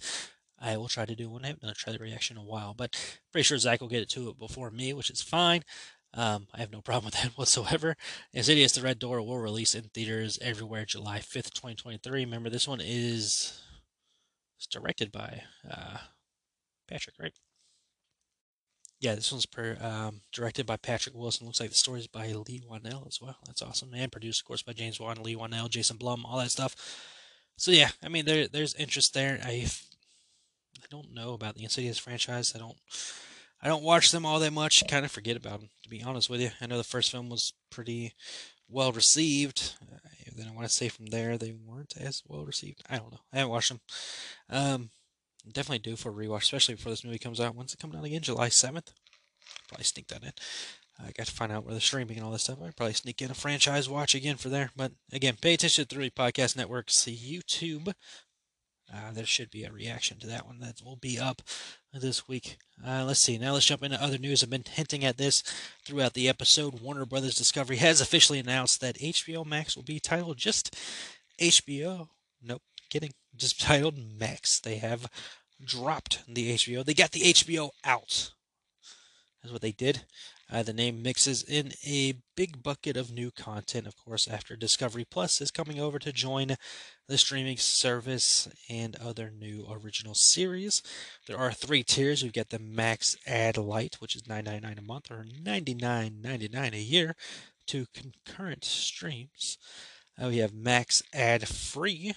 I 0.61 0.76
will 0.76 0.88
try 0.88 1.04
to 1.04 1.14
do 1.14 1.30
one. 1.30 1.44
I 1.44 1.48
haven't 1.48 1.62
done 1.62 1.70
a 1.70 1.74
trailer 1.74 2.00
reaction 2.00 2.37
in 2.37 2.42
a 2.42 2.46
while, 2.46 2.74
but 2.74 2.96
pretty 3.32 3.44
sure 3.44 3.58
Zach 3.58 3.80
will 3.80 3.88
get 3.88 4.02
it 4.02 4.11
to 4.11 4.30
it 4.30 4.38
before 4.38 4.70
me, 4.70 4.92
which 4.92 5.11
is 5.11 5.22
fine. 5.22 5.62
Um, 6.14 6.47
I 6.55 6.61
have 6.61 6.73
no 6.73 6.81
problem 6.81 7.07
with 7.07 7.14
that 7.14 7.33
whatsoever. 7.38 7.97
Insidious 8.33 8.73
The 8.73 8.83
Red 8.83 8.99
Door 8.99 9.23
will 9.23 9.38
release 9.38 9.75
in 9.75 9.85
theaters 9.85 10.38
everywhere 10.40 10.85
July 10.85 11.18
5th, 11.18 11.53
2023. 11.53 12.25
Remember, 12.25 12.51
this 12.51 12.68
one 12.68 12.81
is 12.83 13.61
it's 14.57 14.66
directed 14.66 15.12
by 15.12 15.42
uh, 15.71 15.99
Patrick, 16.88 17.16
right? 17.21 17.33
Yeah, 19.01 19.14
this 19.14 19.31
one's 19.31 19.47
per, 19.47 19.77
um, 19.81 20.23
directed 20.33 20.66
by 20.66 20.77
Patrick 20.77 21.14
Wilson. 21.14 21.47
Looks 21.47 21.61
like 21.61 21.71
the 21.71 21.77
story's 21.77 22.09
by 22.09 22.33
Leigh 22.33 22.64
Whannell 22.68 23.07
as 23.07 23.21
well. 23.21 23.37
That's 23.47 23.62
awesome. 23.62 23.94
And 23.94 24.11
produced, 24.11 24.40
of 24.40 24.47
course, 24.47 24.62
by 24.62 24.73
James 24.73 24.99
Wan, 24.99 25.23
Leigh 25.23 25.37
Whannell, 25.37 25.71
Jason 25.71 25.99
Blum, 25.99 26.27
all 26.27 26.38
that 26.38 26.51
stuff. 26.51 26.75
So 27.57 27.71
yeah, 27.71 27.90
I 28.03 28.09
mean, 28.09 28.25
there 28.25 28.49
there's 28.49 28.75
interest 28.75 29.14
there. 29.14 29.38
I 29.44 29.66
I 30.79 30.87
don't 30.90 31.14
know 31.14 31.35
about 31.35 31.55
the 31.55 31.64
Insidious 31.64 31.99
franchise. 31.99 32.53
I 32.55 32.59
don't 32.59 32.77
I 33.61 33.68
don't 33.68 33.83
watch 33.83 34.11
them 34.11 34.25
all 34.25 34.38
that 34.40 34.53
much. 34.53 34.87
Kind 34.88 35.05
of 35.05 35.11
forget 35.11 35.37
about 35.37 35.61
them, 35.61 35.71
to 35.83 35.88
be 35.88 36.03
honest 36.03 36.31
with 36.31 36.40
you. 36.40 36.51
I 36.61 36.66
know 36.66 36.77
the 36.77 36.85
first 36.85 37.11
film 37.11 37.29
was 37.29 37.53
pretty 37.71 38.14
well 38.68 38.92
received. 38.92 39.75
Uh, 39.83 39.97
then 40.37 40.47
I 40.49 40.55
want 40.55 40.68
to 40.68 40.73
say 40.73 40.88
from 40.88 41.07
there 41.07 41.37
they 41.37 41.53
weren't 41.53 41.94
as 41.99 42.23
well 42.27 42.44
received. 42.44 42.83
I 42.88 42.99
don't 42.99 43.11
know. 43.11 43.21
I 43.33 43.38
haven't 43.38 43.51
watched 43.51 43.71
them. 43.71 43.81
Um, 44.49 44.90
definitely 45.52 45.81
do 45.81 45.96
for 45.96 46.11
a 46.11 46.15
rewatch, 46.15 46.42
especially 46.42 46.75
before 46.75 46.90
this 46.90 47.04
movie 47.04 47.19
comes 47.19 47.40
out. 47.40 47.56
When's 47.56 47.75
it 47.75 47.81
coming 47.81 47.98
out 47.98 48.04
again? 48.04 48.23
July 48.23 48.48
seventh. 48.48 48.92
Probably 49.69 49.85
sneak 49.85 50.09
that 50.09 50.23
in. 50.23 50.33
I 51.00 51.13
got 51.13 51.27
to 51.27 51.33
find 51.33 51.52
out 51.52 51.65
where 51.65 51.75
the 51.75 51.81
streaming 51.81 52.17
and 52.17 52.27
all 52.27 52.33
this 52.33 52.42
stuff. 52.42 52.59
I'd 52.63 52.77
probably 52.77 52.94
sneak 52.94 53.23
in 53.23 53.31
a 53.31 53.35
franchise 53.35 53.88
watch 53.88 54.15
again 54.15 54.37
for 54.37 54.48
there. 54.48 54.71
But 54.77 54.92
again, 55.13 55.37
pay 55.40 55.54
attention 55.54 55.85
to 55.85 55.88
the 55.88 55.94
Thrill 55.94 56.06
Me 56.06 56.11
Podcast 56.11 56.56
Network's 56.56 57.04
YouTube 57.04 57.92
uh, 58.92 59.12
there 59.12 59.26
should 59.26 59.50
be 59.50 59.64
a 59.64 59.72
reaction 59.72 60.18
to 60.18 60.26
that 60.26 60.46
one 60.46 60.60
that 60.60 60.82
will 60.84 60.96
be 60.96 61.18
up 61.18 61.42
this 61.92 62.26
week. 62.26 62.58
Uh, 62.86 63.04
let's 63.04 63.20
see. 63.20 63.36
Now 63.38 63.52
let's 63.52 63.66
jump 63.66 63.82
into 63.82 64.02
other 64.02 64.18
news. 64.18 64.42
I've 64.42 64.50
been 64.50 64.64
hinting 64.66 65.04
at 65.04 65.18
this 65.18 65.42
throughout 65.84 66.14
the 66.14 66.28
episode. 66.28 66.80
Warner 66.80 67.04
Brothers 67.04 67.34
Discovery 67.34 67.76
has 67.76 68.00
officially 68.00 68.38
announced 68.38 68.80
that 68.80 68.98
HBO 68.98 69.44
Max 69.44 69.76
will 69.76 69.82
be 69.82 70.00
titled 70.00 70.38
just 70.38 70.76
HBO. 71.40 72.08
Nope, 72.42 72.62
kidding. 72.88 73.12
Just 73.36 73.60
titled 73.60 73.98
Max. 73.98 74.58
They 74.60 74.76
have 74.76 75.10
dropped 75.62 76.22
the 76.26 76.54
HBO. 76.54 76.84
They 76.84 76.94
got 76.94 77.12
the 77.12 77.20
HBO 77.20 77.70
out. 77.84 78.32
That's 79.42 79.52
what 79.52 79.62
they 79.62 79.72
did. 79.72 80.04
Uh, 80.51 80.63
the 80.63 80.73
name 80.73 81.03
mixes 81.03 81.42
in 81.42 81.73
a 81.87 82.15
big 82.35 82.63
bucket 82.63 82.96
of 82.96 83.13
new 83.13 83.31
content, 83.31 83.87
of 83.87 83.96
course, 83.96 84.27
after 84.27 84.57
Discovery 84.57 85.05
Plus 85.05 85.42
is 85.42 85.51
coming 85.51 85.79
over 85.79 85.99
to 85.99 86.13
join 86.13 86.57
the 87.07 87.19
streaming 87.19 87.59
service 87.59 88.49
and 88.71 88.96
other 88.96 89.31
new 89.31 89.67
original 89.71 90.15
series. 90.15 90.83
There 91.27 91.37
are 91.37 91.53
three 91.53 91.83
tiers. 91.83 92.23
We've 92.23 92.33
got 92.33 92.49
the 92.49 92.59
Max 92.59 93.15
Ad 93.27 93.59
Lite, 93.59 94.01
which 94.01 94.17
is 94.17 94.23
$9.99 94.23 94.79
a 94.79 94.83
month 94.83 95.11
or 95.11 95.27
$99.99 95.44 96.73
a 96.73 96.79
year, 96.79 97.15
to 97.67 97.87
concurrent 97.92 98.65
streams. 98.65 99.59
Uh, 100.21 100.29
we 100.29 100.38
have 100.38 100.55
Max 100.55 101.03
Ad 101.13 101.46
Free. 101.46 102.15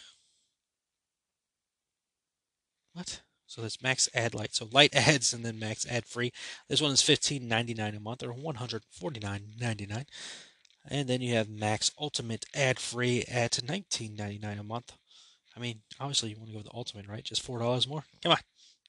What? 2.94 3.22
So 3.52 3.62
that's 3.62 3.84
max 3.84 4.08
ad 4.14 4.34
lite. 4.34 4.56
So 4.56 4.70
light 4.72 4.96
ads 4.96 5.34
and 5.34 5.44
then 5.44 5.60
max 5.60 5.86
ad 5.86 6.06
free. 6.06 6.32
This 6.70 6.82
one 6.82 6.92
is 6.92 7.02
$15.99 7.02 7.98
a 7.98 8.00
month 8.00 8.24
or 8.24 8.34
$149.99. 8.34 10.06
And 10.90 11.10
then 11.10 11.20
you 11.20 11.36
have 11.36 11.50
max 11.50 11.92
ultimate 12.00 12.46
ad 12.56 12.80
free 12.80 13.26
at 13.30 13.52
$19.99 13.52 14.58
a 14.58 14.64
month. 14.64 14.94
I 15.56 15.60
mean, 15.60 15.82
obviously 16.00 16.30
you 16.30 16.38
want 16.38 16.48
to 16.48 16.54
go 16.54 16.60
with 16.60 16.68
the 16.68 16.78
ultimate, 16.78 17.10
right? 17.10 17.26
Just 17.26 17.42
four 17.42 17.60
dollars 17.60 17.90
more. 17.90 18.06
Come 18.24 18.32
on, 18.32 18.38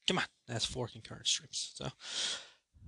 come 0.06 0.18
on. 0.18 0.24
That's 0.46 0.64
four 0.64 0.86
concurrent 0.86 1.26
streams. 1.26 1.72
So 1.74 1.88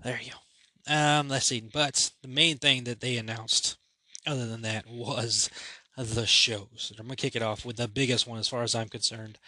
there 0.04 0.20
you 0.22 0.30
go. 0.30 0.94
Um, 0.94 1.28
let's 1.28 1.46
see. 1.46 1.60
But 1.60 2.12
the 2.22 2.28
main 2.28 2.58
thing 2.58 2.84
that 2.84 3.00
they 3.00 3.16
announced, 3.16 3.78
other 4.24 4.46
than 4.46 4.62
that, 4.62 4.86
was 4.88 5.50
the 5.96 6.24
shows. 6.24 6.92
I'm 6.96 7.06
gonna 7.06 7.16
kick 7.16 7.34
it 7.34 7.42
off 7.42 7.64
with 7.64 7.78
the 7.78 7.88
biggest 7.88 8.28
one, 8.28 8.38
as 8.38 8.46
far 8.46 8.62
as 8.62 8.76
I'm 8.76 8.88
concerned 8.88 9.40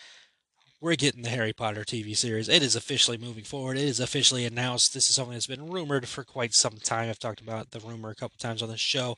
we're 0.80 0.96
getting 0.96 1.22
the 1.22 1.30
Harry 1.30 1.52
Potter 1.52 1.84
TV 1.84 2.16
series. 2.16 2.48
It 2.48 2.62
is 2.62 2.76
officially 2.76 3.16
moving 3.16 3.44
forward. 3.44 3.78
It 3.78 3.84
is 3.84 4.00
officially 4.00 4.44
announced. 4.44 4.92
This 4.92 5.08
is 5.08 5.14
something 5.16 5.32
that's 5.32 5.46
been 5.46 5.70
rumored 5.70 6.08
for 6.08 6.24
quite 6.24 6.54
some 6.54 6.78
time. 6.82 7.08
I've 7.08 7.18
talked 7.18 7.40
about 7.40 7.70
the 7.70 7.80
rumor 7.80 8.10
a 8.10 8.14
couple 8.14 8.36
times 8.38 8.62
on 8.62 8.68
the 8.68 8.76
show. 8.76 9.16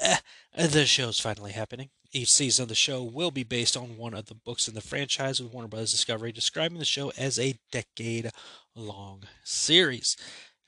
Eh, 0.00 0.16
the 0.56 0.84
show's 0.84 1.20
finally 1.20 1.52
happening. 1.52 1.90
Each 2.12 2.30
season 2.30 2.64
of 2.64 2.68
the 2.68 2.74
show 2.74 3.02
will 3.02 3.30
be 3.30 3.44
based 3.44 3.76
on 3.76 3.96
one 3.96 4.14
of 4.14 4.26
the 4.26 4.34
books 4.34 4.68
in 4.68 4.74
the 4.74 4.80
franchise, 4.80 5.40
with 5.40 5.52
Warner 5.52 5.68
Bros. 5.68 5.92
Discovery 5.92 6.32
describing 6.32 6.78
the 6.78 6.84
show 6.84 7.12
as 7.16 7.38
a 7.38 7.54
decade 7.70 8.30
long 8.74 9.22
series. 9.44 10.16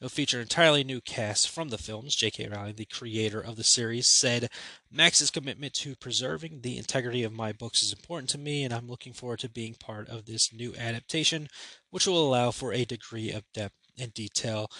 It'll 0.05 0.11
feature 0.11 0.37
an 0.37 0.43
entirely 0.43 0.85
new 0.85 1.01
cast 1.01 1.49
from 1.49 1.71
the 1.71 1.79
films. 1.79 2.15
J.K. 2.15 2.49
Rowling, 2.49 2.75
the 2.75 2.85
creator 2.85 3.41
of 3.41 3.57
the 3.57 3.65
series, 3.65 4.07
said, 4.07 4.51
Max's 4.93 5.31
commitment 5.31 5.73
to 5.77 5.97
preserving 5.97 6.61
the 6.61 6.77
integrity 6.77 7.23
of 7.23 7.33
my 7.33 7.53
books 7.53 7.83
is 7.83 7.91
important 7.91 8.29
to 8.29 8.39
me, 8.39 8.65
and 8.65 8.75
I'm 8.75 8.87
looking 8.87 9.15
forward 9.15 9.39
to 9.39 9.49
being 9.49 9.73
part 9.73 10.11
of 10.11 10.27
this 10.27 10.53
new 10.53 10.75
adaptation, 10.77 11.49
which 11.89 12.07
will 12.07 12.23
allow 12.23 12.51
for 12.51 12.71
a 12.71 12.85
degree 12.85 13.31
of 13.33 13.51
depth 13.55 13.77
and 13.99 14.13
detail 14.13 14.71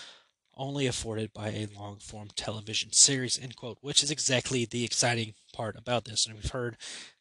only 0.59 0.87
afforded 0.87 1.33
by 1.33 1.49
a 1.49 1.68
long 1.75 2.01
form 2.01 2.29
television 2.37 2.93
series, 2.93 3.41
end 3.41 3.57
quote, 3.57 3.79
which 3.81 4.03
is 4.03 4.11
exactly 4.11 4.66
the 4.66 4.85
exciting 4.85 5.33
part 5.55 5.75
about 5.75 6.05
this. 6.05 6.27
And 6.27 6.35
we've 6.35 6.51
heard 6.51 6.77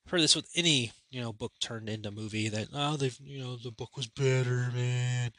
heard 0.07 0.21
this 0.21 0.35
with 0.35 0.49
any 0.55 0.91
you 1.09 1.21
know 1.21 1.31
book 1.31 1.53
turned 1.59 1.87
into 1.87 2.11
movie 2.11 2.49
that 2.49 2.67
oh 2.73 2.97
they've 2.97 3.17
you 3.23 3.39
know 3.39 3.55
the 3.55 3.71
book 3.71 3.95
was 3.95 4.07
better 4.07 4.69
man. 4.73 5.31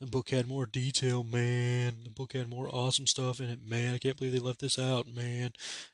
The 0.00 0.06
book 0.06 0.30
had 0.30 0.46
more 0.46 0.66
detail 0.66 1.24
man. 1.24 1.94
The 2.04 2.10
book 2.10 2.32
had 2.32 2.48
more 2.48 2.68
awesome 2.70 3.06
stuff 3.06 3.40
in 3.40 3.48
it 3.48 3.60
man. 3.64 3.94
I 3.94 3.98
can't 3.98 4.16
believe 4.16 4.32
they 4.32 4.38
left 4.38 4.60
this 4.60 4.78
out 4.78 5.06
man. 5.08 5.52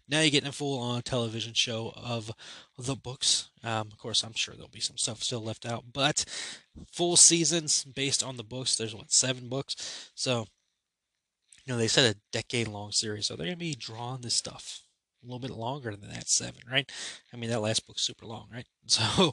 Now 0.09 0.21
you're 0.21 0.31
getting 0.31 0.49
a 0.49 0.53
full 0.53 0.79
on 0.79 1.03
television 1.03 1.55
show 1.55 1.93
of 1.97 2.33
the 2.79 2.97
books. 2.97 3.51
Um, 3.63 3.89
of 3.89 3.99
course 3.99 4.23
i'm 4.23 4.35
sure 4.35 4.55
there'll 4.55 4.69
be 4.69 4.81
some 4.81 4.97
stuff 4.97 5.23
still 5.23 5.43
left 5.43 5.67
out 5.67 5.85
but 5.93 6.25
full 6.93 7.17
seasons 7.17 7.85
based 7.85 8.23
on 8.23 8.37
the 8.37 8.45
books. 8.45 8.77
There's 8.77 8.95
what 8.95 9.13
seven 9.13 9.49
books? 9.49 10.11
So 10.15 10.47
you 11.65 11.73
know 11.73 11.79
they 11.79 11.89
said 11.89 12.15
a 12.15 12.19
decade 12.33 12.69
long 12.69 12.93
series 12.93 13.27
so 13.27 13.37
they're 13.37 13.47
going 13.47 13.57
to 13.57 13.59
be 13.59 13.75
drawing 13.75 14.23
this 14.23 14.35
stuff 14.35 14.86
a 15.27 15.33
little 15.33 15.49
bit 15.49 15.57
longer 15.57 15.95
than 15.97 16.11
that 16.11 16.29
seven, 16.29 16.63
right? 16.71 16.91
I 17.33 17.37
mean, 17.37 17.51
that 17.51 17.61
last 17.61 17.87
book's 17.87 18.03
super 18.03 18.27
long, 18.27 18.49
right? 18.53 18.67
So 18.89 19.33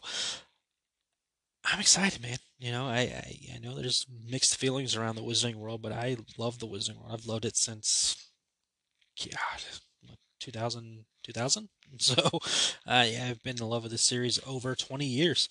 I'm 1.65 1.79
excited, 1.79 2.21
man. 2.21 2.37
You 2.59 2.71
know, 2.71 2.87
I, 2.87 2.99
I, 2.99 3.37
I 3.55 3.59
know 3.59 3.75
there's 3.75 4.05
mixed 4.29 4.57
feelings 4.57 4.95
around 4.95 5.15
the 5.15 5.21
Wizarding 5.21 5.55
World, 5.55 5.81
but 5.81 5.91
I 5.93 6.17
love 6.37 6.59
the 6.59 6.67
Wizarding 6.67 6.97
World. 6.97 7.11
I've 7.13 7.25
loved 7.25 7.45
it 7.45 7.55
since 7.55 8.31
God, 9.19 9.61
2000, 10.39 11.05
2000. 11.23 11.69
So, 11.99 12.15
uh, 12.87 13.05
yeah, 13.07 13.27
I've 13.29 13.43
been 13.43 13.57
in 13.59 13.67
love 13.69 13.83
with 13.83 13.91
this 13.91 14.01
series 14.01 14.39
over 14.47 14.73
20 14.73 15.05
years, 15.05 15.47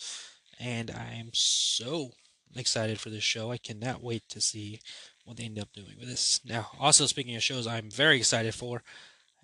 and 0.59 0.91
I'm 0.91 1.31
so 1.33 2.11
excited 2.57 2.99
for 2.99 3.11
this 3.11 3.23
show. 3.23 3.53
I 3.53 3.59
cannot 3.59 4.03
wait 4.03 4.29
to 4.31 4.41
see 4.41 4.81
what 5.25 5.37
they 5.37 5.45
end 5.45 5.61
up 5.61 5.73
doing 5.73 5.95
with 6.01 6.09
this. 6.09 6.41
Now, 6.45 6.67
also 6.81 7.07
speaking 7.07 7.37
of 7.37 7.45
shows, 7.45 7.69
I'm 7.69 7.91
very 7.91 8.17
excited 8.17 8.55
for. 8.57 8.83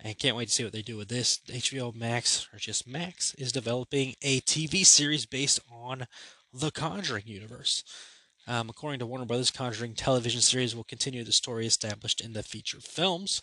I 0.03 0.13
can't 0.13 0.35
wait 0.35 0.47
to 0.47 0.53
see 0.53 0.63
what 0.63 0.71
they 0.71 0.81
do 0.81 0.95
with 0.95 1.09
this. 1.09 1.39
HBO 1.47 1.93
Max, 1.93 2.47
or 2.53 2.57
just 2.57 2.87
Max, 2.87 3.33
is 3.35 3.51
developing 3.51 4.15
a 4.21 4.39
TV 4.41 4.85
series 4.85 5.25
based 5.25 5.59
on 5.69 6.07
the 6.53 6.71
Conjuring 6.71 7.27
universe. 7.27 7.83
Um, 8.47 8.69
according 8.69 8.99
to 8.99 9.05
Warner 9.05 9.25
Brothers, 9.25 9.51
Conjuring 9.51 9.95
television 9.95 10.41
series 10.41 10.75
will 10.75 10.85
continue 10.85 11.23
the 11.23 11.33
story 11.33 11.67
established 11.67 12.21
in 12.21 12.33
the 12.33 12.43
feature 12.43 12.79
films. 12.79 13.41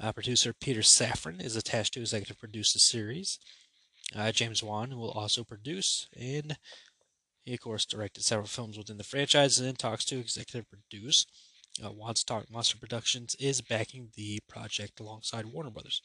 Uh, 0.00 0.12
producer 0.12 0.54
Peter 0.54 0.80
Safran 0.80 1.42
is 1.42 1.54
attached 1.54 1.94
to 1.94 2.00
executive 2.00 2.38
produce 2.38 2.72
the 2.72 2.78
series. 2.78 3.38
Uh, 4.16 4.32
James 4.32 4.62
Wan 4.62 4.96
will 4.96 5.10
also 5.10 5.44
produce, 5.44 6.08
and 6.18 6.56
he, 7.44 7.54
of 7.54 7.60
course, 7.60 7.84
directed 7.84 8.24
several 8.24 8.48
films 8.48 8.78
within 8.78 8.96
the 8.96 9.04
franchise 9.04 9.58
and 9.58 9.68
then 9.68 9.76
talks 9.76 10.04
to 10.06 10.18
executive 10.18 10.66
produce 10.68 11.26
uh, 11.84 11.90
Wan's 11.90 12.24
Monster 12.50 12.78
Productions 12.78 13.34
is 13.38 13.60
backing 13.60 14.08
the 14.14 14.40
project 14.48 15.00
alongside 15.00 15.46
Warner 15.46 15.70
Brothers. 15.70 16.02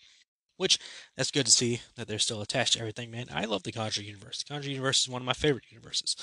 Which 0.58 0.80
that's 1.18 1.32
good 1.32 1.46
to 1.48 1.52
see 1.52 1.82
that 1.98 2.08
they're 2.08 2.18
still 2.18 2.42
attached 2.42 2.74
to 2.74 2.80
everything, 2.80 3.12
man. 3.12 3.28
I 3.34 3.44
love 3.44 3.64
the 3.64 3.74
Conjuring 3.74 4.08
universe. 4.08 4.42
The 4.42 4.54
Conjuring 4.54 4.76
universe 4.76 5.02
is 5.02 5.10
one 5.10 5.22
of 5.22 5.26
my 5.26 5.34
favorite 5.34 5.66
universes, 5.70 6.16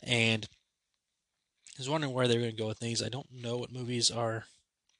and 0.00 0.46
I 1.76 1.80
was 1.80 1.88
wondering 1.88 2.12
where 2.12 2.28
they're 2.28 2.38
going 2.38 2.52
to 2.52 2.56
go 2.56 2.68
with 2.68 2.78
things. 2.78 3.02
I 3.02 3.08
don't 3.08 3.26
know 3.32 3.56
what 3.56 3.72
movies 3.72 4.12
are 4.12 4.44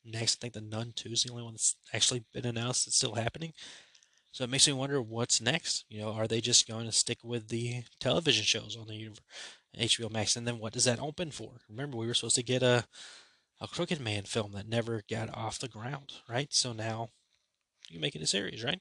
next. 0.05 0.39
I 0.39 0.41
think 0.41 0.55
the 0.55 0.61
Nun 0.61 0.93
Two 0.97 1.11
is 1.11 1.23
the 1.23 1.31
only 1.31 1.45
one 1.45 1.53
that's 1.53 1.77
actually 1.93 2.25
been 2.33 2.47
announced. 2.47 2.87
that's 2.87 2.97
still 2.97 3.15
happening, 3.15 3.53
so 4.33 4.43
it 4.43 4.51
makes 4.51 4.67
me 4.67 4.73
wonder 4.73 5.01
what's 5.01 5.41
next. 5.41 5.85
You 5.89 6.01
know, 6.01 6.13
are 6.13 6.27
they 6.27 6.41
just 6.41 6.67
going 6.67 6.87
to 6.87 6.93
stick 6.93 7.19
with 7.23 7.47
the 7.51 7.85
television 8.01 8.45
shows 8.45 8.77
on 8.77 8.89
the 8.89 8.97
universe, 8.97 9.21
HBO 9.79 10.11
Max, 10.11 10.35
and 10.35 10.49
then 10.49 10.59
what 10.59 10.73
does 10.73 10.87
that 10.87 10.99
open 10.99 11.31
for? 11.31 11.61
Remember, 11.71 11.97
we 11.97 12.09
were 12.09 12.15
supposed 12.15 12.35
to 12.35 12.43
get 12.43 12.65
a 12.65 12.85
a 13.61 13.69
Crooked 13.69 14.01
Man 14.01 14.25
film 14.25 14.53
that 14.53 14.69
never 14.69 15.03
got 15.09 15.35
off 15.35 15.59
the 15.59 15.69
ground, 15.69 16.15
right? 16.29 16.53
So 16.53 16.73
now 16.73 17.11
you 17.89 18.01
make 18.01 18.15
it 18.15 18.23
a 18.23 18.27
series, 18.27 18.65
right? 18.65 18.81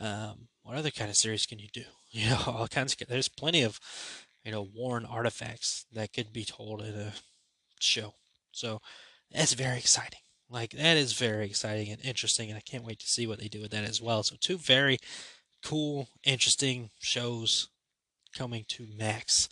Um, 0.00 0.48
what 0.62 0.76
other 0.76 0.90
kind 0.90 1.10
of 1.10 1.16
series 1.16 1.46
can 1.46 1.58
you 1.58 1.68
do? 1.72 1.84
You 2.12 2.30
know, 2.30 2.42
all 2.46 2.68
kinds. 2.68 2.96
Of, 2.98 3.08
there's 3.08 3.28
plenty 3.28 3.62
of, 3.62 3.78
you 4.42 4.50
know, 4.50 4.66
Warren 4.74 5.04
artifacts 5.04 5.84
that 5.92 6.14
could 6.14 6.32
be 6.32 6.46
told 6.46 6.80
in 6.80 6.94
a 6.94 7.12
show. 7.78 8.14
So 8.52 8.80
that's 9.30 9.52
very 9.52 9.76
exciting. 9.76 10.20
Like 10.48 10.70
that 10.70 10.96
is 10.96 11.12
very 11.12 11.44
exciting 11.44 11.90
and 11.90 12.02
interesting, 12.02 12.48
and 12.48 12.56
I 12.56 12.62
can't 12.62 12.84
wait 12.84 13.00
to 13.00 13.08
see 13.08 13.26
what 13.26 13.38
they 13.38 13.48
do 13.48 13.60
with 13.60 13.72
that 13.72 13.84
as 13.84 14.00
well. 14.00 14.22
So 14.22 14.36
two 14.40 14.56
very 14.56 14.98
cool, 15.62 16.08
interesting 16.24 16.90
shows 17.00 17.68
coming 18.34 18.64
to 18.68 18.86
Max 18.96 19.48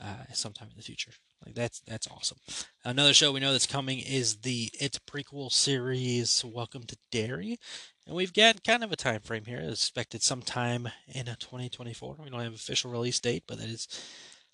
uh, 0.00 0.32
sometime 0.32 0.68
in 0.70 0.76
the 0.76 0.82
future. 0.82 1.12
Like 1.44 1.54
that's 1.54 1.80
that's 1.80 2.08
awesome. 2.08 2.38
Another 2.84 3.12
show 3.12 3.32
we 3.32 3.40
know 3.40 3.52
that's 3.52 3.66
coming 3.66 3.98
is 3.98 4.38
the 4.38 4.70
It 4.80 4.98
prequel 5.06 5.52
series 5.52 6.44
Welcome 6.44 6.84
to 6.84 6.96
Derry. 7.12 7.58
And 8.06 8.16
we've 8.16 8.32
got 8.32 8.64
kind 8.64 8.82
of 8.82 8.92
a 8.92 8.96
time 8.96 9.20
frame 9.20 9.44
here. 9.46 9.58
It's 9.58 9.82
expected 9.82 10.22
sometime 10.22 10.88
in 11.08 11.26
2024. 11.26 12.16
We 12.22 12.30
don't 12.30 12.40
have 12.40 12.48
an 12.48 12.54
official 12.54 12.90
release 12.90 13.20
date, 13.20 13.44
but 13.46 13.58
that 13.58 13.68
is 13.68 13.88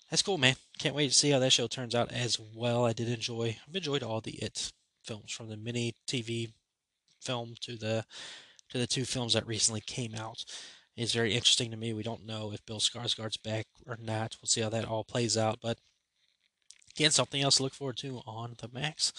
that's 0.09 0.21
cool, 0.21 0.37
man. 0.37 0.55
Can't 0.79 0.95
wait 0.95 1.07
to 1.07 1.13
see 1.13 1.29
how 1.29 1.39
that 1.39 1.53
show 1.53 1.67
turns 1.67 1.95
out 1.95 2.11
as 2.11 2.37
well. 2.39 2.85
I 2.85 2.93
did 2.93 3.07
enjoy 3.07 3.57
I've 3.67 3.75
enjoyed 3.75 4.03
all 4.03 4.19
the 4.19 4.41
It 4.43 4.73
films 5.03 5.31
from 5.31 5.47
the 5.47 5.57
mini 5.57 5.95
TV 6.07 6.51
film 7.21 7.55
to 7.61 7.77
the 7.77 8.03
to 8.69 8.77
the 8.77 8.87
two 8.87 9.05
films 9.05 9.33
that 9.33 9.47
recently 9.47 9.81
came 9.81 10.13
out. 10.15 10.43
It's 10.97 11.13
very 11.13 11.33
interesting 11.33 11.71
to 11.71 11.77
me. 11.77 11.93
We 11.93 12.03
don't 12.03 12.25
know 12.25 12.51
if 12.51 12.65
Bill 12.65 12.79
Skarsgård's 12.79 13.37
back 13.37 13.67
or 13.87 13.97
not. 13.97 14.35
We'll 14.41 14.47
see 14.47 14.61
how 14.61 14.69
that 14.69 14.85
all 14.85 15.05
plays 15.05 15.37
out, 15.37 15.59
but 15.61 15.77
Again, 16.95 17.11
something 17.11 17.41
else 17.41 17.57
to 17.57 17.63
look 17.63 17.73
forward 17.73 17.97
to 17.97 18.21
on 18.25 18.55
the 18.59 18.69
Max. 18.71 19.13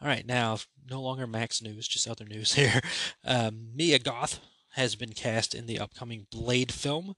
All 0.00 0.08
right, 0.08 0.26
now 0.26 0.58
no 0.88 1.00
longer 1.00 1.26
Max 1.26 1.60
news, 1.60 1.88
just 1.88 2.08
other 2.08 2.24
news 2.24 2.54
here. 2.54 2.80
Um, 3.24 3.70
Mia 3.74 3.98
Goth 3.98 4.40
has 4.72 4.94
been 4.94 5.12
cast 5.12 5.54
in 5.54 5.66
the 5.66 5.78
upcoming 5.78 6.26
Blade 6.30 6.70
film, 6.72 7.14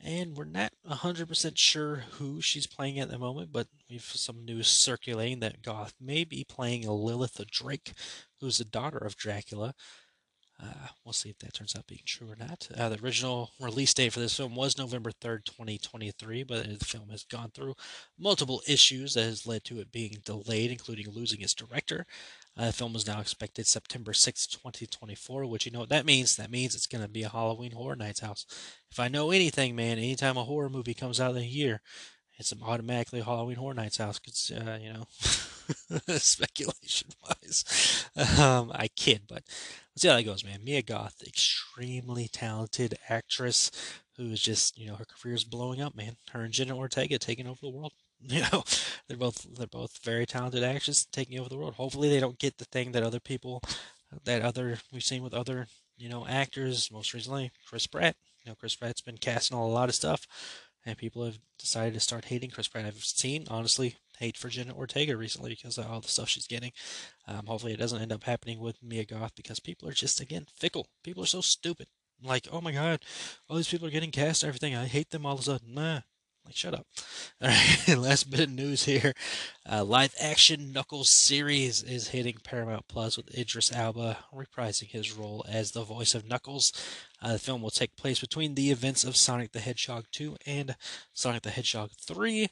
and 0.00 0.36
we're 0.36 0.44
not 0.44 0.72
100% 0.88 1.52
sure 1.56 2.04
who 2.12 2.40
she's 2.40 2.66
playing 2.66 2.98
at 2.98 3.10
the 3.10 3.18
moment, 3.18 3.52
but 3.52 3.68
we've 3.88 4.02
some 4.02 4.44
news 4.44 4.66
circulating 4.66 5.40
that 5.40 5.62
Goth 5.62 5.94
may 6.00 6.24
be 6.24 6.44
playing 6.44 6.86
Lilith 6.86 7.40
Drake, 7.50 7.92
who's 8.40 8.58
the 8.58 8.64
daughter 8.64 8.98
of 8.98 9.16
Dracula. 9.16 9.74
Uh, 10.62 10.88
we'll 11.04 11.12
see 11.12 11.28
if 11.28 11.38
that 11.40 11.52
turns 11.52 11.76
out 11.76 11.86
being 11.86 12.00
true 12.06 12.30
or 12.30 12.36
not. 12.36 12.68
Uh, 12.76 12.88
the 12.88 13.02
original 13.04 13.50
release 13.60 13.92
date 13.92 14.12
for 14.12 14.20
this 14.20 14.36
film 14.36 14.54
was 14.54 14.78
November 14.78 15.10
3rd, 15.10 15.44
2023, 15.44 16.44
but 16.44 16.78
the 16.78 16.84
film 16.84 17.10
has 17.10 17.24
gone 17.24 17.50
through 17.50 17.74
multiple 18.18 18.62
issues 18.66 19.14
that 19.14 19.24
has 19.24 19.46
led 19.46 19.64
to 19.64 19.78
it 19.80 19.92
being 19.92 20.16
delayed, 20.24 20.70
including 20.70 21.10
losing 21.10 21.42
its 21.42 21.52
director. 21.52 22.06
Uh, 22.56 22.66
the 22.66 22.72
film 22.72 22.96
is 22.96 23.06
now 23.06 23.20
expected 23.20 23.66
September 23.66 24.12
6th, 24.12 24.50
2024, 24.50 25.44
which 25.44 25.66
you 25.66 25.72
know 25.72 25.80
what 25.80 25.90
that 25.90 26.06
means? 26.06 26.36
That 26.36 26.50
means 26.50 26.74
it's 26.74 26.86
going 26.86 27.02
to 27.04 27.08
be 27.08 27.22
a 27.22 27.28
Halloween 27.28 27.72
Horror 27.72 27.96
Nights 27.96 28.20
house. 28.20 28.46
If 28.90 28.98
I 28.98 29.08
know 29.08 29.30
anything, 29.30 29.76
man, 29.76 29.98
anytime 29.98 30.38
a 30.38 30.44
horror 30.44 30.70
movie 30.70 30.94
comes 30.94 31.20
out 31.20 31.32
in 31.32 31.42
a 31.42 31.44
year, 31.44 31.82
it's 32.38 32.54
automatically 32.62 33.20
Halloween 33.20 33.56
Horror 33.56 33.74
Nights 33.74 33.98
house 33.98 34.18
because, 34.18 34.50
uh, 34.50 34.78
you 34.82 34.92
know, 34.92 35.06
speculation 36.16 37.10
wise. 37.22 37.64
Um, 38.38 38.72
I 38.74 38.88
kid, 38.88 39.22
but 39.28 39.42
let's 39.96 40.02
see 40.02 40.08
how 40.08 40.16
that 40.16 40.24
goes, 40.24 40.44
man. 40.44 40.60
Mia 40.62 40.82
Goth, 40.82 41.22
extremely 41.26 42.28
talented 42.28 42.98
actress 43.08 43.70
who 44.18 44.24
is 44.30 44.42
just, 44.42 44.76
you 44.76 44.86
know, 44.86 44.94
her 44.96 45.06
career 45.06 45.34
is 45.34 45.44
blowing 45.44 45.80
up, 45.80 45.96
man. 45.96 46.16
Her 46.32 46.42
and 46.42 46.52
Jenna 46.52 46.76
Ortega 46.76 47.18
taking 47.18 47.46
over 47.46 47.60
the 47.62 47.70
world. 47.70 47.92
You 48.18 48.40
know, 48.50 48.64
they're 49.06 49.18
both 49.18 49.46
they're 49.58 49.66
both 49.66 50.02
very 50.02 50.24
talented 50.24 50.64
actors 50.64 51.06
taking 51.12 51.38
over 51.38 51.50
the 51.50 51.58
world. 51.58 51.74
Hopefully, 51.74 52.08
they 52.08 52.18
don't 52.18 52.38
get 52.38 52.56
the 52.56 52.64
thing 52.64 52.92
that 52.92 53.02
other 53.02 53.20
people, 53.20 53.62
that 54.24 54.40
other 54.40 54.78
we've 54.90 55.04
seen 55.04 55.22
with 55.22 55.34
other, 55.34 55.66
you 55.98 56.08
know, 56.08 56.26
actors. 56.26 56.90
Most 56.90 57.12
recently, 57.12 57.52
Chris 57.68 57.86
Pratt. 57.86 58.16
You 58.42 58.50
know, 58.50 58.56
Chris 58.56 58.74
Pratt's 58.74 59.02
been 59.02 59.18
casting 59.18 59.58
a 59.58 59.66
lot 59.66 59.90
of 59.90 59.94
stuff 59.94 60.26
and 60.86 60.96
people 60.96 61.24
have 61.24 61.38
decided 61.58 61.92
to 61.94 62.00
start 62.00 62.26
hating 62.26 62.50
Chris 62.50 62.68
Pratt. 62.68 62.86
I've 62.86 63.04
seen, 63.04 63.46
honestly, 63.50 63.96
hate 64.18 64.38
for 64.38 64.48
Jenna 64.48 64.74
Ortega 64.74 65.16
recently 65.16 65.50
because 65.50 65.76
of 65.76 65.90
all 65.90 66.00
the 66.00 66.08
stuff 66.08 66.28
she's 66.28 66.46
getting. 66.46 66.72
Um, 67.26 67.46
hopefully, 67.46 67.74
it 67.74 67.78
doesn't 67.78 68.00
end 68.00 68.12
up 68.12 68.24
happening 68.24 68.60
with 68.60 68.82
Mia 68.82 69.04
Goth 69.04 69.34
because 69.36 69.60
people 69.60 69.88
are 69.88 69.92
just, 69.92 70.20
again, 70.20 70.46
fickle. 70.56 70.86
People 71.02 71.24
are 71.24 71.26
so 71.26 71.40
stupid. 71.40 71.88
Like, 72.22 72.48
oh 72.50 72.62
my 72.62 72.72
god, 72.72 73.00
all 73.48 73.56
these 73.56 73.68
people 73.68 73.86
are 73.86 73.90
getting 73.90 74.10
cast 74.10 74.42
and 74.42 74.48
everything. 74.48 74.74
I 74.74 74.86
hate 74.86 75.10
them 75.10 75.26
all 75.26 75.34
of 75.34 75.40
a 75.40 75.42
sudden. 75.42 75.74
Nah. 75.74 76.00
Like, 76.46 76.56
shut 76.56 76.74
up. 76.74 76.86
All 77.42 77.48
right, 77.48 77.88
last 77.98 78.30
bit 78.30 78.40
of 78.40 78.50
news 78.50 78.84
here. 78.84 79.12
Uh, 79.68 79.82
live 79.82 80.14
action 80.20 80.72
Knuckles 80.72 81.10
series 81.10 81.82
is 81.82 82.08
hitting 82.08 82.36
Paramount 82.44 82.86
Plus 82.86 83.16
with 83.16 83.36
Idris 83.36 83.74
Elba 83.74 84.18
reprising 84.32 84.88
his 84.88 85.12
role 85.12 85.44
as 85.48 85.72
the 85.72 85.82
voice 85.82 86.14
of 86.14 86.28
Knuckles. 86.28 86.72
Uh, 87.20 87.32
the 87.32 87.38
film 87.40 87.62
will 87.62 87.70
take 87.70 87.96
place 87.96 88.20
between 88.20 88.54
the 88.54 88.70
events 88.70 89.02
of 89.02 89.16
Sonic 89.16 89.50
the 89.50 89.58
Hedgehog 89.58 90.04
2 90.12 90.36
and 90.46 90.76
Sonic 91.12 91.42
the 91.42 91.50
Hedgehog 91.50 91.90
3, 92.00 92.46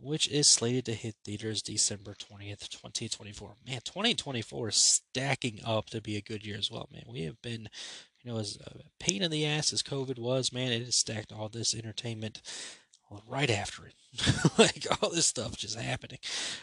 which 0.00 0.26
is 0.28 0.50
slated 0.50 0.84
to 0.86 0.94
hit 0.94 1.14
theaters 1.24 1.62
December 1.62 2.14
20th, 2.14 2.68
2024. 2.68 3.54
Man, 3.64 3.80
2024 3.84 4.68
is 4.68 4.76
stacking 4.76 5.60
up 5.64 5.90
to 5.90 6.00
be 6.00 6.16
a 6.16 6.22
good 6.22 6.44
year 6.44 6.58
as 6.58 6.72
well, 6.72 6.88
man. 6.92 7.04
We 7.06 7.22
have 7.22 7.40
been, 7.40 7.68
you 8.20 8.32
know, 8.32 8.38
as 8.40 8.58
a 8.66 8.80
pain 8.98 9.22
in 9.22 9.30
the 9.30 9.46
ass 9.46 9.72
as 9.72 9.84
COVID 9.84 10.18
was, 10.18 10.52
man, 10.52 10.72
it 10.72 10.84
has 10.84 10.96
stacked 10.96 11.32
all 11.32 11.48
this 11.48 11.72
entertainment 11.72 12.42
right 13.26 13.50
after 13.50 13.86
it. 13.86 13.94
like 14.58 14.86
all 15.02 15.10
this 15.10 15.26
stuff 15.26 15.56
just 15.56 15.78
happening. 15.78 16.18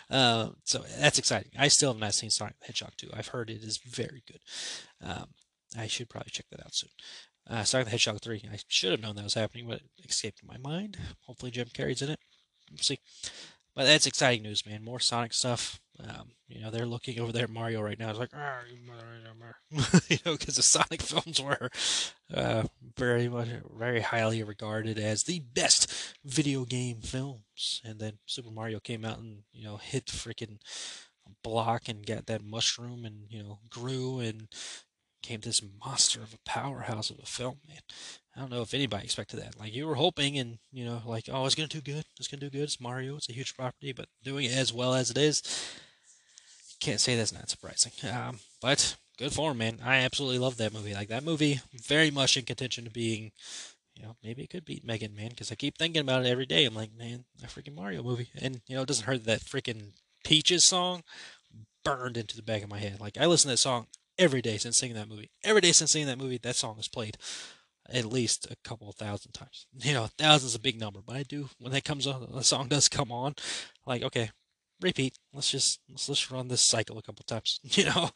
Uh, 0.10 0.50
so 0.64 0.84
that's 1.00 1.20
exciting. 1.20 1.52
I 1.58 1.68
still 1.68 1.92
have 1.94 2.00
not 2.00 2.14
seen 2.14 2.30
Sonic 2.30 2.60
the 2.60 2.68
Hedgehog 2.68 2.94
2. 2.98 3.10
I've 3.14 3.30
heard 3.30 3.50
it 3.50 3.64
is 3.64 3.78
very 3.78 4.24
good. 4.28 4.40
Um, 5.02 5.28
I 5.78 5.88
should 5.88 6.10
probably 6.10 6.32
check 6.32 6.46
that 6.52 6.62
out 6.62 6.74
soon. 6.74 6.90
Uh, 7.50 7.64
Sonic 7.64 7.86
the 7.86 7.92
Hedgehog 7.92 8.22
3. 8.22 8.50
I 8.52 8.58
should 8.68 8.92
have 8.92 9.02
known 9.02 9.16
that 9.16 9.24
was 9.24 9.34
happening, 9.36 9.68
but 9.68 9.82
it 9.98 10.10
escaped 10.10 10.42
my 10.44 10.58
mind. 10.58 10.98
Hopefully 11.22 11.52
Jim 11.52 11.68
Carrey's 11.68 12.02
in 12.02 12.10
it. 12.10 12.20
We'll 12.72 12.80
see. 12.80 13.00
But 13.76 13.86
that's 13.86 14.08
exciting 14.08 14.44
news, 14.44 14.66
man. 14.66 14.84
More 14.84 15.00
Sonic 15.00 15.34
stuff. 15.34 15.82
Um, 16.00 16.32
you 16.48 16.62
know, 16.62 16.72
they're 16.72 16.86
looking 16.86 17.20
over 17.20 17.32
there 17.32 17.44
at 17.44 17.50
Mario 17.50 17.82
right 17.82 18.00
now. 18.00 18.10
It's 18.10 18.20
like, 18.20 18.32
ah, 18.34 18.60
you 18.70 20.18
know, 20.26 20.34
because 20.38 20.56
the 20.56 20.62
Sonic 20.62 21.02
films 21.02 21.42
were 21.42 21.70
uh, 22.34 22.64
very 22.98 23.28
much, 23.28 23.50
very 23.78 24.02
highly 24.02 24.44
regarded 24.44 24.98
as 24.98 25.24
the 25.24 25.40
best 25.40 25.92
video 26.24 26.64
game 26.66 27.02
films. 27.02 27.82
And 27.84 28.00
then 28.00 28.20
Super 28.26 28.52
Mario 28.52 28.80
came 28.80 29.04
out 29.04 29.20
and 29.20 29.44
you 29.52 29.66
know 29.66 29.78
hit 29.78 30.06
the 30.06 30.14
freaking 30.14 30.60
block 31.44 31.90
and 31.90 32.06
got 32.06 32.28
that 32.28 32.44
mushroom 32.44 33.04
and 33.04 33.26
you 33.30 33.42
know 33.42 33.60
grew 33.70 34.20
and 34.20 34.48
became 35.22 35.42
this 35.42 35.62
monster 35.84 36.22
of 36.22 36.34
a 36.34 36.50
powerhouse 36.50 37.10
of 37.10 37.20
a 37.20 37.26
film, 37.26 37.58
man. 37.68 37.80
I 38.36 38.42
don't 38.42 38.52
know 38.52 38.62
if 38.62 38.74
anybody 38.74 39.06
expected 39.06 39.40
that. 39.40 39.58
Like 39.60 39.74
you 39.74 39.88
were 39.88 39.96
hoping, 39.96 40.38
and 40.38 40.58
you 40.72 40.86
know, 40.86 41.02
like 41.06 41.30
oh, 41.32 41.46
it's 41.46 41.56
gonna 41.56 41.68
do 41.68 41.82
good. 41.82 42.04
It's 42.20 42.28
gonna 42.28 42.42
do 42.42 42.50
good. 42.50 42.64
It's 42.64 42.82
Mario. 42.82 43.16
It's 43.16 43.30
a 43.30 43.34
huge 43.34 43.56
property, 43.56 43.94
but 43.94 44.08
doing 44.24 44.46
it 44.46 44.58
as 44.58 44.74
well 44.74 44.94
as 44.94 45.10
it 45.10 45.18
is, 45.18 45.42
can't 46.80 47.00
say 47.00 47.16
that's 47.16 47.34
not 47.34 47.50
surprising. 47.50 47.92
Um, 48.12 48.40
but 48.62 48.98
good 49.18 49.34
form, 49.34 49.58
man. 49.60 49.80
I 49.84 49.98
absolutely 49.98 50.40
love 50.40 50.58
that 50.58 50.74
movie. 50.74 50.94
Like 50.94 51.08
that 51.10 51.24
movie, 51.24 51.62
very 51.74 52.12
much 52.12 52.36
in 52.36 52.44
contention 52.44 52.84
to 52.84 52.90
being, 52.90 53.32
you 53.96 54.04
know, 54.04 54.16
maybe 54.24 54.44
it 54.44 54.50
could 54.50 54.66
beat 54.66 54.86
M3GAN, 54.86 55.16
man. 55.16 55.30
Because 55.30 55.52
I 55.52 55.56
keep 55.56 55.78
thinking 55.78 56.02
about 56.02 56.26
it 56.26 56.30
every 56.30 56.46
day. 56.46 56.66
I'm 56.66 56.76
like, 56.76 56.92
man, 56.98 57.26
a 57.44 57.48
freaking 57.48 57.76
Mario 57.76 58.04
movie, 58.04 58.30
and 58.42 58.62
you 58.68 58.76
know, 58.76 58.82
it 58.82 58.88
doesn't 58.88 59.06
hurt 59.06 59.24
that 59.26 59.42
freaking 59.42 59.92
Peaches 60.26 60.66
song 60.66 61.04
burned 61.84 62.18
into 62.18 62.36
the 62.36 62.42
back 62.42 62.64
of 62.64 62.70
my 62.70 62.80
head. 62.80 63.00
Like 63.00 63.18
I 63.18 63.28
listen 63.28 63.48
to 63.48 63.54
that 63.54 63.60
song 63.60 63.88
every 64.18 64.42
day 64.42 64.58
since 64.58 64.78
seeing 64.78 64.96
that 64.96 65.08
movie. 65.08 65.30
Every 65.44 65.62
day 65.62 65.72
since 65.72 65.92
seeing 65.92 66.08
that 66.08 66.18
movie, 66.18 66.40
that 66.40 66.56
song 66.56 66.78
is 66.80 66.88
played 66.88 67.18
at 67.92 68.06
least 68.06 68.48
a 68.50 68.56
couple 68.68 68.90
of 68.90 68.96
thousand 68.96 69.32
times. 69.34 69.68
You 69.78 69.94
know, 69.94 70.08
thousands 70.18 70.56
a 70.56 70.60
big 70.60 70.80
number, 70.80 71.02
but 71.06 71.16
I 71.16 71.24
do 71.24 71.50
when 71.60 71.72
that 71.74 71.84
comes 71.84 72.08
on, 72.08 72.28
the 72.32 72.44
song 72.44 72.68
does 72.68 72.90
come 72.90 73.12
on. 73.12 73.36
Like, 73.86 74.04
okay, 74.04 74.32
repeat. 74.82 75.18
Let's 75.34 75.52
just 75.52 75.80
let's 75.90 76.08
just 76.08 76.32
run 76.32 76.48
this 76.48 76.62
cycle 76.62 76.98
a 76.98 77.02
couple 77.02 77.24
times. 77.24 77.60
You 77.64 77.86
know, 77.86 78.10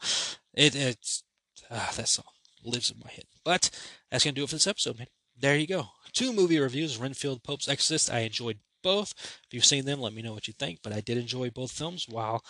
it 0.54 0.76
it's 0.76 1.24
ah, 1.70 1.92
that 1.96 2.08
song 2.08 2.26
lives 2.64 2.92
in 2.92 3.00
my 3.04 3.12
head. 3.12 3.26
But 3.44 3.70
that's 4.10 4.24
gonna 4.24 4.34
do 4.34 4.44
it 4.44 4.50
for 4.50 4.56
this 4.56 4.68
episode, 4.68 4.98
man. 4.98 5.08
There 5.38 5.56
you 5.56 5.68
go. 5.68 5.90
Two 6.14 6.34
movie 6.34 6.60
reviews: 6.60 6.98
Renfield, 6.98 7.44
Pope's 7.44 7.70
Exorcist. 7.70 8.12
I 8.12 8.20
enjoyed 8.20 8.60
both. 8.82 9.14
If 9.48 9.54
you've 9.54 9.66
seen 9.66 9.86
them, 9.86 10.02
let 10.02 10.14
me 10.14 10.22
know 10.22 10.34
what 10.34 10.48
you 10.48 10.54
think. 10.54 10.80
But 10.84 10.94
I 10.94 11.02
did 11.02 11.18
enjoy 11.18 11.50
both 11.50 11.72
films. 11.72 12.08
While 12.10 12.44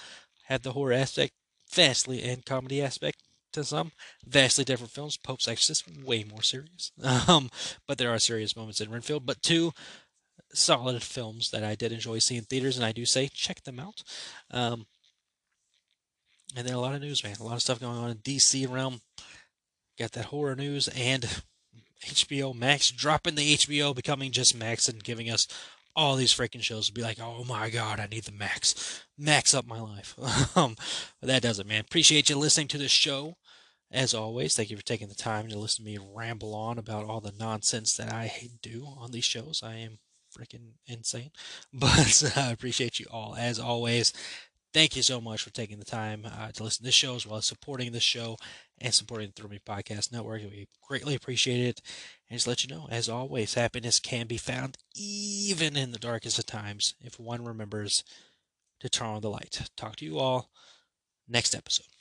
had 0.46 0.64
the 0.64 0.74
horror 0.74 0.94
aspect 0.94 1.34
vastly 1.72 2.24
and 2.24 2.46
comedy 2.46 2.82
aspect 2.82 3.22
to 3.54 3.64
some. 3.64 3.91
Vastly 4.26 4.64
different 4.64 4.91
films. 4.91 5.18
Pope's 5.18 5.47
Exorcist, 5.47 5.86
way 6.04 6.24
more 6.24 6.41
serious. 6.43 6.91
Um, 7.28 7.50
but 7.88 7.97
there 7.97 8.12
are 8.12 8.20
serious 8.20 8.56
moments 8.56 8.82
in 8.82 8.89
Renfield. 8.89 9.26
But 9.26 9.41
two 9.41 9.72
solid 10.54 11.04
films 11.04 11.52
that 11.52 11.64
I 11.64 11.76
did 11.76 11.91
enjoy 11.91 12.20
seeing 12.20 12.41
theaters, 12.41 12.78
and 12.78 12.86
I 12.86 12.91
do 12.91 13.06
say 13.06 13.28
check 13.28 13.64
them 13.64 13.80
out. 13.80 14.04
Um, 14.52 14.88
and 16.56 16.68
then 16.68 16.74
a 16.74 16.80
lot 16.80 16.95
of 16.95 17.02
news, 17.02 17.24
man. 17.24 17.36
A 17.39 17.43
lot 17.43 17.56
of 17.56 17.62
stuff 17.62 17.80
going 17.80 17.97
on 17.97 18.10
in 18.10 18.18
DC 18.18 18.70
realm. 18.70 19.02
Got 19.97 20.14
that 20.14 20.26
horror 20.26 20.56
news 20.56 20.88
and 20.89 21.24
HBO 22.06 22.56
Max 22.56 22.89
dropping 22.89 23.36
the 23.36 23.56
HBO, 23.56 23.93
becoming 23.93 24.32
just 24.32 24.58
Max, 24.58 24.88
and 24.88 25.04
giving 25.04 25.30
us 25.30 25.47
all 25.96 26.16
these 26.16 26.34
freaking 26.34 26.62
shows 26.62 26.88
to 26.88 26.94
be 26.94 27.02
like, 27.02 27.20
oh 27.20 27.44
my 27.44 27.70
god, 27.70 28.00
I 28.00 28.08
need 28.08 28.24
the 28.24 28.32
max, 28.32 29.04
max 29.18 29.54
up 29.54 29.68
my 29.68 29.80
life. 29.80 30.16
um, 30.58 30.76
but 31.20 31.28
that 31.28 31.42
does 31.42 31.60
it, 31.60 31.68
man. 31.68 31.82
Appreciate 31.82 32.30
you 32.30 32.38
listening 32.38 32.68
to 32.70 32.78
this 32.78 32.92
show. 32.92 33.36
As 33.92 34.14
always, 34.14 34.56
thank 34.56 34.70
you 34.70 34.78
for 34.78 34.84
taking 34.84 35.08
the 35.08 35.16
time 35.16 35.48
to 35.48 35.58
listen 35.58 35.84
to 35.84 35.92
me 35.92 35.98
ramble 36.14 36.54
on 36.54 36.78
about 36.78 37.06
all 37.06 37.22
the 37.22 37.34
nonsense 37.40 37.96
that 37.98 38.14
I 38.14 38.32
do 38.62 38.86
on 38.86 39.12
these 39.12 39.26
shows. 39.26 39.62
I 39.64 39.76
am 39.76 39.98
freaking 40.38 40.74
insane, 40.86 41.32
but 41.74 42.34
I 42.38 42.52
appreciate 42.52 43.00
you 43.00 43.08
all 43.12 43.36
as 43.36 43.60
always. 43.60 44.14
Thank 44.72 44.96
you 44.96 45.02
so 45.02 45.20
much 45.20 45.42
for 45.42 45.50
taking 45.50 45.80
the 45.80 45.86
time 45.86 46.26
uh, 46.26 46.52
to 46.52 46.64
listen 46.64 46.84
to 46.84 46.88
this 46.88 46.96
show 46.96 47.16
as 47.16 47.26
well 47.26 47.38
as 47.38 47.46
supporting 47.46 47.92
this 47.92 48.04
show 48.04 48.38
and 48.80 48.94
supporting 48.94 49.28
the 49.30 49.34
Thrill 49.34 49.50
Me 49.50 49.60
Podcast 49.66 50.12
Network. 50.12 50.42
We 50.44 50.68
greatly 50.88 51.16
appreciate 51.16 51.66
it. 51.66 51.82
And 52.30 52.38
just 52.38 52.48
let 52.48 52.64
you 52.64 52.74
know, 52.74 52.88
as 52.92 53.10
always, 53.10 53.56
happiness 53.56 54.00
can 54.00 54.28
be 54.28 54.38
found 54.38 54.78
even 54.96 55.76
in 55.76 55.92
the 55.92 55.98
darkest 55.98 56.38
of 56.38 56.46
times 56.46 56.94
if 57.02 57.20
one 57.20 57.44
remembers 57.44 58.04
to 58.82 58.90
turn 58.90 59.08
on 59.08 59.22
the 59.22 59.30
light. 59.30 59.70
Talk 59.76 59.96
to 59.98 60.06
you 60.06 60.20
all 60.20 60.52
next 61.28 61.56
episode. 61.56 61.99